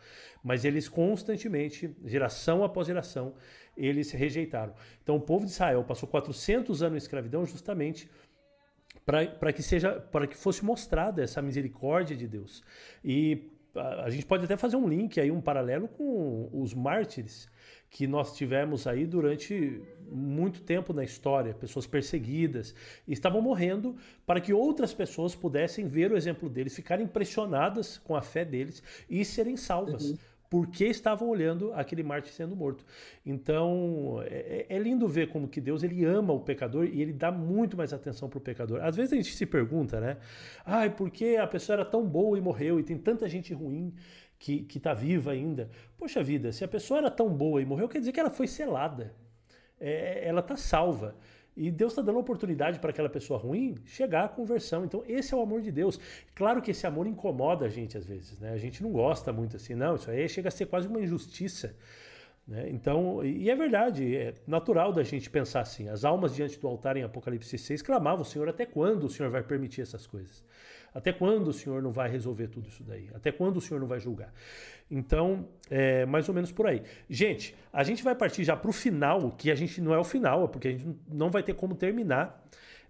[0.45, 3.35] Mas eles constantemente, geração após geração,
[3.77, 4.75] eles rejeitaram.
[5.03, 8.11] Então o povo de Israel passou 400 anos em escravidão justamente
[9.09, 12.63] para que seja para que fosse mostrada essa misericórdia de Deus.
[13.03, 17.49] E a, a gente pode até fazer um link aí, um paralelo com os mártires
[17.89, 22.75] que nós tivemos aí durante muito tempo na história, pessoas perseguidas,
[23.07, 28.21] estavam morrendo para que outras pessoas pudessem ver o exemplo deles, ficarem impressionadas com a
[28.21, 30.11] fé deles e serem salvas.
[30.11, 30.19] Uhum
[30.51, 32.85] porque estavam olhando aquele Marte sendo morto.
[33.25, 37.31] Então, é, é, lindo ver como que Deus ele ama o pecador e ele dá
[37.31, 38.83] muito mais atenção para o pecador.
[38.83, 40.17] Às vezes a gente se pergunta, né?
[40.65, 43.95] Ai, por que a pessoa era tão boa e morreu e tem tanta gente ruim
[44.39, 45.69] que está viva ainda?
[45.99, 48.47] Poxa vida, se a pessoa era tão boa e morreu, quer dizer que ela foi
[48.47, 49.15] selada.
[49.81, 51.15] É, ela está salva.
[51.59, 54.85] E Deus está dando oportunidade para aquela pessoa ruim chegar à conversão.
[54.85, 55.99] Então, esse é o amor de Deus.
[56.33, 58.53] Claro que esse amor incomoda a gente às vezes, né?
[58.53, 59.97] A gente não gosta muito assim, não.
[59.97, 61.75] Isso aí chega a ser quase uma injustiça.
[62.47, 62.71] Né?
[62.71, 65.89] Então, e é verdade, é natural da gente pensar assim.
[65.89, 69.43] As almas diante do altar em Apocalipse 6 clamavam: Senhor, até quando o Senhor vai
[69.43, 70.45] permitir essas coisas?
[70.99, 73.09] Até quando o Senhor não vai resolver tudo isso daí?
[73.15, 74.33] Até quando o Senhor não vai julgar?
[74.91, 76.83] Então, é mais ou menos por aí.
[77.09, 80.05] Gente, a gente vai partir já para o final, que a gente não é o
[80.05, 82.45] final, é porque a gente não vai ter como terminar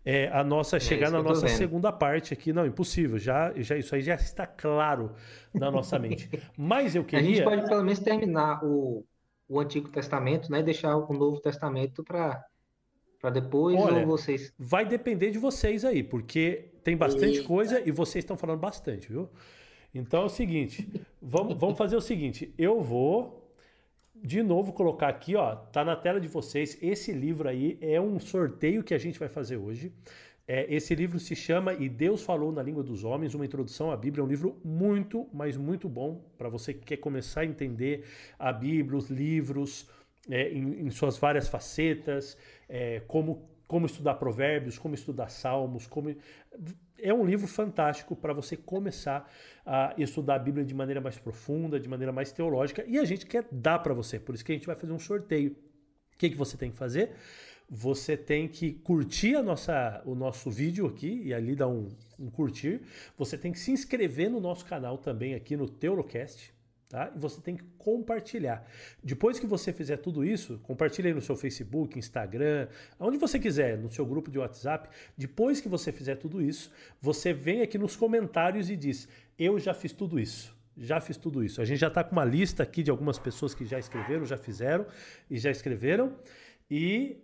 [0.04, 2.50] é, a nossa é chegar na nossa segunda parte aqui.
[2.50, 3.18] Não, impossível.
[3.18, 5.12] Já, já isso aí já está claro
[5.52, 6.30] na nossa mente.
[6.56, 7.20] Mas eu queria.
[7.28, 9.04] A gente pode pelo menos terminar o,
[9.46, 10.62] o Antigo Testamento, né?
[10.62, 12.42] Deixar o Novo Testamento para
[13.20, 14.52] para depois Olha, ou vocês.
[14.58, 17.48] Vai depender de vocês aí, porque tem bastante Eita.
[17.48, 19.28] coisa e vocês estão falando bastante, viu?
[19.94, 20.88] Então é o seguinte,
[21.20, 23.38] vamos, vamos fazer o seguinte, eu vou
[24.14, 28.18] de novo colocar aqui, ó, tá na tela de vocês, esse livro aí é um
[28.18, 29.92] sorteio que a gente vai fazer hoje.
[30.46, 33.96] É, esse livro se chama E Deus Falou na Língua dos Homens, uma introdução à
[33.96, 34.22] Bíblia.
[34.22, 38.06] É um livro muito, mas muito bom para você que quer começar a entender
[38.38, 39.86] a Bíblia, os livros
[40.30, 42.36] é, em, em, suas várias facetas,
[42.68, 46.14] é, como, como estudar provérbios, como estudar salmos, como
[46.98, 49.30] é um livro fantástico para você começar
[49.64, 53.26] a estudar a Bíblia de maneira mais profunda, de maneira mais teológica, e a gente
[53.26, 54.18] quer dar para você.
[54.18, 55.52] Por isso que a gente vai fazer um sorteio.
[56.14, 57.12] O que, que você tem que fazer?
[57.70, 61.88] Você tem que curtir a nossa, o nosso vídeo aqui e ali dar um,
[62.18, 62.80] um curtir.
[63.16, 66.52] Você tem que se inscrever no nosso canal também aqui no Teolocast.
[66.88, 67.12] Tá?
[67.14, 68.64] E você tem que compartilhar.
[69.04, 72.66] Depois que você fizer tudo isso, compartilhe no seu Facebook, Instagram,
[72.98, 74.88] onde você quiser, no seu grupo de WhatsApp.
[75.16, 79.06] Depois que você fizer tudo isso, você vem aqui nos comentários e diz:
[79.38, 80.56] Eu já fiz tudo isso.
[80.78, 81.60] Já fiz tudo isso.
[81.60, 84.38] A gente já está com uma lista aqui de algumas pessoas que já escreveram, já
[84.38, 84.86] fizeram
[85.28, 86.16] e já escreveram.
[86.70, 87.18] E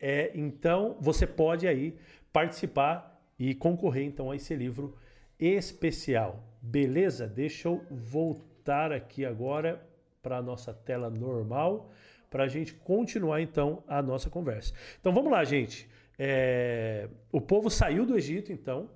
[0.00, 1.98] é, então você pode aí
[2.32, 4.96] participar e concorrer então a esse livro
[5.38, 6.48] especial.
[6.62, 7.26] Beleza?
[7.26, 9.84] Deixa eu voltar voltar aqui agora
[10.22, 11.90] para a nossa tela normal,
[12.30, 14.72] para a gente continuar então a nossa conversa.
[15.00, 15.88] Então vamos lá, gente.
[16.16, 17.08] É...
[17.32, 18.88] O povo saiu do Egito, então,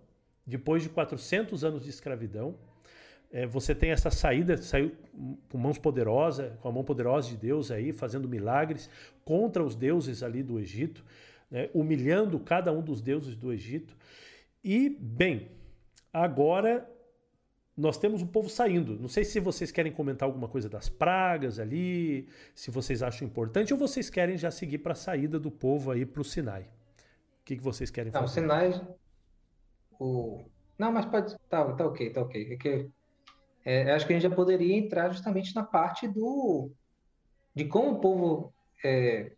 [0.46, 2.54] depois de 400 anos de escravidão.
[3.32, 4.92] É, você tem essa saída, saiu
[5.50, 8.88] com mãos poderosas, com a mão poderosa de Deus aí, fazendo milagres
[9.24, 11.04] contra os deuses ali do Egito,
[11.50, 13.96] né, humilhando cada um dos deuses do Egito.
[14.62, 15.50] E, bem,
[16.12, 16.88] agora
[17.76, 18.98] nós temos o povo saindo.
[18.98, 23.72] Não sei se vocês querem comentar alguma coisa das pragas ali, se vocês acham importante,
[23.72, 26.62] ou vocês querem já seguir para a saída do povo aí para o Sinai.
[26.62, 28.40] O que, que vocês querem Não, fazer?
[28.40, 28.88] O Sinai.
[30.00, 30.44] O...
[30.78, 31.36] Não, mas pode.
[31.50, 32.52] Tá, tá ok, tá ok.
[32.52, 32.88] É que,
[33.64, 36.70] é, acho que a gente já poderia entrar justamente na parte do.
[37.54, 39.32] de como o povo é,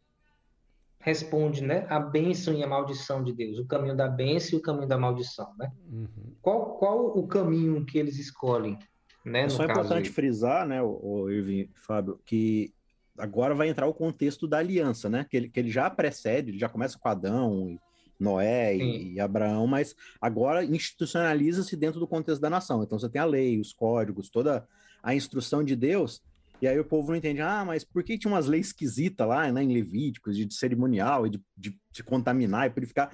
[1.09, 4.63] responde né, a bênção e a maldição de Deus, o caminho da bênção e o
[4.63, 5.51] caminho da maldição.
[5.59, 5.73] Né?
[5.91, 6.35] Uhum.
[6.43, 8.79] Qual, qual o caminho que eles escolhem?
[9.25, 10.13] Né, é só importante aí?
[10.13, 12.73] frisar, né, o, o Irving, Fábio, que
[13.17, 15.27] agora vai entrar o contexto da aliança, né?
[15.29, 17.81] Que ele, que ele já precede, ele já começa com Adão, e
[18.19, 22.83] Noé e, e, Abraão, mas agora institucionaliza-se dentro do contexto da nação.
[22.83, 24.67] Então você tem a lei, os códigos, toda
[25.03, 26.23] a instrução de Deus,
[26.61, 29.51] e aí o povo não entende, ah, mas por que tinha umas leis esquisitas lá,
[29.51, 33.11] né, em Levíticos, de, de cerimonial e de, de, de, contaminar e purificar?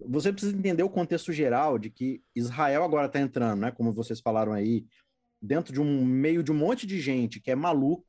[0.00, 4.20] Você precisa entender o contexto geral de que Israel agora está entrando, né, como vocês
[4.20, 4.86] falaram aí,
[5.40, 8.06] dentro de um meio de um monte de gente que é maluco,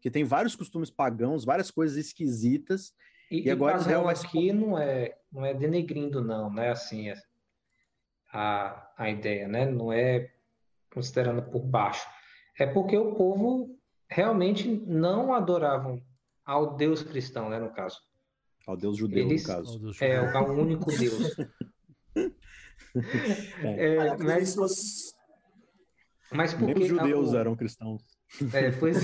[0.00, 2.92] que tem vários costumes pagãos, várias coisas esquisitas.
[3.30, 6.70] E, e agora Israel aqui não é, não é denegrindo, não, né?
[6.70, 7.14] Assim, é...
[8.32, 9.64] a, a ideia, né?
[9.66, 10.32] Não é
[10.92, 12.06] considerando por baixo.
[12.58, 13.78] É porque o povo
[14.12, 16.02] realmente não adoravam
[16.44, 17.98] ao Deus cristão, né, no caso.
[18.66, 19.92] Ao Deus judeu, Eles, no caso.
[20.00, 21.36] É, ao único Deus.
[23.64, 23.96] é.
[23.96, 24.54] É, mas,
[26.30, 26.74] mas porque...
[26.74, 28.02] Nem os judeus eram cristãos.
[28.52, 28.98] É, pois...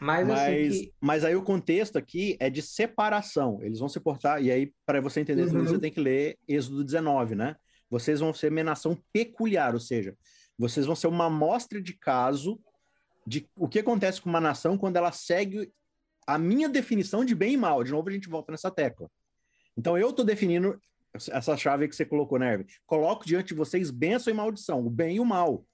[0.00, 0.94] Mas, mas, assim que...
[1.00, 3.60] mas, aí o contexto aqui é de separação.
[3.62, 5.64] Eles vão se portar, e aí, para você entender uhum.
[5.64, 7.56] você tem que ler Êxodo 19, né?
[7.90, 10.16] Vocês vão ser uma nação peculiar, ou seja,
[10.58, 12.60] vocês vão ser uma amostra de caso
[13.26, 15.72] de o que acontece com uma nação quando ela segue
[16.26, 17.82] a minha definição de bem e mal.
[17.82, 19.10] De novo, a gente volta nessa tecla.
[19.76, 20.80] Então, eu estou definindo
[21.14, 22.66] essa chave que você colocou, Nerve.
[22.86, 25.64] Coloco diante de vocês bênção e maldição, o bem e o mal.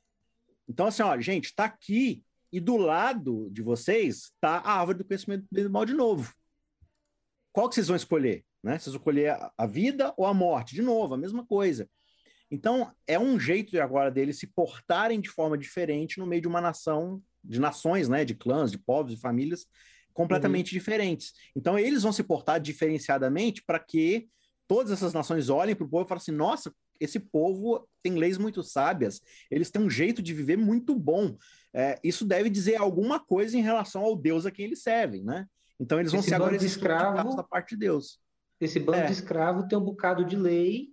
[0.69, 2.23] Então, assim, ó, gente, está aqui
[2.53, 5.85] e do lado de vocês está a árvore do conhecimento do bem e do mal
[5.85, 6.33] de novo.
[7.53, 8.45] Qual que vocês vão escolher?
[8.63, 8.79] Né?
[8.79, 10.75] Vocês vão escolher a vida ou a morte?
[10.75, 11.89] De novo, a mesma coisa.
[12.51, 16.61] Então, é um jeito agora deles se portarem de forma diferente no meio de uma
[16.61, 18.25] nação, de nações, né?
[18.25, 19.67] De clãs, de povos, de famílias
[20.13, 20.79] completamente uhum.
[20.79, 21.33] diferentes.
[21.55, 24.29] Então, eles vão se portar diferenciadamente para que
[24.67, 28.39] todas essas nações olhem para o povo e falem assim: nossa, esse povo tem leis
[28.39, 29.21] muito sábias,
[29.51, 31.37] eles têm um jeito de viver muito bom
[31.73, 35.47] é, isso deve dizer alguma coisa em relação ao Deus a quem eles servem, né?
[35.79, 38.19] Então eles vão esse ser agora de escravo da parte de Deus.
[38.61, 39.07] Esse bando é.
[39.07, 40.89] de escravo tem um bocado de lei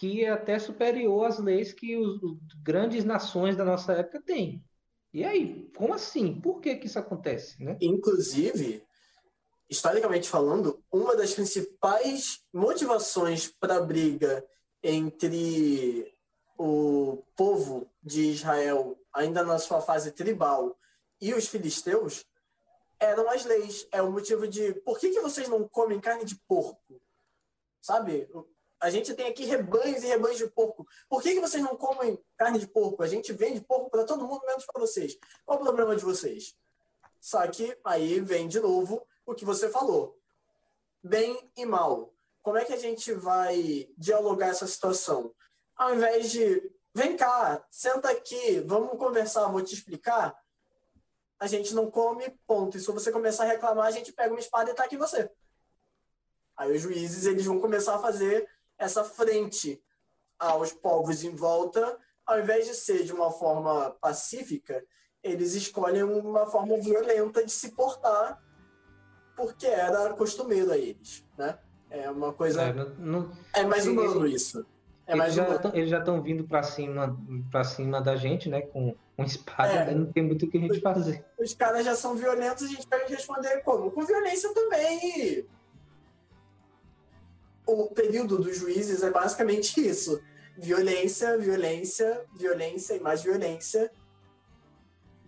[0.00, 4.64] que é até superior às leis que os, os grandes nações da nossa época têm.
[5.12, 6.40] E aí, como assim?
[6.40, 7.76] Por que que isso acontece, né?
[7.82, 8.82] Inclusive,
[9.68, 14.42] historicamente falando, uma das principais motivações para a briga
[14.82, 16.10] entre
[16.56, 20.78] o povo de Israel ainda na sua fase tribal,
[21.20, 22.24] e os filisteus,
[22.98, 23.86] eram as leis.
[23.92, 27.02] É o motivo de por que, que vocês não comem carne de porco?
[27.82, 28.26] Sabe?
[28.80, 30.86] A gente tem aqui rebanhos e rebanhos de porco.
[31.08, 33.02] Por que, que vocês não comem carne de porco?
[33.02, 35.18] A gente vende porco para todo mundo, menos para vocês.
[35.44, 36.56] Qual o problema de vocês?
[37.20, 40.18] Só que aí vem de novo o que você falou:
[41.02, 42.14] bem e mal.
[42.42, 45.34] Como é que a gente vai dialogar essa situação?
[45.76, 50.36] Ao invés de Vem cá, senta aqui, vamos conversar, vou te explicar.
[51.38, 52.76] A gente não come, ponto.
[52.76, 55.30] E se você começar a reclamar, a gente pega uma espada e tá aqui você.
[56.56, 58.48] Aí os juízes eles vão começar a fazer
[58.80, 59.80] essa frente
[60.38, 64.82] aos povos em volta, ao invés de ser de uma forma pacífica,
[65.22, 68.42] eles escolhem uma forma violenta de se portar,
[69.36, 71.58] porque era costumeiro a eles, né?
[71.90, 72.62] É uma coisa.
[72.62, 74.64] É, não, é mais humano isso.
[75.06, 77.18] É eles, já tão, eles já estão vindo para cima,
[77.50, 78.62] para cima da gente, né?
[78.62, 79.94] Com, com espada, é, né?
[79.94, 81.24] não tem muito o que a gente fazer.
[81.38, 83.90] Os caras já são violentos, a gente vai responder como?
[83.90, 85.46] Com violência também.
[87.72, 90.20] O período dos juízes é basicamente isso:
[90.58, 93.90] violência, violência, violência e mais violência,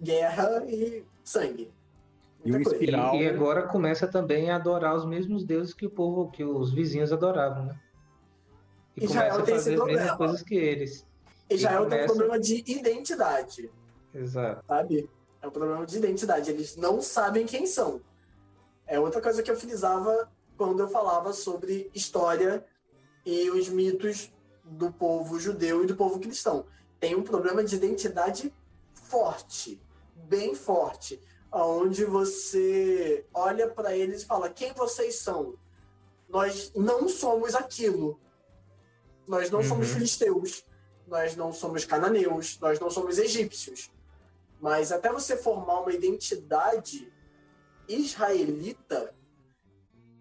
[0.01, 1.73] guerra e sangue.
[2.44, 3.14] E, espiral...
[3.14, 7.12] e, agora começa também a adorar os mesmos deuses que o povo, que os vizinhos
[7.12, 7.81] adoravam, né?
[8.97, 10.16] E Israel tem esse problema.
[10.16, 11.06] coisas que eles.
[11.48, 11.97] Israel começa...
[11.97, 13.70] tem um problema de identidade.
[14.12, 14.64] Exato.
[14.66, 15.09] Sabe?
[15.40, 16.51] É um problema de identidade.
[16.51, 18.01] Eles não sabem quem são.
[18.85, 22.64] É outra coisa que eu frisava quando eu falava sobre história
[23.24, 24.32] e os mitos
[24.64, 26.66] do povo judeu e do povo cristão.
[27.00, 28.54] Tem um problema de identidade
[28.94, 29.80] forte,
[30.14, 31.20] bem forte,
[31.50, 35.54] onde você olha para eles e fala: quem vocês são?
[36.28, 38.18] Nós não somos aquilo.
[39.26, 39.68] Nós não uhum.
[39.68, 40.64] somos filisteus,
[41.06, 43.90] nós não somos cananeus, nós não somos egípcios.
[44.60, 47.12] Mas até você formar uma identidade
[47.88, 49.14] israelita,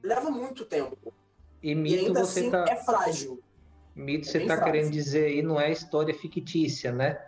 [0.04, 1.14] leva muito tempo.
[1.62, 2.66] E mito e ainda você assim tá...
[2.68, 3.42] é frágil.
[3.96, 7.20] Mito é você está querendo dizer aí não é história fictícia, né?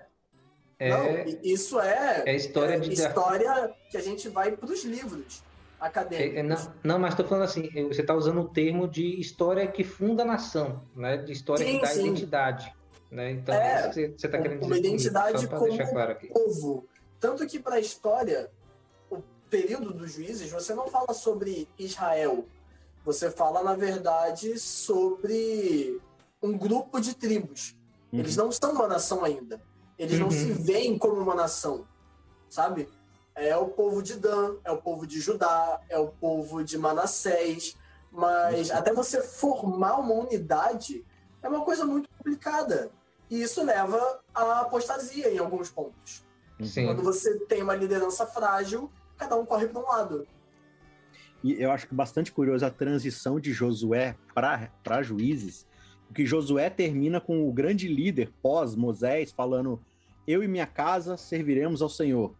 [0.79, 0.89] É...
[0.89, 2.93] Não, isso é, é história, é de...
[2.93, 5.43] história que a gente vai para os livros
[5.79, 6.37] acadêmicos.
[6.37, 9.83] É, não, não, mas estou falando assim, você está usando o termo de história que
[9.83, 11.17] funda a nação, né?
[11.17, 12.01] De história sim, que dá sim.
[12.01, 12.73] identidade.
[13.11, 13.31] Né?
[13.31, 14.65] Então, é, você está querendo dizer.
[14.65, 16.87] Uma identidade como claro povo.
[17.19, 18.49] Tanto que para a história,
[19.09, 22.45] o período dos juízes, você não fala sobre Israel.
[23.05, 26.01] Você fala, na verdade, sobre
[26.41, 27.75] um grupo de tribos.
[28.11, 28.19] Uhum.
[28.19, 29.61] Eles não são uma nação ainda.
[29.97, 30.25] Eles uhum.
[30.25, 31.85] não se veem como uma nação,
[32.49, 32.89] sabe?
[33.35, 37.75] É o povo de Dan, é o povo de Judá, é o povo de Manassés.
[38.11, 41.03] Mas até você formar uma unidade
[41.41, 42.91] é uma coisa muito complicada.
[43.30, 46.23] E isso leva à apostasia em alguns pontos.
[46.63, 46.85] Sim.
[46.85, 50.27] Quando você tem uma liderança frágil, cada um corre para um lado.
[51.44, 55.68] E eu acho que bastante curioso a transição de Josué para juízes,
[56.07, 59.80] porque Josué termina com o grande líder pós Moisés falando:
[60.26, 62.34] Eu e minha casa serviremos ao Senhor.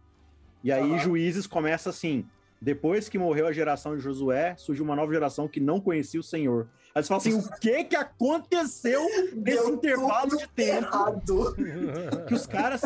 [0.62, 0.98] E aí uhum.
[0.98, 2.24] juízes começa assim:
[2.60, 6.22] depois que morreu a geração de Josué, surgiu uma nova geração que não conhecia o
[6.22, 6.66] Senhor.
[6.94, 9.02] Aí você fala assim: o que que aconteceu
[9.34, 10.86] nesse intervalo de tempo?
[10.86, 11.56] Errado.
[12.28, 12.82] Que os caras.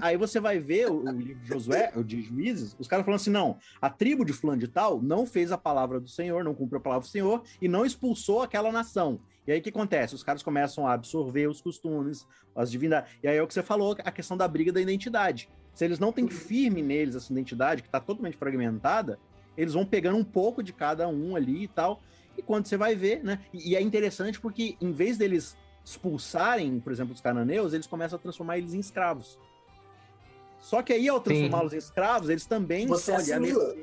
[0.00, 3.30] Aí você vai ver o, livro de Josué, o de juízes, os caras falando assim:
[3.30, 6.78] não, a tribo de fulano de tal não fez a palavra do Senhor, não cumpriu
[6.78, 9.20] a palavra do Senhor e não expulsou aquela nação.
[9.46, 10.14] E aí o que acontece?
[10.14, 13.12] Os caras começam a absorver os costumes, as divindades.
[13.22, 15.48] E aí é o que você falou, a questão da briga da identidade.
[15.72, 19.18] Se eles não têm firme neles essa identidade, que está totalmente fragmentada,
[19.56, 22.00] eles vão pegando um pouco de cada um ali e tal.
[22.36, 23.40] E quando você vai ver, né?
[23.52, 28.16] E, e é interessante porque, em vez deles expulsarem, por exemplo, os cananeus, eles começam
[28.16, 29.38] a transformar eles em escravos.
[30.58, 33.74] Só que aí, ao transformá-los em escravos, eles também Você assimila.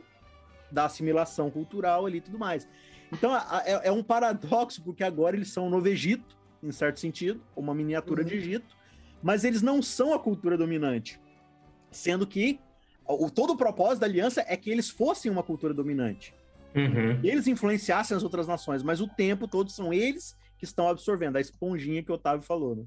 [0.72, 2.68] da assimilação cultural ali e tudo mais.
[3.12, 7.42] Então é, é, um paradoxo, porque agora eles são o Novo Egito, em certo sentido,
[7.56, 8.28] uma miniatura uhum.
[8.28, 8.78] de Egito,
[9.22, 11.20] mas eles não são a cultura dominante.
[11.92, 12.60] Sendo que
[13.06, 16.34] o, todo o propósito da aliança é que eles fossem uma cultura dominante.
[16.76, 17.20] Uhum.
[17.24, 21.42] Eles influenciassem as outras nações, mas o tempo todo são eles que estão absorvendo, a
[21.42, 22.86] esponjinha que o Otávio falou, né?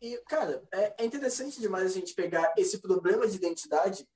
[0.00, 4.06] E, cara, é, é interessante demais a gente pegar esse problema de identidade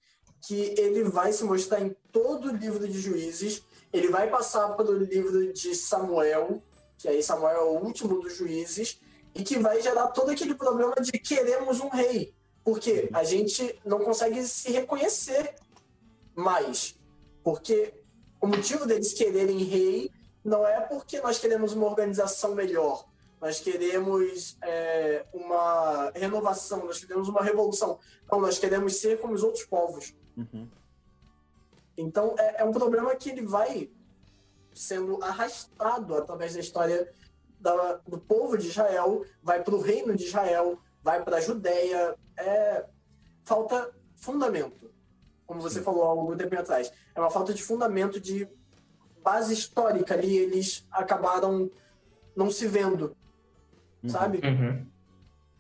[0.47, 3.63] que ele vai se mostrar em todo o livro de Juízes,
[3.93, 6.63] ele vai passar pelo livro de Samuel,
[6.97, 9.01] que aí Samuel é o último dos juízes,
[9.35, 12.35] e que vai gerar todo aquele problema de queremos um rei.
[12.65, 15.55] Porque a gente não consegue se reconhecer
[16.35, 16.99] mais.
[17.43, 17.95] Porque
[18.41, 20.11] o motivo deles quererem rei
[20.45, 23.07] não é porque nós queremos uma organização melhor,
[23.41, 27.99] nós queremos é, uma renovação, nós queremos uma revolução.
[28.31, 30.15] Não, nós queremos ser como os outros povos.
[30.37, 30.69] Uhum.
[31.97, 33.91] Então é, é, um problema que ele vai
[34.73, 37.11] sendo arrastado através da história
[37.59, 42.15] da, do povo de Israel, vai para o reino de Israel, vai para a Judéia,
[42.37, 42.85] é,
[43.45, 44.91] falta fundamento,
[45.47, 45.85] como você Sim.
[45.85, 46.93] falou há algum tempo atrás.
[47.21, 48.49] É uma falta de fundamento de
[49.23, 51.71] base histórica ali, eles acabaram
[52.35, 53.15] não se vendo,
[54.03, 54.09] uhum.
[54.09, 54.41] sabe?
[54.43, 54.87] Uhum.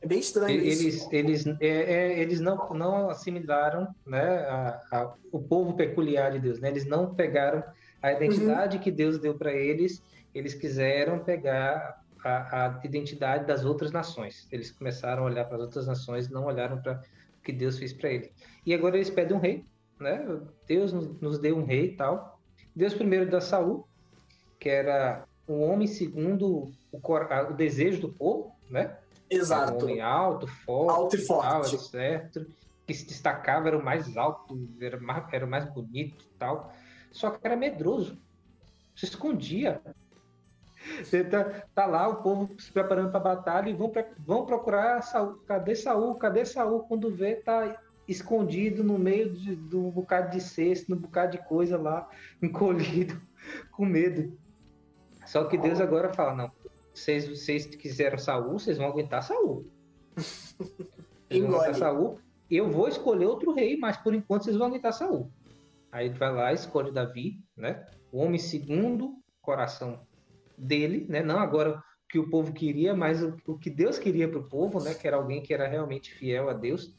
[0.00, 1.08] É bem estranho eles, isso.
[1.12, 6.58] Eles, é, é, eles não, não assimilaram né, a, a, o povo peculiar de Deus,
[6.58, 6.70] né?
[6.70, 7.62] Eles não pegaram
[8.00, 8.82] a identidade uhum.
[8.82, 10.02] que Deus deu para eles,
[10.34, 14.48] eles quiseram pegar a, a, identidade das outras nações.
[14.50, 17.02] Eles começaram a olhar para as outras nações, não olharam para
[17.38, 18.30] o que Deus fez para eles.
[18.64, 19.66] E agora eles pedem um rei,
[20.00, 20.40] né?
[20.66, 22.40] Deus nos deu um rei e tal.
[22.74, 23.86] Deus primeiro dá Saul,
[24.58, 28.96] que era um homem segundo o, o desejo do povo, né?
[29.28, 29.72] Exato.
[29.72, 32.46] Um homem alto, forte, alto e forte, tal, etc.
[32.86, 36.72] Que se destacava, era o mais alto, era, mais, era o mais bonito tal.
[37.12, 38.16] Só que era medroso.
[38.94, 39.80] Se escondia.
[41.02, 41.44] Você tá,
[41.74, 45.34] tá, lá, o povo se preparando para a batalha e vão, pra, vão procurar Saul.
[45.46, 46.14] Cadê Saul?
[46.14, 46.80] Cadê Saul?
[46.80, 47.78] Quando vê, tá
[48.10, 52.08] escondido no meio de, um bocado de cesto, no bocado de coisa lá,
[52.42, 53.20] encolhido,
[53.70, 54.36] com medo.
[55.26, 56.52] Só que Deus agora fala: não,
[56.92, 59.66] vocês, vocês quiseram Saul, vocês vão aguentar Saul.
[60.16, 62.18] Vocês vão aguentar Saul.
[62.50, 65.30] Eu vou escolher outro rei, mas por enquanto vocês vão aguentar Saul.
[65.92, 67.86] Aí ele vai lá, escolhe Davi, né?
[68.12, 70.00] O homem segundo coração
[70.58, 71.22] dele, né?
[71.22, 74.82] Não agora que o povo queria, mas o, o que Deus queria para o povo,
[74.82, 74.94] né?
[74.94, 76.92] Que era alguém que era realmente fiel a Deus.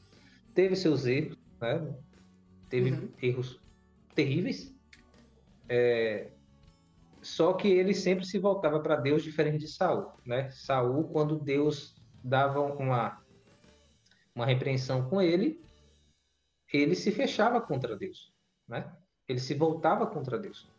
[0.54, 1.96] Teve seus erros, né?
[2.70, 3.10] Teve uhum.
[3.22, 3.60] erros
[4.16, 4.76] terríveis.
[5.70, 6.32] É...
[7.22, 10.50] Só que ele sempre se voltava para Deus diferente de Saul, né?
[10.52, 13.22] Saul, quando Deus dava uma
[14.34, 15.62] uma repreensão com ele,
[16.72, 18.34] ele se fechava contra Deus,
[18.68, 18.92] né?
[19.28, 20.70] Ele se voltava contra Deus.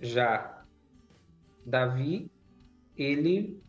[0.00, 0.64] Já
[1.64, 2.30] Davi
[2.96, 3.62] ele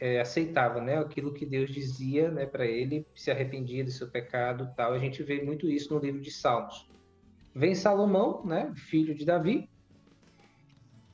[0.00, 4.72] é, aceitava né, aquilo que Deus dizia né, para ele, se arrependia do seu pecado
[4.76, 4.92] tal.
[4.92, 6.88] A gente vê muito isso no livro de Salmos.
[7.54, 9.68] Vem Salomão, né, filho de Davi,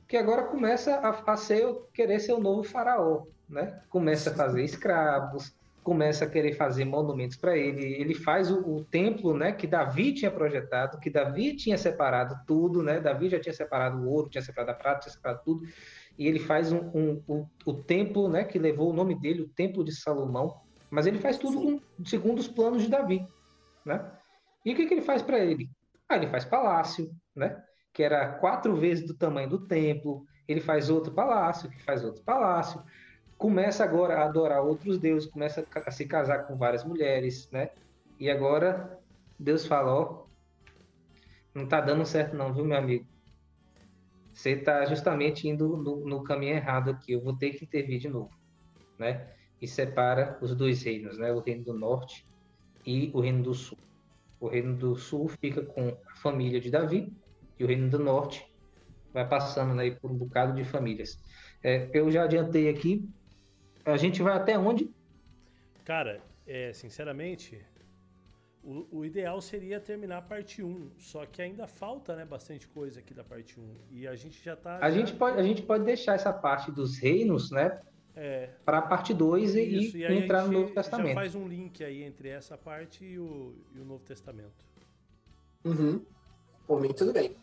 [0.07, 3.23] que agora começa a, a ser, querer ser o novo faraó.
[3.49, 3.81] Né?
[3.89, 7.93] Começa a fazer escravos, começa a querer fazer monumentos para ele.
[7.93, 12.81] Ele faz o, o, templo, né, que Davi tinha projetado, que Davi tinha separado tudo,
[12.81, 12.99] né?
[12.99, 15.67] Davi já tinha separado o ouro, tinha separado a prata, tinha separado tudo
[16.17, 19.49] e ele faz um, um, um, o templo, né, que levou o nome dele, o
[19.49, 23.27] Templo de Salomão, mas ele faz tudo com, segundo os planos de Davi,
[23.85, 24.11] né?
[24.63, 25.69] E o que, que ele faz para ele?
[26.07, 27.61] Ah, ele faz palácio, né?
[27.93, 30.25] Que era quatro vezes do tamanho do templo.
[30.47, 32.81] Ele faz outro palácio, que faz outro palácio.
[33.37, 37.69] Começa agora a adorar outros deuses, começa a se casar com várias mulheres, né?
[38.19, 38.99] E agora
[39.37, 40.25] Deus fala, ó,
[41.53, 43.05] não tá dando certo não, viu, meu amigo?
[44.35, 47.13] Você está justamente indo no, no, caminho errado aqui.
[47.13, 48.29] Eu vou ter que intervir de novo,
[48.99, 49.29] né?
[49.61, 51.31] E separa os dois reinos, né?
[51.31, 52.27] O reino do norte
[52.85, 53.77] e o reino do sul.
[54.37, 57.13] O reino do sul fica com a família de Davi
[57.57, 58.45] e o reino do norte
[59.13, 61.17] vai passando né, por um bocado de famílias.
[61.63, 63.07] É, eu já adiantei aqui.
[63.85, 64.93] A gente vai até onde?
[65.85, 67.65] Cara, é, sinceramente,
[68.65, 72.99] o, o, ideal seria terminar a parte 1, só que ainda falta né, bastante coisa
[72.99, 73.75] aqui da parte 1.
[73.91, 74.79] E a gente já tá.
[74.81, 74.97] A, já...
[74.97, 77.79] Gente, pode, a gente pode deixar essa parte dos reinos, né?
[78.15, 81.09] É, para a parte 2 e, e, e entrar no Novo Testamento.
[81.09, 84.65] Já faz um link aí entre essa parte e o, e o Novo Testamento.
[85.63, 86.03] Uhum.
[86.65, 87.35] Por mim, tudo bem.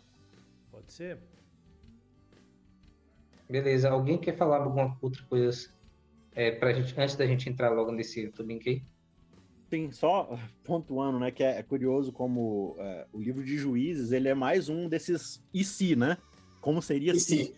[0.70, 1.18] Pode ser?
[3.48, 3.90] Beleza.
[3.90, 5.70] Alguém quer falar alguma outra coisa
[6.34, 8.82] é, pra gente, antes da gente entrar logo nesse link aí?
[9.72, 14.28] Sim, só pontuando, né, que é, é curioso como é, o livro de Juízes, ele
[14.28, 16.18] é mais um desses e se, né?
[16.60, 17.54] Como seria se?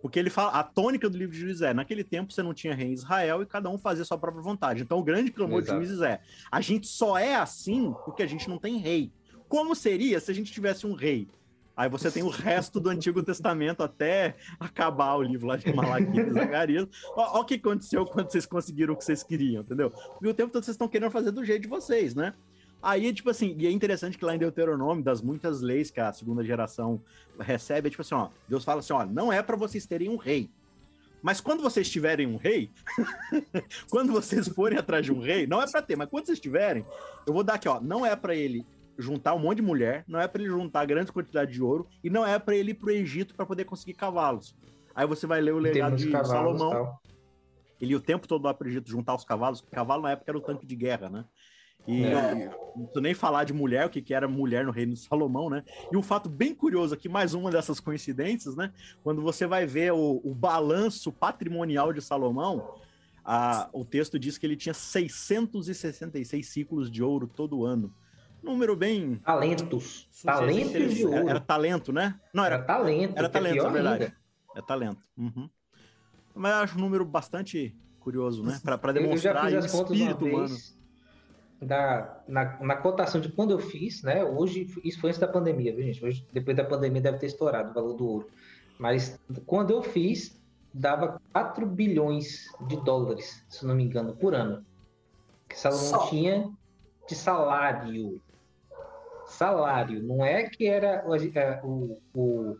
[0.00, 2.74] Porque ele fala, a tônica do livro de Juízes é, naquele tempo você não tinha
[2.74, 4.82] rei em Israel e cada um fazia sua própria vontade.
[4.82, 5.78] Então o grande clamor Exato.
[5.78, 9.12] de Juízes é, a gente só é assim porque a gente não tem rei.
[9.46, 11.28] Como seria se a gente tivesse um rei?
[11.78, 16.26] Aí você tem o resto do Antigo Testamento até acabar o livro lá de Malaquias
[16.26, 16.88] e Zacarias.
[17.14, 19.88] Olha o que aconteceu quando vocês conseguiram o que vocês queriam, entendeu?
[19.88, 22.34] Porque o tempo todo vocês estão querendo fazer do jeito de vocês, né?
[22.82, 26.12] Aí, tipo assim, e é interessante que lá em Deuteronômio, das muitas leis que a
[26.12, 27.00] segunda geração
[27.38, 30.16] recebe, é tipo assim, ó, Deus fala assim, ó, não é para vocês terem um
[30.16, 30.50] rei.
[31.22, 32.72] Mas quando vocês tiverem um rei,
[33.88, 36.84] quando vocês forem atrás de um rei, não é para ter, mas quando vocês tiverem,
[37.24, 38.66] eu vou dar aqui, ó, não é para ele
[38.98, 42.10] juntar um monte de mulher, não é para ele juntar grande quantidade de ouro e
[42.10, 44.56] não é para ele ir pro Egito para poder conseguir cavalos.
[44.94, 46.70] Aí você vai ler o legado de, de cavalos, Salomão.
[46.70, 47.02] Tal.
[47.80, 50.38] Ele o tempo todo lá pro Egito juntar os cavalos, porque cavalo na época era
[50.38, 51.24] o tanque de guerra, né?
[51.86, 52.50] E é.
[52.74, 55.48] não preciso nem falar de mulher, o que, que era mulher no reino de Salomão,
[55.48, 55.62] né?
[55.92, 58.72] E um fato bem curioso aqui, mais uma dessas coincidências, né?
[59.04, 62.74] Quando você vai ver o, o balanço patrimonial de Salomão,
[63.24, 67.94] a, o texto diz que ele tinha 666 ciclos de ouro todo ano
[68.42, 69.16] número bem.
[69.16, 70.08] Talentos.
[70.24, 71.16] Talentos de ouro.
[71.16, 72.18] Era, era, talento, né?
[72.32, 73.18] Não, era, era talento.
[73.18, 74.04] Era talento, é verdade.
[74.04, 74.16] Ainda.
[74.56, 75.02] É talento.
[75.16, 75.48] Uhum.
[76.34, 78.60] Mas eu acho um número bastante curioso, né?
[78.62, 80.56] Para demonstrar o espírito humano.
[81.60, 84.24] Da, na, na cotação de quando eu fiz, né?
[84.24, 86.04] Hoje, isso foi antes da pandemia, viu, gente?
[86.04, 88.28] Hoje, depois da pandemia, deve ter estourado o valor do ouro.
[88.78, 90.40] Mas quando eu fiz,
[90.72, 94.64] dava 4 bilhões de dólares, se não me engano, por ano.
[95.48, 96.06] Que Salomão Só.
[96.08, 96.48] tinha
[97.08, 98.20] de salário
[99.30, 100.02] salário.
[100.02, 102.56] Não é que era é, o, o,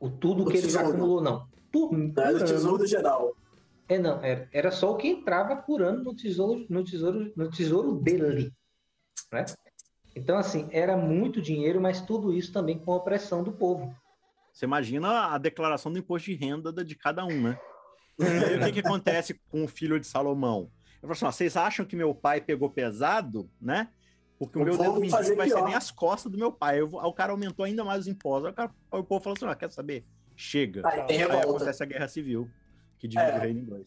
[0.00, 0.66] o tudo o que tesouro.
[0.66, 1.46] ele já acumulou, não.
[1.70, 3.36] Por, por era o tesouro geral.
[3.88, 7.50] É, não, era, era só o que entrava por ano no tesouro, no tesouro, no
[7.50, 8.52] tesouro dele.
[9.30, 9.44] Né?
[10.14, 13.94] Então, assim, era muito dinheiro, mas tudo isso também com a opressão do povo.
[14.52, 17.58] Você imagina a declaração do imposto de renda de cada um, né?
[18.18, 20.70] E aí, o que, que acontece com o filho de Salomão?
[21.02, 23.88] Eu falo assim, ó, vocês acham que meu pai pegou pesado, né?
[24.46, 25.58] Porque o meu dedo mindinho vai pior.
[25.58, 26.80] ser nem as costas do meu pai.
[26.80, 28.46] Eu, o cara aumentou ainda mais os impostos.
[28.46, 30.04] Aí o, cara, o povo falou assim: ah, quer saber?
[30.34, 30.82] Chega.
[30.84, 32.50] Aí, aí acontece a guerra civil,
[32.98, 33.36] que divide é.
[33.36, 33.86] o reino em dois.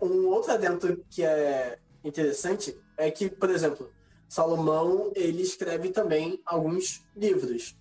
[0.00, 3.92] Um outro adendo que é interessante é que, por exemplo,
[4.28, 7.76] Salomão ele escreve também alguns livros.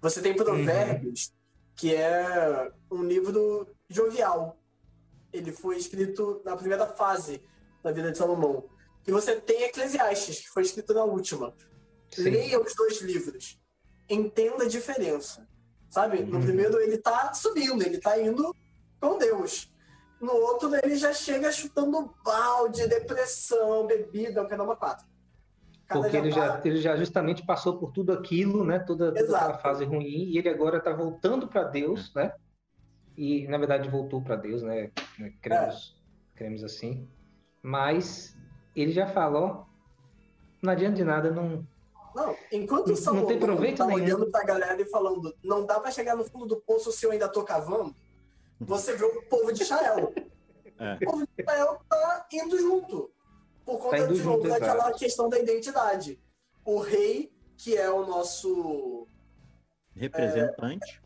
[0.00, 1.32] Você tem Provérbios, uhum.
[1.76, 4.58] que é um livro jovial.
[5.32, 7.40] Ele foi escrito na primeira fase
[7.80, 8.64] da vida de Salomão.
[9.06, 11.54] E você tem Eclesiastes, que foi escrito na última.
[12.10, 12.30] Sim.
[12.30, 13.58] Leia os dois livros.
[14.08, 15.46] Entenda a diferença.
[15.88, 16.18] Sabe?
[16.18, 16.26] Uhum.
[16.26, 18.54] No primeiro ele tá subindo, ele tá indo
[19.00, 19.70] com Deus.
[20.20, 25.06] No outro ele já chega chutando balde, depressão, bebida, o caramba quatro.
[25.88, 28.78] Porque ele já, ele já justamente passou por tudo aquilo, né?
[28.78, 32.32] Toda, toda aquela fase ruim, e ele agora está voltando para Deus, né?
[33.16, 34.90] E na verdade voltou para Deus, né?
[35.42, 35.96] Cremos,
[36.34, 36.38] é.
[36.38, 37.06] cremos assim.
[37.62, 38.34] Mas
[38.74, 39.66] ele já falou,
[40.62, 41.66] não adianta de nada, não.
[42.14, 44.02] Não, enquanto o Salomão não tem proveito tá nenhum.
[44.02, 47.10] olhando pra galera e falando, não dá para chegar no fundo do poço se eu
[47.10, 47.94] ainda tô cavando,
[48.60, 50.12] você vê o povo de Israel.
[50.78, 50.94] É.
[50.94, 53.12] O povo de Israel tá indo junto.
[53.64, 54.98] Por conta tá de novo daquela exato.
[54.98, 56.20] questão da identidade.
[56.64, 59.06] O rei, que é o nosso.
[59.94, 61.00] Representante.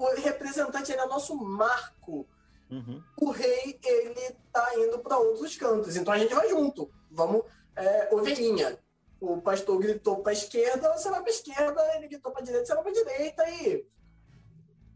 [0.00, 2.26] É, o representante ele é o nosso marco.
[2.70, 3.02] Uhum.
[3.20, 5.96] O rei, ele tá indo para outros cantos.
[5.96, 7.42] Então a gente vai junto vamos,
[7.76, 8.78] é, ovelhinha.
[9.20, 12.44] O pastor gritou para a esquerda, você vai para a esquerda, ele gritou para a
[12.44, 13.86] direita, você vai para a direita e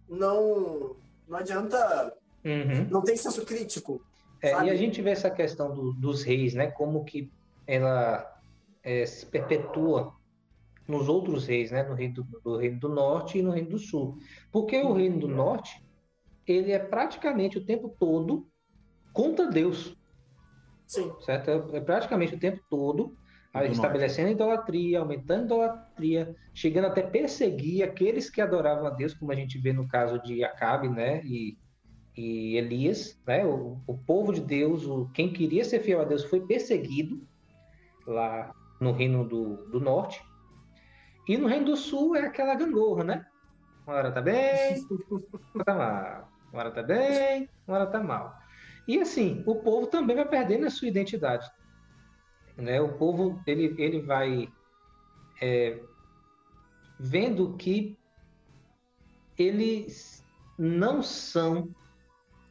[0.09, 0.97] não,
[1.29, 2.89] não adianta, uhum.
[2.91, 4.01] não tem senso crítico.
[4.41, 6.71] É, e a gente vê essa questão do, dos reis, né?
[6.71, 7.31] Como que
[7.67, 8.41] ela
[8.83, 10.15] é, se perpetua
[10.87, 11.83] nos outros reis, né?
[11.83, 14.19] No reino do, do reino do norte e no reino do sul.
[14.51, 15.83] Porque o reino do norte,
[16.53, 18.47] ele é praticamente o tempo todo
[19.13, 19.97] contra Deus.
[20.87, 21.13] Sim.
[21.21, 21.51] Certo?
[21.51, 23.17] É, é praticamente o tempo todo
[23.55, 29.35] aí, estabelecendo idolatria, aumentando idolatria, chegando até perseguir aqueles que adoravam a Deus, como a
[29.37, 31.23] gente vê no caso de Acabe, né?
[31.25, 31.57] E,
[32.17, 33.47] e Elias, né?
[33.47, 37.23] O, o povo de Deus, o, quem queria ser fiel a Deus foi perseguido
[38.07, 40.21] lá no reino do, do norte.
[41.27, 43.27] E no reino do sul é aquela gangorra, né?
[43.87, 44.85] Uma hora tá bem,
[45.55, 46.34] hora tá mal.
[46.55, 48.39] Uma hora tá bem, uma hora tá mal.
[48.87, 51.51] E assim, o povo também vai perdendo a sua identidade.
[52.57, 52.81] Né?
[52.81, 54.49] O povo ele, ele vai
[55.43, 55.83] é,
[56.97, 57.99] vendo que
[59.37, 60.25] eles
[60.57, 61.75] não são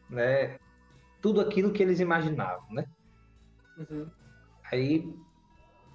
[0.09, 0.59] né,
[1.21, 2.69] tudo aquilo que eles imaginavam.
[2.73, 2.85] Né?
[3.77, 4.11] Uhum.
[4.69, 5.15] Aí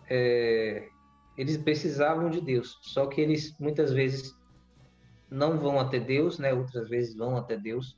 [0.09, 0.89] é,
[1.37, 4.35] eles precisavam de Deus, só que eles muitas vezes
[5.31, 6.55] não vão até Deus, né?
[6.55, 7.98] Outras vezes vão até Deus.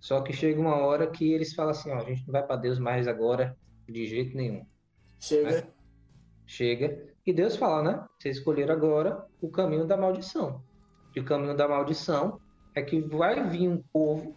[0.00, 2.56] Só que chega uma hora que eles falam assim, ó, a gente não vai para
[2.56, 3.56] Deus mais agora
[3.88, 4.64] de jeito nenhum.
[5.18, 5.50] Chega.
[5.50, 5.68] Né?
[6.46, 7.14] Chega.
[7.26, 8.06] E Deus fala, né?
[8.18, 10.62] Vocês escolheram agora o caminho da maldição.
[11.14, 12.40] E o caminho da maldição
[12.74, 14.34] é que vai vir um povo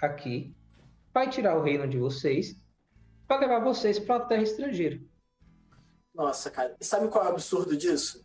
[0.00, 0.54] aqui,
[1.12, 2.56] vai tirar o reino de vocês,
[3.28, 4.98] para levar vocês para a terra estrangeira.
[6.14, 6.74] Nossa, cara.
[6.80, 8.24] E sabe qual é o absurdo disso?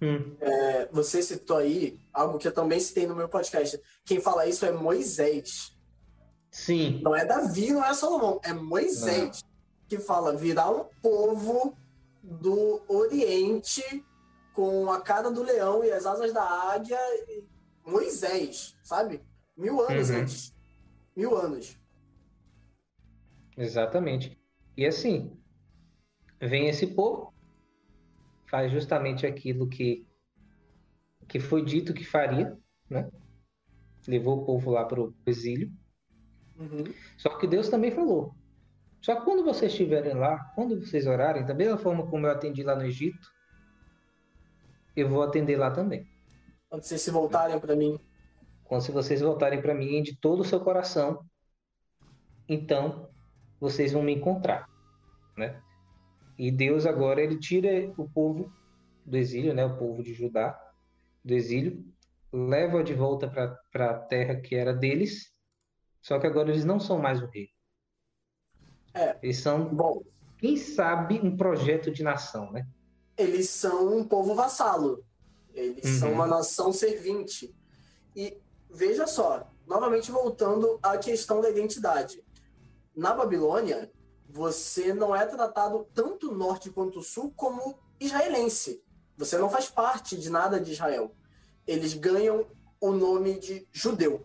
[0.00, 0.36] Hum.
[0.40, 3.78] É, você citou aí algo que eu também citei no meu podcast.
[4.04, 5.75] Quem fala isso é Moisés.
[6.56, 7.02] Sim.
[7.02, 9.50] Não é Davi, não é Salomão, é Moisés não.
[9.88, 11.76] que fala virar um povo
[12.22, 13.82] do Oriente
[14.54, 16.98] com a cara do leão e as asas da águia.
[17.84, 19.20] Moisés, sabe?
[19.54, 20.16] Mil anos Uhum.
[20.16, 20.54] antes.
[21.14, 21.78] Mil anos.
[23.54, 24.40] Exatamente.
[24.74, 25.38] E assim,
[26.40, 27.34] vem esse povo,
[28.48, 30.06] faz justamente aquilo que,
[31.28, 32.58] que foi dito que faria,
[32.88, 33.10] né?
[34.08, 35.70] Levou o povo lá para o exílio.
[36.58, 36.84] Uhum.
[37.16, 38.34] Só que Deus também falou.
[39.00, 42.62] Só que quando vocês estiverem lá, quando vocês orarem, da mesma forma como eu atendi
[42.62, 43.28] lá no Egito,
[44.96, 46.06] eu vou atender lá também.
[46.68, 47.98] Quando vocês se voltarem para mim.
[48.64, 51.24] Quando se vocês voltarem para mim de todo o seu coração,
[52.48, 53.08] então
[53.60, 54.66] vocês vão me encontrar,
[55.36, 55.60] né?
[56.38, 58.52] E Deus agora ele tira o povo
[59.04, 59.64] do exílio, né?
[59.64, 60.58] O povo de Judá
[61.24, 61.84] do exílio,
[62.32, 65.32] leva de volta para a terra que era deles.
[66.06, 67.48] Só que agora eles não são mais o rei.
[68.94, 69.18] É.
[69.20, 70.04] Eles são, Bom,
[70.38, 72.64] quem sabe, um projeto de nação, né?
[73.18, 75.04] eles são um povo vassalo.
[75.52, 75.98] Eles Uhum.
[75.98, 77.52] são uma nação servinte.
[78.14, 78.38] E
[78.70, 82.22] veja só, novamente voltando à questão da identidade.
[82.94, 83.90] Na Babilônia,
[84.28, 88.80] você não é tratado tanto norte quanto sul como israelense.
[89.16, 91.12] Você não faz parte de nada de Israel.
[91.66, 92.46] Eles ganham
[92.80, 94.24] o nome de judeu,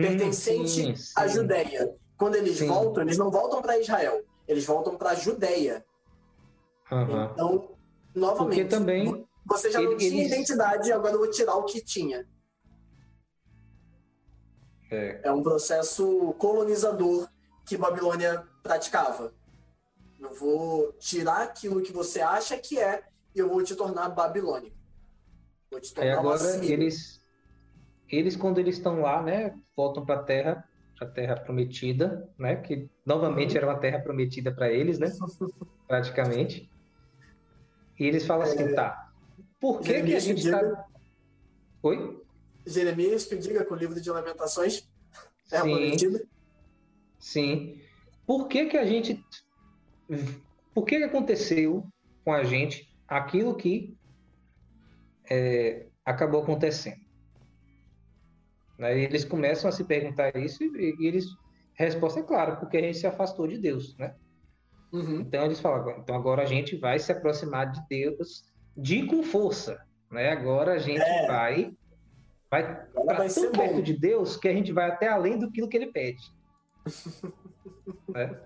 [0.00, 1.26] pertencente Hum, sim, à.
[1.28, 1.94] Judéia.
[2.16, 2.66] Quando eles Sim.
[2.68, 5.84] voltam, eles não voltam para Israel, eles voltam para a Judéia.
[6.92, 7.30] Aham.
[7.32, 7.76] Então,
[8.14, 12.26] novamente, Porque também você já não tinha identidade, agora eu vou tirar o que tinha.
[14.90, 17.28] é, É um processo colonizador
[17.64, 19.32] que Babilônia praticava.
[20.18, 23.02] Eu vou tirar aquilo que você acha que é
[23.34, 24.76] e eu vou te tornar babilônico.
[25.70, 27.19] Vou te tornar uma agora eles,
[28.10, 30.68] eles quando eles estão lá, né, voltam para a terra,
[31.00, 35.10] a terra prometida, né, que novamente era uma terra prometida para eles, né,
[35.86, 36.70] praticamente.
[37.98, 39.10] E eles falam assim, tá,
[39.58, 40.86] por que que a gente diga- tá...
[41.82, 42.22] Oi?
[42.66, 44.88] Jeremias que diga com o livro de Lamentações
[45.50, 45.70] é a Sim.
[45.70, 46.22] prometida.
[47.18, 47.80] Sim.
[48.26, 49.24] Por que que a gente...
[50.74, 51.86] Por que que aconteceu
[52.24, 53.96] com a gente aquilo que
[55.28, 56.99] é, acabou acontecendo?
[58.80, 58.98] Né?
[58.98, 61.26] E eles começam a se perguntar isso e, e eles...
[61.78, 64.14] A resposta é clara, porque a gente se afastou de Deus, né?
[64.92, 65.20] Uhum.
[65.20, 68.44] Então eles falam, então agora a gente vai se aproximar de Deus
[68.76, 69.80] de com força,
[70.10, 70.30] né?
[70.30, 71.26] Agora a gente É.
[71.26, 71.72] vai
[72.50, 73.82] vai para tão perto bom.
[73.82, 76.22] de Deus que a gente vai até além do que ele pede.
[78.08, 78.40] né?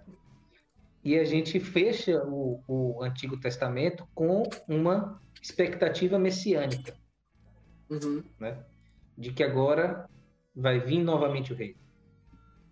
[1.02, 6.94] E a gente fecha o, o Antigo Testamento com uma expectativa messiânica,
[7.90, 8.22] Uhum.
[8.38, 8.64] né?
[9.16, 10.08] De que agora
[10.54, 11.78] vai vir novamente o reino,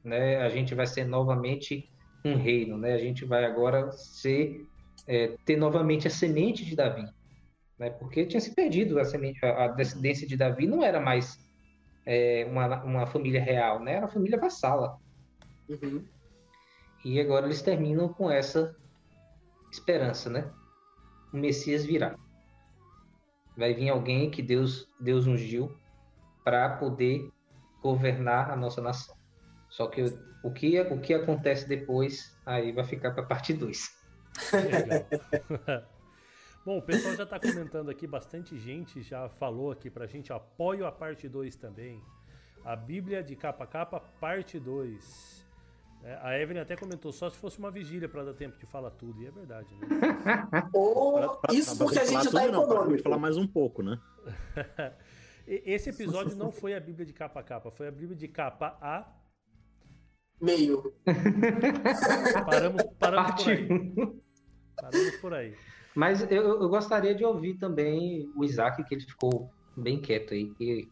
[0.05, 0.39] né?
[0.39, 1.91] A gente vai ser novamente
[2.25, 2.95] um reino, né?
[2.95, 4.67] A gente vai agora ser
[5.07, 7.05] é, ter novamente a semente de Davi,
[7.79, 7.91] né?
[7.91, 11.39] Porque tinha se perdido a semente, a, descendência de Davi não era mais
[12.07, 13.93] é, uma, uma família real, né?
[13.93, 14.97] Era uma família vassala.
[15.69, 16.05] Uhum.
[17.05, 18.77] E agora eles terminam com essa
[19.73, 20.53] esperança, né?
[21.33, 22.15] O Messias virá.
[23.57, 25.75] vai vir alguém que Deus, Deus ungiu
[26.45, 27.32] para poder
[27.83, 29.17] governar a nossa nação.
[29.69, 30.03] Só que
[30.43, 34.03] o que, o que acontece depois, aí vai ficar para a parte 2.
[36.65, 40.33] Bom, o pessoal já está comentando aqui, bastante gente já falou aqui para a gente,
[40.33, 42.01] apoio a parte 2 também.
[42.65, 45.43] A Bíblia de capa a capa, parte 2.
[46.05, 48.91] É, a Evelyn até comentou, só se fosse uma vigília para dar tempo de falar
[48.91, 49.87] tudo, e é verdade, né?
[50.73, 53.03] Ou pra, pra, isso porque a gente está econômico.
[53.03, 53.99] falar mais um pouco, né?
[55.47, 58.79] Esse episódio não foi a Bíblia de capa a capa, foi a Bíblia de capa
[58.81, 59.13] a
[60.41, 60.93] meio.
[62.45, 63.69] Paramos, paramos por aí.
[64.77, 65.57] Paramos por aí.
[65.95, 70.53] Mas eu, eu, gostaria de ouvir também o Isaac, que ele ficou bem quieto aí,
[70.55, 70.89] que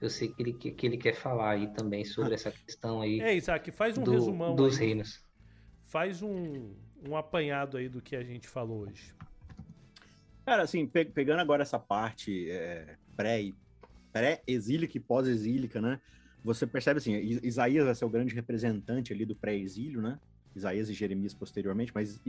[0.00, 3.20] eu sei que ele, que, que ele quer falar aí também sobre essa questão aí.
[3.20, 4.86] É, Isaac, faz um do, resumão dos aí.
[4.86, 5.24] reinos.
[5.84, 6.74] Faz um,
[7.08, 9.14] um apanhado aí do que a gente falou hoje.
[10.44, 12.96] Cara, assim, pe pegando agora essa parte é,
[14.12, 16.00] pré-exílica e pós-exílica, né?
[16.42, 20.18] Você percebe assim, Isaías vai ser o grande representante ali do pré-exílio, né?
[20.54, 22.20] Isaías e Jeremias posteriormente, mas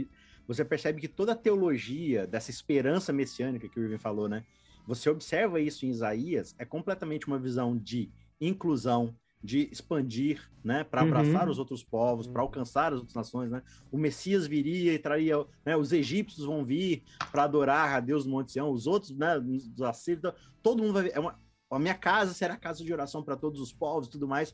[0.47, 4.43] você percebe que toda a teologia dessa esperança messiânica que o Irving falou, né?
[4.87, 11.01] Você observa isso em Isaías, é completamente uma visão de inclusão, de expandir, né, para
[11.01, 11.07] uhum.
[11.07, 11.51] abraçar uhum.
[11.51, 13.63] os outros povos, para alcançar as outras nações, né?
[13.91, 15.35] O Messias viria e traria,
[15.65, 19.37] né, os egípcios vão vir para adorar a Deus no Monte Sião, os outros, né,
[19.39, 20.31] os assírios,
[20.61, 21.11] todo mundo vai ver.
[21.15, 21.39] É uma,
[21.75, 24.53] a minha casa será casa de oração para todos os povos e tudo mais.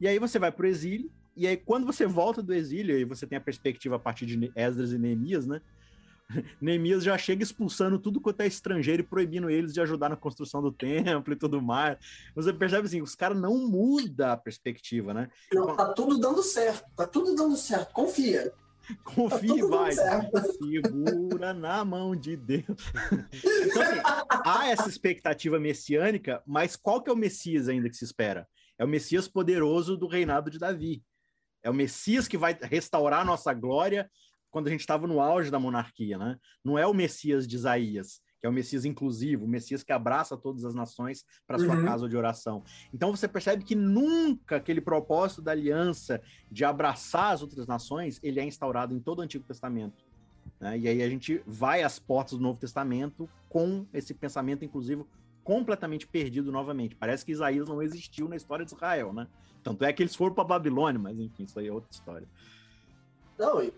[0.00, 3.04] E aí você vai para o exílio, e aí quando você volta do exílio, e
[3.04, 5.60] você tem a perspectiva a partir de Esdras e Neemias, né?
[6.60, 10.62] Neemias já chega expulsando tudo quanto é estrangeiro e proibindo eles de ajudar na construção
[10.62, 11.98] do templo e tudo mais.
[12.34, 15.28] Você percebe assim, os caras não mudam a perspectiva, né?
[15.76, 18.52] Tá tudo dando certo, tá tudo dando certo, confia.
[19.04, 19.92] Confia, tá vai.
[19.92, 22.64] Segura na mão de Deus.
[23.32, 24.00] Então, assim,
[24.44, 28.46] há essa expectativa messiânica, mas qual que é o Messias ainda que se espera?
[28.78, 31.02] É o Messias poderoso do reinado de Davi.
[31.62, 34.10] É o Messias que vai restaurar a nossa glória
[34.50, 36.36] quando a gente estava no auge da monarquia, né?
[36.64, 40.36] Não é o Messias de Isaías, que é o Messias inclusivo, o Messias que abraça
[40.36, 41.84] todas as nações para sua uhum.
[41.84, 42.62] casa de oração.
[42.92, 48.38] Então você percebe que nunca aquele propósito da aliança de abraçar as outras nações, ele
[48.40, 50.06] é instaurado em todo o Antigo Testamento.
[50.60, 50.78] Né?
[50.78, 55.06] E aí a gente vai às portas do Novo Testamento com esse pensamento inclusivo
[55.42, 56.94] completamente perdido novamente.
[56.94, 59.26] Parece que Isaías não existiu na história de Israel, né?
[59.62, 62.28] Tanto é que eles foram para Babilônia, mas enfim, isso aí é outra história.
[63.38, 63.72] Não, e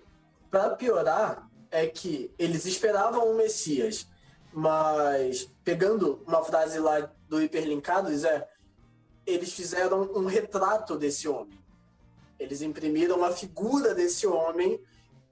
[0.51, 4.09] para piorar é que eles esperavam o Messias
[4.53, 8.49] mas, pegando uma frase lá do Hiperlinkados, é
[9.27, 11.59] eles fizeram um retrato desse homem.
[12.39, 14.81] Eles imprimiram uma figura desse homem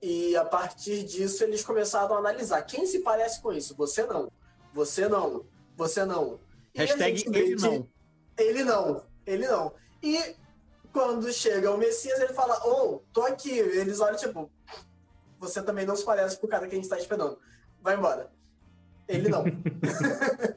[0.00, 2.62] e, a partir disso, eles começaram a analisar.
[2.62, 3.74] Quem se parece com isso?
[3.76, 4.30] Você não.
[4.72, 5.44] Você não.
[5.76, 6.38] Você não.
[6.74, 7.88] E Hashtag ele não.
[8.36, 9.02] Ele não.
[9.26, 9.74] Ele não.
[10.02, 10.36] E
[10.92, 13.50] quando chega o Messias, ele fala, oh, tô aqui.
[13.50, 14.50] Eles olham, tipo,
[15.40, 17.38] você também não se parece com o cara que a gente está esperando.
[17.80, 18.30] Vai embora.
[19.08, 19.44] Ele não.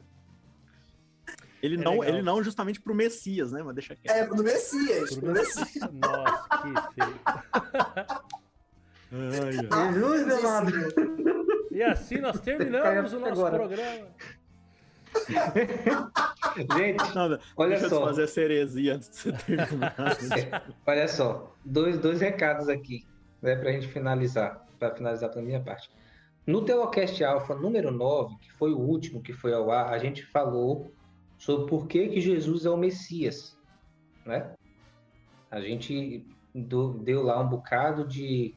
[1.61, 3.63] ele, é não ele não justamente pro Messias, né?
[3.63, 4.15] Mas deixa quieto.
[4.15, 5.15] É, pro Messias.
[5.15, 5.89] Pro Messias.
[5.93, 7.19] Nossa, que feio.
[9.11, 10.71] Jesus, meu amado.
[11.71, 13.55] E assim nós terminamos o nosso agora.
[13.55, 14.07] programa.
[16.77, 18.05] Gente, não, olha deixa só.
[18.05, 19.95] fazer essa heresia antes de você terminar.
[20.85, 23.05] olha só, dois, dois recados aqui,
[23.41, 25.89] né, pra gente finalizar, para finalizar pela minha parte.
[26.51, 30.21] No Telocast Alpha número 9, que foi o último que foi ao ar, a gente
[30.25, 30.91] falou
[31.37, 33.57] sobre por que, que Jesus é o Messias.
[34.25, 34.53] Né?
[35.49, 38.53] A gente deu lá um bocado de,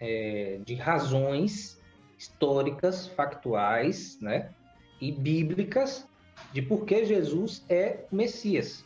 [0.00, 1.80] é, de razões
[2.18, 4.52] históricas, factuais né?
[5.00, 6.08] e bíblicas
[6.52, 8.84] de por que Jesus é o Messias.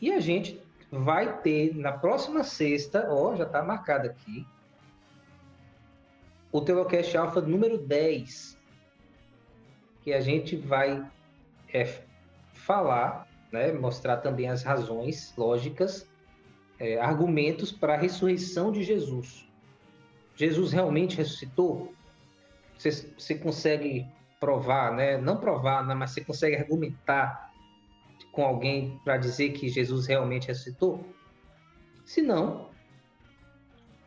[0.00, 0.60] E a gente
[0.90, 4.44] vai ter na próxima sexta, ó, já está marcado aqui,
[6.52, 8.58] o Telocast Alpha número 10,
[10.02, 11.02] que a gente vai
[11.72, 12.02] é,
[12.52, 16.06] falar, né, mostrar também as razões lógicas,
[16.78, 19.48] é, argumentos para a ressurreição de Jesus.
[20.36, 21.94] Jesus realmente ressuscitou?
[22.76, 24.06] Você, consegue
[24.38, 25.16] provar, né?
[25.16, 27.50] não provar, né, mas você consegue argumentar
[28.32, 31.06] com alguém para dizer que Jesus realmente ressuscitou?
[32.04, 32.68] Se não,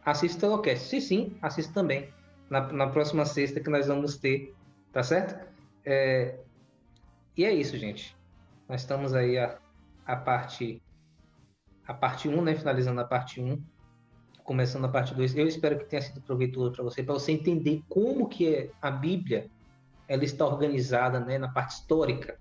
[0.04, 0.90] assista o Telocast.
[0.90, 2.14] Se sim, assista também
[2.50, 4.54] na, na próxima sexta que nós vamos ter,
[4.92, 5.38] tá certo?
[5.84, 6.40] É,
[7.38, 8.16] e é isso, gente.
[8.68, 9.58] Nós estamos aí a,
[10.06, 10.82] a parte
[11.88, 12.56] a parte 1, né?
[12.56, 13.62] Finalizando a parte 1,
[14.44, 15.38] começando a parte 2.
[15.38, 18.90] Eu espero que tenha sido proveitoso para você, para você entender como que é a
[18.90, 19.50] Bíblia
[20.08, 22.38] ela está organizada né, na parte histórica.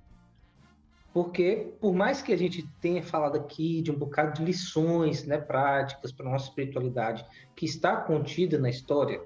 [1.12, 5.38] Porque, por mais que a gente tenha falado aqui de um bocado de lições né,
[5.38, 7.24] práticas para nossa espiritualidade,
[7.54, 9.22] que está contida na história,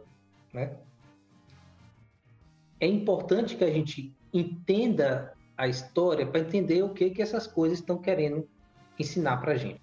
[0.59, 0.77] né,
[2.81, 7.79] é importante que a gente entenda a história para entender o que, que essas coisas
[7.79, 8.49] estão querendo
[8.99, 9.81] ensinar para a gente,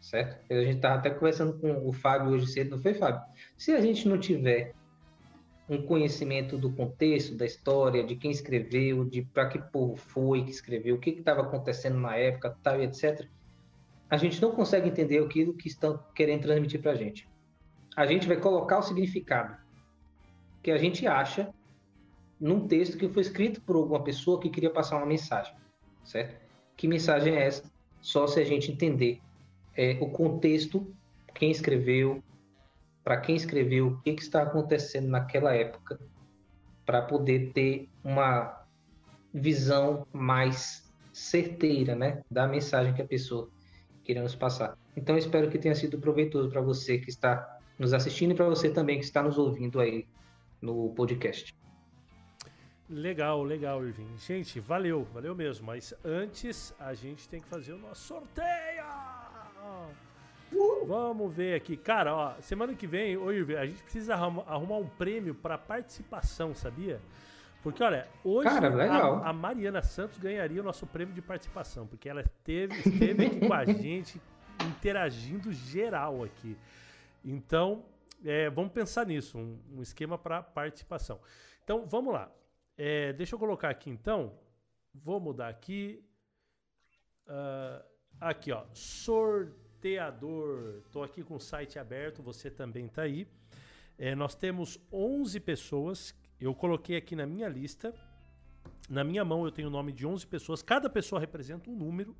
[0.00, 0.40] certo?
[0.52, 3.20] A gente estava até conversando com o Fábio hoje cedo, não foi, Fábio?
[3.56, 4.74] Se a gente não tiver
[5.68, 10.50] um conhecimento do contexto, da história, de quem escreveu, de para que povo foi que
[10.50, 13.26] escreveu, o que estava acontecendo na época, tal e etc.
[14.08, 17.28] A gente não consegue entender aquilo que estão querendo transmitir para a gente.
[17.96, 19.65] A gente vai colocar o significado
[20.66, 21.54] que a gente acha
[22.40, 25.54] num texto que foi escrito por alguma pessoa que queria passar uma mensagem,
[26.02, 26.44] certo?
[26.76, 27.70] Que mensagem é essa?
[28.00, 29.20] Só se a gente entender
[29.76, 30.92] é, o contexto,
[31.32, 32.20] quem escreveu,
[33.04, 36.00] para quem escreveu, o que, que está acontecendo naquela época,
[36.84, 38.66] para poder ter uma
[39.32, 43.48] visão mais certeira, né, da mensagem que a pessoa
[44.02, 44.76] queria nos passar.
[44.96, 48.68] Então, espero que tenha sido proveitoso para você que está nos assistindo e para você
[48.68, 50.08] também que está nos ouvindo aí
[50.60, 51.54] no podcast.
[52.88, 54.16] Legal, legal, Irving.
[54.16, 55.66] Gente, valeu, valeu mesmo.
[55.66, 58.84] Mas antes a gente tem que fazer o nosso sorteio.
[60.86, 61.76] Vamos ver aqui.
[61.76, 66.54] Cara, ó, semana que vem, ô Irving, a gente precisa arrumar um prêmio para participação,
[66.54, 67.00] sabia?
[67.62, 72.08] Porque, olha, hoje Cara, a, a, Mariana Santos ganharia o nosso prêmio de participação, porque
[72.08, 74.20] ela esteve, esteve aqui com a gente,
[74.64, 76.56] interagindo geral aqui.
[77.24, 77.82] Então,
[78.24, 81.20] é, vamos pensar nisso, um, um esquema para participação.
[81.62, 82.30] Então, vamos lá.
[82.76, 84.38] É, deixa eu colocar aqui, então.
[84.94, 86.04] Vou mudar aqui.
[87.26, 87.82] Uh,
[88.20, 88.64] aqui, ó.
[88.72, 89.62] Sorteador.
[90.84, 93.26] Estou aqui com o site aberto, você também está aí.
[93.98, 96.14] É, nós temos 11 pessoas.
[96.38, 97.94] Eu coloquei aqui na minha lista.
[98.88, 100.62] Na minha mão eu tenho o nome de 11 pessoas.
[100.62, 102.14] Cada pessoa representa um número,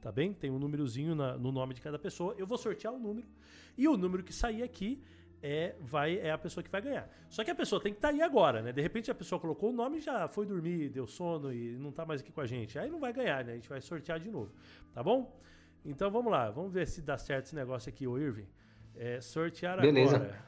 [0.00, 0.32] tá bem?
[0.32, 2.34] Tem um númerozinho no nome de cada pessoa.
[2.38, 3.28] Eu vou sortear o um número.
[3.76, 5.02] E o número que sair aqui
[5.42, 7.08] é, vai, é a pessoa que vai ganhar.
[7.28, 8.72] Só que a pessoa tem que estar tá aí agora, né?
[8.72, 11.90] De repente a pessoa colocou o nome e já foi dormir, deu sono e não
[11.90, 12.78] está mais aqui com a gente.
[12.78, 13.52] Aí não vai ganhar, né?
[13.52, 14.52] A gente vai sortear de novo,
[14.92, 15.38] tá bom?
[15.84, 18.48] Então vamos lá, vamos ver se dá certo esse negócio aqui, o Irving.
[18.96, 20.16] É, sortear Beleza.
[20.16, 20.46] agora.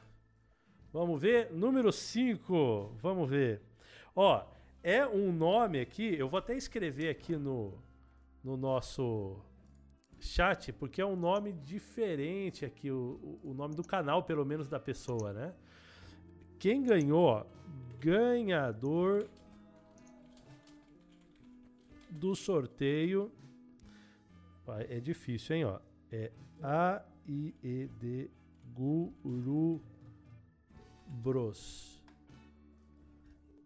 [0.91, 1.51] Vamos ver.
[1.51, 2.97] Número 5.
[2.99, 3.61] Vamos ver.
[4.15, 4.43] Ó,
[4.81, 6.15] é um nome aqui.
[6.17, 7.77] Eu vou até escrever aqui no,
[8.43, 9.39] no nosso
[10.19, 14.79] chat, porque é um nome diferente aqui, o, o nome do canal, pelo menos da
[14.79, 15.53] pessoa, né?
[16.57, 17.45] Quem ganhou,
[17.99, 19.29] ganhador
[22.09, 23.31] do sorteio
[24.87, 25.79] é difícil, hein, ó.
[26.11, 26.31] É
[26.61, 28.29] A-I-E-D
[28.73, 29.81] Guru
[31.07, 32.03] Bros.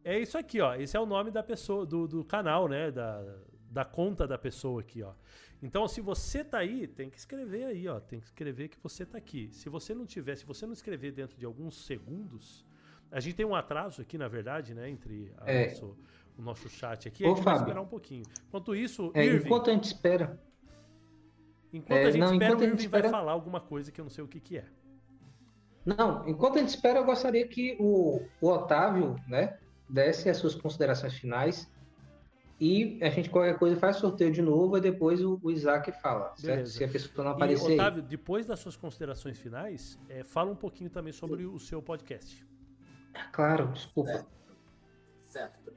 [0.04, 0.76] É isso aqui, ó.
[0.76, 2.92] Esse é o nome da pessoa, do, do canal, né?
[2.92, 3.24] Da,
[3.70, 5.14] da conta da pessoa aqui, ó.
[5.64, 7.98] Então, se você tá aí, tem que escrever aí, ó.
[7.98, 9.48] Tem que escrever que você tá aqui.
[9.53, 12.65] Se você não tiver, se você não escrever dentro de alguns segundos,
[13.10, 14.90] a gente tem um atraso aqui, na verdade, né?
[14.90, 15.69] Entre é.
[15.69, 15.98] nosso,
[16.38, 17.23] o nosso chat aqui.
[17.23, 18.26] Ô, a gente Fábio, vai esperar um pouquinho.
[18.45, 20.38] Enquanto isso, é, Irving, enquanto a gente espera.
[21.72, 23.03] Enquanto é, a gente não, espera, o Irving espera...
[23.03, 24.65] vai falar alguma coisa que eu não sei o que, que é.
[25.85, 29.57] Não, enquanto a gente espera, eu gostaria que o, o Otávio, né,
[29.90, 31.72] desse as suas considerações finais
[32.64, 36.34] e a gente, qualquer coisa, faz sorteio de novo e depois o, o Isaac fala,
[36.38, 36.69] certo?
[36.69, 37.72] Se a pessoa não aparecer.
[37.72, 41.81] E, Otávio, depois das suas considerações finais, é, fala um pouquinho também sobre o seu
[41.81, 42.48] podcast.
[43.34, 44.11] Claro, desculpa.
[44.14, 44.27] Certo.
[45.26, 45.73] certo.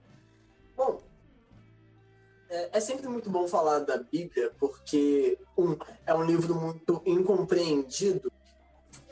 [0.76, 1.00] Bom,
[2.48, 5.76] é, é, sempre muito bom falar da Bíblia, porque, um,
[6.06, 8.30] é um livro muito incompreendido,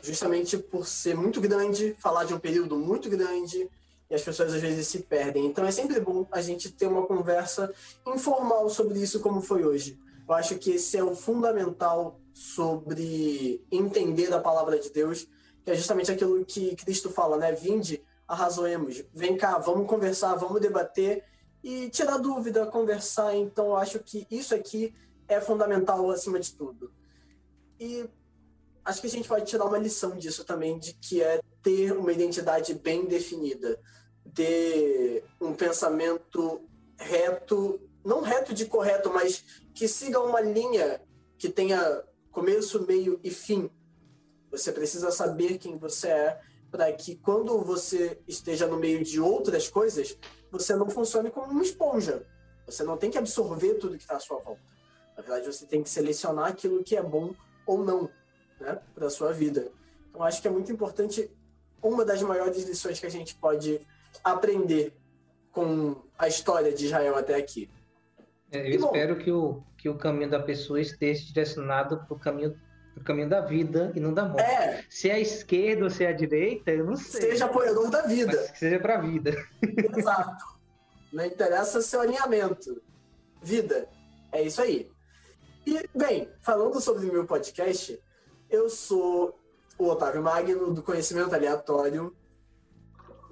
[0.01, 3.68] justamente por ser muito grande, falar de um período muito grande,
[4.15, 5.47] as pessoas às vezes se perdem.
[5.47, 7.73] Então é sempre bom a gente ter uma conversa
[8.07, 9.99] informal sobre isso, como foi hoje.
[10.27, 15.28] Eu acho que esse é o fundamental sobre entender a palavra de Deus,
[15.65, 17.53] que é justamente aquilo que Cristo fala, né?
[17.53, 21.24] Vinde, arrazoemos, vem cá, vamos conversar, vamos debater
[21.62, 23.35] e tirar dúvida, conversar.
[23.35, 24.95] Então, eu acho que isso aqui
[25.28, 26.93] é fundamental acima de tudo.
[27.78, 28.09] E
[28.85, 32.12] acho que a gente pode tirar uma lição disso também, de que é ter uma
[32.12, 33.81] identidade bem definida,
[34.32, 36.62] ter um pensamento
[36.96, 39.44] reto, não reto de correto, mas
[39.74, 41.01] que siga uma linha
[41.36, 43.70] que tenha começo, meio e fim.
[44.51, 46.40] Você precisa saber quem você é
[46.70, 50.18] para que quando você esteja no meio de outras coisas,
[50.51, 52.26] você não funcione como uma esponja.
[52.66, 54.62] Você não tem que absorver tudo que está à sua volta.
[55.16, 57.34] Na verdade, você tem que selecionar aquilo que é bom
[57.66, 58.10] ou não
[58.60, 59.70] né, para a sua vida.
[60.09, 61.30] Então, acho que é muito importante.
[61.82, 63.80] Uma das maiores lições que a gente pode
[64.23, 64.93] aprender
[65.51, 67.70] com a história de Israel até aqui.
[68.51, 72.59] É, eu espero que o, que o caminho da pessoa esteja direcionado para o caminho,
[72.95, 74.43] pro caminho da vida e não da morte.
[74.43, 77.23] É, Se é a esquerda ou se é a direita, eu não sei.
[77.31, 78.32] seja apoiador da vida.
[78.36, 79.35] Mas que seja para a vida.
[79.97, 80.45] Exato.
[81.12, 82.82] Não interessa seu alinhamento.
[83.43, 83.89] Vida.
[84.32, 84.91] É isso aí.
[85.66, 87.99] E, bem, falando sobre o meu podcast,
[88.51, 89.39] eu sou
[89.78, 92.15] o Otávio Magno, do Conhecimento Aleatório.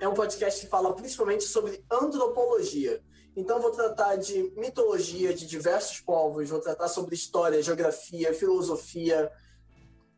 [0.02, 3.00] É um podcast que fala principalmente sobre antropologia.
[3.36, 9.30] Então, vou tratar de mitologia de diversos povos, vou tratar sobre história, geografia, filosofia.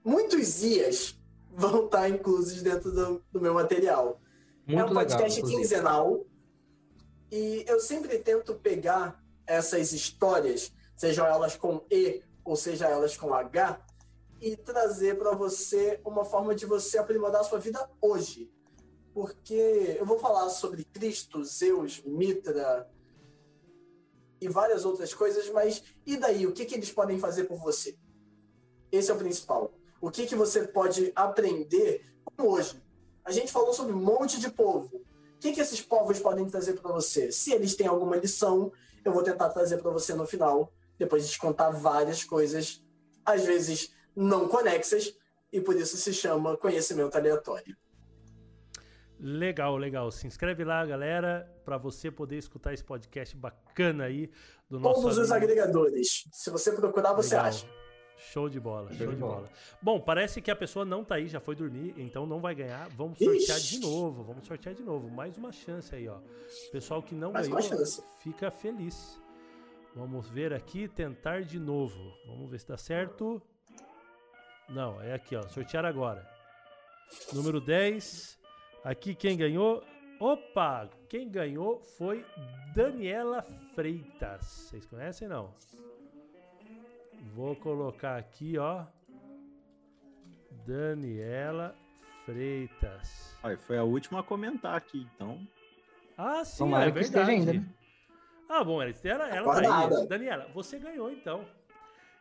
[0.03, 1.21] Muitos ias
[1.51, 4.23] vão estar inclusos dentro do, do meu material.
[4.67, 6.27] Muito é um podcast legal, quinzenal.
[7.31, 13.35] E eu sempre tento pegar essas histórias, sejam elas com E ou seja elas com
[13.35, 13.85] H,
[14.41, 18.54] e trazer para você uma forma de você aprimorar a sua vida hoje.
[19.15, 22.91] Porque eu vou falar sobre Cristo, Zeus, Mitra
[24.41, 26.47] e várias outras coisas, mas e daí?
[26.47, 27.97] O que, que eles podem fazer por você?
[28.91, 29.73] Esse é o principal.
[30.01, 32.83] O que, que você pode aprender como hoje?
[33.25, 34.97] A gente falou sobre um monte de povo.
[34.97, 37.31] O que, que esses povos podem trazer para você?
[37.31, 38.73] Se eles têm alguma lição,
[39.05, 42.83] eu vou tentar trazer para você no final, depois de contar várias coisas,
[43.25, 45.15] às vezes não conexas,
[45.53, 47.77] e por isso se chama conhecimento aleatório.
[49.19, 50.11] Legal, legal.
[50.11, 54.31] Se inscreve lá, galera, para você poder escutar esse podcast bacana aí
[54.69, 55.01] do nosso.
[55.03, 55.45] Todos os amigo.
[55.47, 56.25] agregadores.
[56.33, 57.49] Se você procurar, você Legal.
[57.49, 57.67] acha.
[58.17, 59.35] Show de bola, show, Show de de bola.
[59.37, 59.51] bola.
[59.83, 62.89] Bom, parece que a pessoa não tá aí, já foi dormir, então não vai ganhar.
[62.91, 63.81] Vamos sortear Ixi.
[63.81, 65.11] de novo, vamos sortear de novo.
[65.11, 66.19] Mais uma chance aí, ó.
[66.71, 68.03] Pessoal que não Mais ganhou, uma chance.
[68.23, 69.21] fica feliz.
[69.97, 71.99] Vamos ver aqui, tentar de novo.
[72.27, 73.43] Vamos ver se dá certo.
[74.69, 75.43] Não, é aqui, ó.
[75.49, 76.27] Sortear agora.
[77.33, 78.39] Número 10.
[78.85, 79.83] Aqui quem ganhou?
[80.21, 80.91] Opa!
[81.09, 82.25] Quem ganhou foi
[82.75, 83.43] Daniela
[83.75, 84.45] Freitas.
[84.45, 85.55] Vocês conhecem não?
[87.35, 88.85] Vou colocar aqui, ó.
[90.67, 91.75] Daniela
[92.27, 93.37] Freitas.
[93.43, 95.41] Ai, foi a última a comentar aqui, então.
[96.17, 97.51] Ah, sim, Tomara é que esteja verdade.
[97.51, 97.75] ainda, né?
[98.49, 100.07] Ah, bom, ela, ela, ela tá aí.
[100.07, 101.45] Daniela, você ganhou então.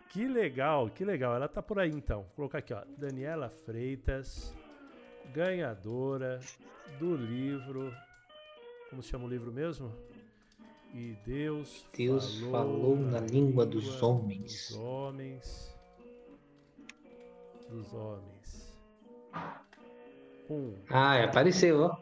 [0.09, 1.35] Que legal, que legal.
[1.35, 2.21] Ela tá por aí então.
[2.21, 2.83] Vou colocar aqui, ó.
[2.97, 4.55] Daniela Freitas,
[5.31, 6.39] ganhadora
[6.99, 7.93] do livro.
[8.89, 9.91] Como se chama o livro mesmo?
[10.93, 14.69] E Deus, Deus falou na língua dos homens.
[14.69, 15.75] Dos homens.
[17.69, 18.79] Dos homens.
[20.47, 20.75] Pum.
[20.89, 21.97] Ah, apareceu, ó.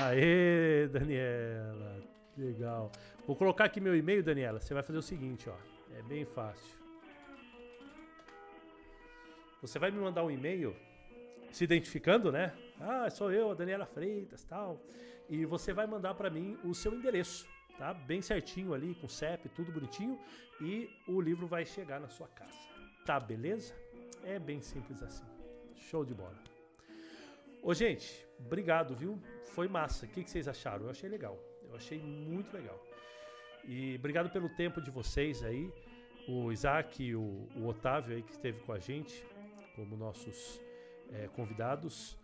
[0.00, 2.00] Aê, Daniela.
[2.36, 2.92] Legal.
[3.26, 4.60] Vou colocar aqui meu e-mail, Daniela.
[4.60, 5.56] Você vai fazer o seguinte, ó.
[5.98, 6.76] É bem fácil.
[9.60, 10.76] Você vai me mandar um e-mail
[11.50, 12.52] se identificando, né?
[12.80, 14.80] Ah, sou eu, a Daniela Freitas, tal.
[15.28, 17.46] E você vai mandar para mim o seu endereço,
[17.78, 17.92] tá?
[17.92, 20.18] Bem certinho ali, com CEP, tudo bonitinho.
[20.60, 22.58] E o livro vai chegar na sua casa.
[23.04, 23.74] Tá, beleza?
[24.24, 25.24] É bem simples assim.
[25.76, 26.36] Show de bola.
[27.62, 29.20] Ô, gente, obrigado, viu?
[29.54, 30.06] Foi massa.
[30.06, 30.84] O que, que vocês acharam?
[30.84, 31.38] Eu achei legal.
[31.68, 32.80] Eu achei muito legal.
[33.64, 35.72] E obrigado pelo tempo de vocês aí.
[36.28, 39.24] O Isaac e o, o Otávio aí que esteve com a gente
[39.74, 40.60] como nossos
[41.12, 42.16] eh, convidados.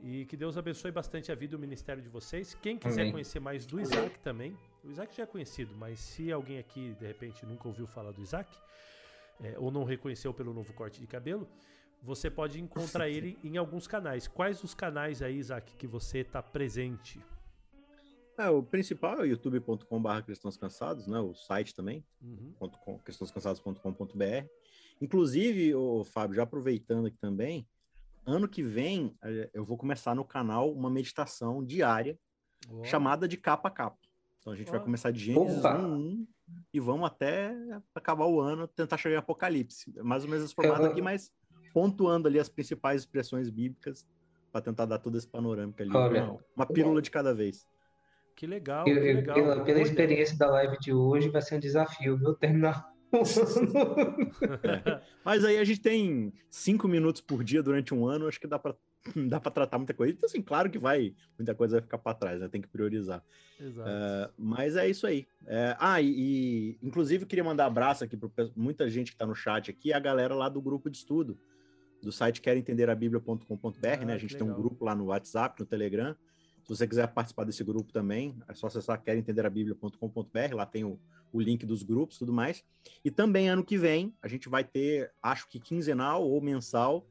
[0.00, 2.54] E que Deus abençoe bastante a vida e o ministério de vocês.
[2.54, 3.12] Quem quiser Amém.
[3.12, 4.56] conhecer mais do Isaac também.
[4.84, 8.22] O Isaac já é conhecido, mas se alguém aqui de repente nunca ouviu falar do
[8.22, 8.48] Isaac,
[9.42, 11.48] eh, ou não reconheceu pelo novo corte de cabelo,
[12.00, 14.28] você pode encontrar ele em alguns canais.
[14.28, 17.20] Quais os canais aí, Isaac, que você está presente?
[18.38, 21.18] É, o principal é o youtube.com.br cristãos cansados, né?
[21.18, 22.54] O site também, Uhum.
[23.02, 24.46] cristãoscansados.com.br.
[25.00, 27.66] Inclusive, o Fábio, já aproveitando aqui também,
[28.28, 32.18] ano que vem eh, eu vou começar no canal uma meditação diária
[32.70, 33.98] Ó, chamada de capa a capa.
[34.40, 34.82] Então a gente vai Ó.
[34.82, 35.78] começar de Gênesis Opa!
[35.78, 36.26] 1, 1
[36.72, 37.54] e vamos até
[37.94, 39.92] acabar o ano, tentar chegar em Apocalipse.
[40.02, 41.30] Mais ou menos esse formato Eu- aqui, mas
[41.72, 44.06] pontuando ali as principais expressões bíblicas
[44.50, 45.94] para tentar dar toda esse panorâmica ali.
[45.94, 46.38] Olha.
[46.56, 47.66] Uma, pílula de cada vez.
[48.34, 49.34] Que legal, Eu- que legal.
[49.34, 52.34] pela, pela experiência da live de hoje, vai ser um desafio, viu?
[52.34, 52.88] Terminar.
[55.24, 58.58] Mas aí a gente tem cinco minutos por dia durante um ano, acho que dá
[58.58, 58.74] para
[59.28, 60.12] dá para tratar muita coisa.
[60.12, 62.48] Então, assim, claro que vai, muita coisa vai ficar para trás, né?
[62.48, 63.22] Tem que priorizar.
[63.60, 63.88] Exato.
[63.88, 65.26] É, mas é isso aí.
[65.46, 69.34] É, ah, e, e, inclusive queria mandar abraço aqui para muita gente que está no
[69.34, 71.38] chat aqui, a galera lá do grupo de estudo
[72.02, 73.46] do site querentenderabiblia.com.br,
[74.00, 74.14] Ah, né?
[74.14, 76.14] A gente tem um grupo lá no WhatsApp, no Telegram.
[76.68, 81.00] Se você quiser participar desse grupo também, é só acessar querentenderabiblia.com.br, lá tem o,
[81.32, 82.62] o link dos grupos tudo mais.
[83.02, 87.06] E também ano que vem a gente vai ter, acho que quinzenal ou mensal,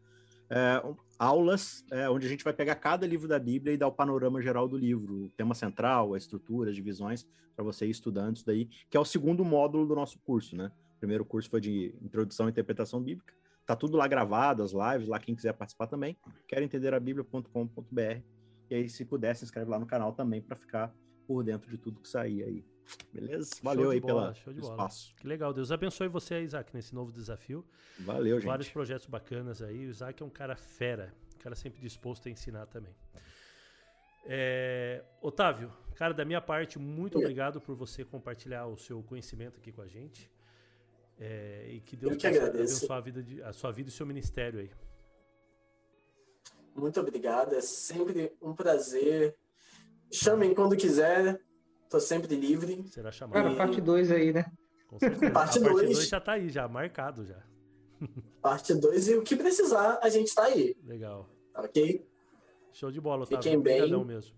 [0.47, 0.83] é,
[1.17, 4.39] aulas é, onde a gente vai pegar cada livro da Bíblia e dar o panorama
[4.43, 7.25] geral do livro, o tema central, a estrutura, as divisões,
[7.55, 10.71] para você ir estudando isso daí, que é o segundo módulo do nosso curso, né?
[10.97, 13.33] O primeiro curso foi de Introdução à Interpretação Bíblica.
[13.65, 16.15] Tá tudo lá gravado, as lives, lá quem quiser participar também.
[16.47, 18.36] Quero entender a Bíblia.com.br.
[18.69, 20.93] E aí, se puder, se inscreve lá no canal também para ficar
[21.25, 22.65] por dentro de tudo que sair aí.
[23.13, 23.51] Beleza?
[23.61, 25.13] Valeu aí bola, pela espaço.
[25.15, 25.53] Que legal.
[25.53, 27.65] Deus abençoe você, Isaac, nesse novo desafio.
[27.99, 28.47] Valeu, gente.
[28.47, 29.87] Vários projetos bacanas aí.
[29.87, 31.13] O Isaac é um cara fera.
[31.35, 32.95] Um cara sempre disposto a ensinar também.
[34.25, 35.03] É...
[35.21, 39.81] Otávio, cara, da minha parte, muito obrigado por você compartilhar o seu conhecimento aqui com
[39.81, 40.29] a gente.
[41.19, 41.67] É...
[41.69, 43.41] E que Deus que abençoe a, vida de...
[43.41, 44.71] a sua vida e o seu ministério aí.
[46.77, 47.53] Muito obrigado.
[47.53, 49.35] É sempre um prazer.
[50.11, 51.41] Chamem quando quiser.
[51.89, 52.85] Tô sempre livre.
[52.89, 53.41] Será chamado.
[53.43, 54.45] Cara, parte 2 aí, né?
[54.87, 55.31] Com certeza.
[55.31, 57.43] Parte 2 já tá aí, já marcado já.
[58.41, 60.75] Parte 2 e o que precisar, a gente tá aí.
[60.85, 61.27] Legal.
[61.55, 62.07] Ok?
[62.71, 63.41] Show de bola, Otávio.
[63.41, 64.05] Fiquem bem.
[64.05, 64.35] mesmo.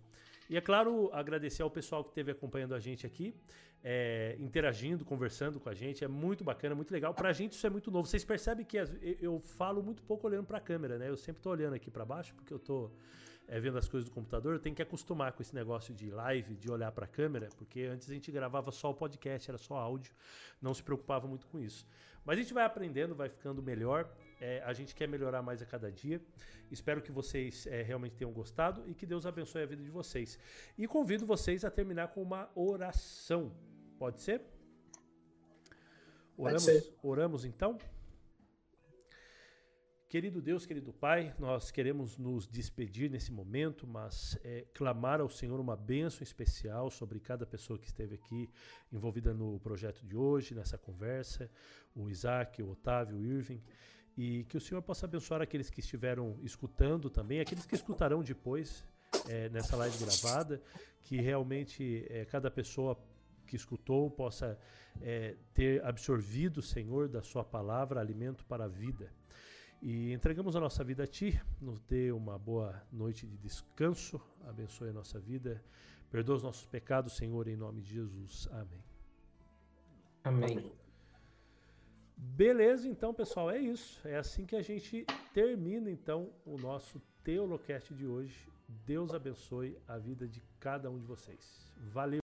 [0.49, 3.35] E é claro, agradecer ao pessoal que esteve acompanhando a gente aqui,
[3.83, 6.03] é, interagindo, conversando com a gente.
[6.03, 7.13] É muito bacana, muito legal.
[7.13, 8.07] Pra gente isso é muito novo.
[8.07, 8.77] Vocês percebem que
[9.21, 11.07] eu falo muito pouco olhando pra câmera, né?
[11.07, 12.89] Eu sempre tô olhando aqui para baixo, porque eu tô
[13.47, 16.55] é, vendo as coisas do computador, eu tenho que acostumar com esse negócio de live,
[16.55, 19.75] de olhar para a câmera, porque antes a gente gravava só o podcast, era só
[19.75, 20.13] áudio,
[20.61, 21.85] não se preocupava muito com isso.
[22.25, 24.07] Mas a gente vai aprendendo, vai ficando melhor.
[24.39, 26.21] É, a gente quer melhorar mais a cada dia.
[26.71, 30.39] Espero que vocês é, realmente tenham gostado e que Deus abençoe a vida de vocês.
[30.77, 33.51] E convido vocês a terminar com uma oração.
[33.97, 34.41] Pode ser?
[36.37, 36.95] Oramos, Pode ser.
[37.03, 37.77] oramos então?
[40.09, 45.59] Querido Deus, querido Pai, nós queremos nos despedir nesse momento, mas é, clamar ao Senhor
[45.59, 48.49] uma bênção especial sobre cada pessoa que esteve aqui
[48.91, 51.47] envolvida no projeto de hoje, nessa conversa,
[51.93, 53.61] o Isaac, o Otávio, o Irving,
[54.19, 58.85] e que o Senhor possa abençoar aqueles que estiveram escutando também, aqueles que escutarão depois
[59.29, 60.61] é, nessa live gravada,
[61.03, 63.01] que realmente é, cada pessoa
[63.47, 64.59] que escutou possa
[64.99, 69.09] é, ter absorvido, Senhor, da Sua palavra, alimento para a vida.
[69.81, 74.89] E entregamos a nossa vida a Ti, nos dê uma boa noite de descanso, abençoe
[74.89, 75.63] a nossa vida,
[76.11, 78.49] perdoa os nossos pecados, Senhor, em nome de Jesus.
[78.51, 78.83] Amém.
[80.25, 80.78] Amém.
[82.21, 84.05] Beleza, então, pessoal, é isso.
[84.05, 88.49] É assim que a gente termina, então, o nosso Teolocast de hoje.
[88.85, 91.73] Deus abençoe a vida de cada um de vocês.
[91.77, 92.17] Valeu!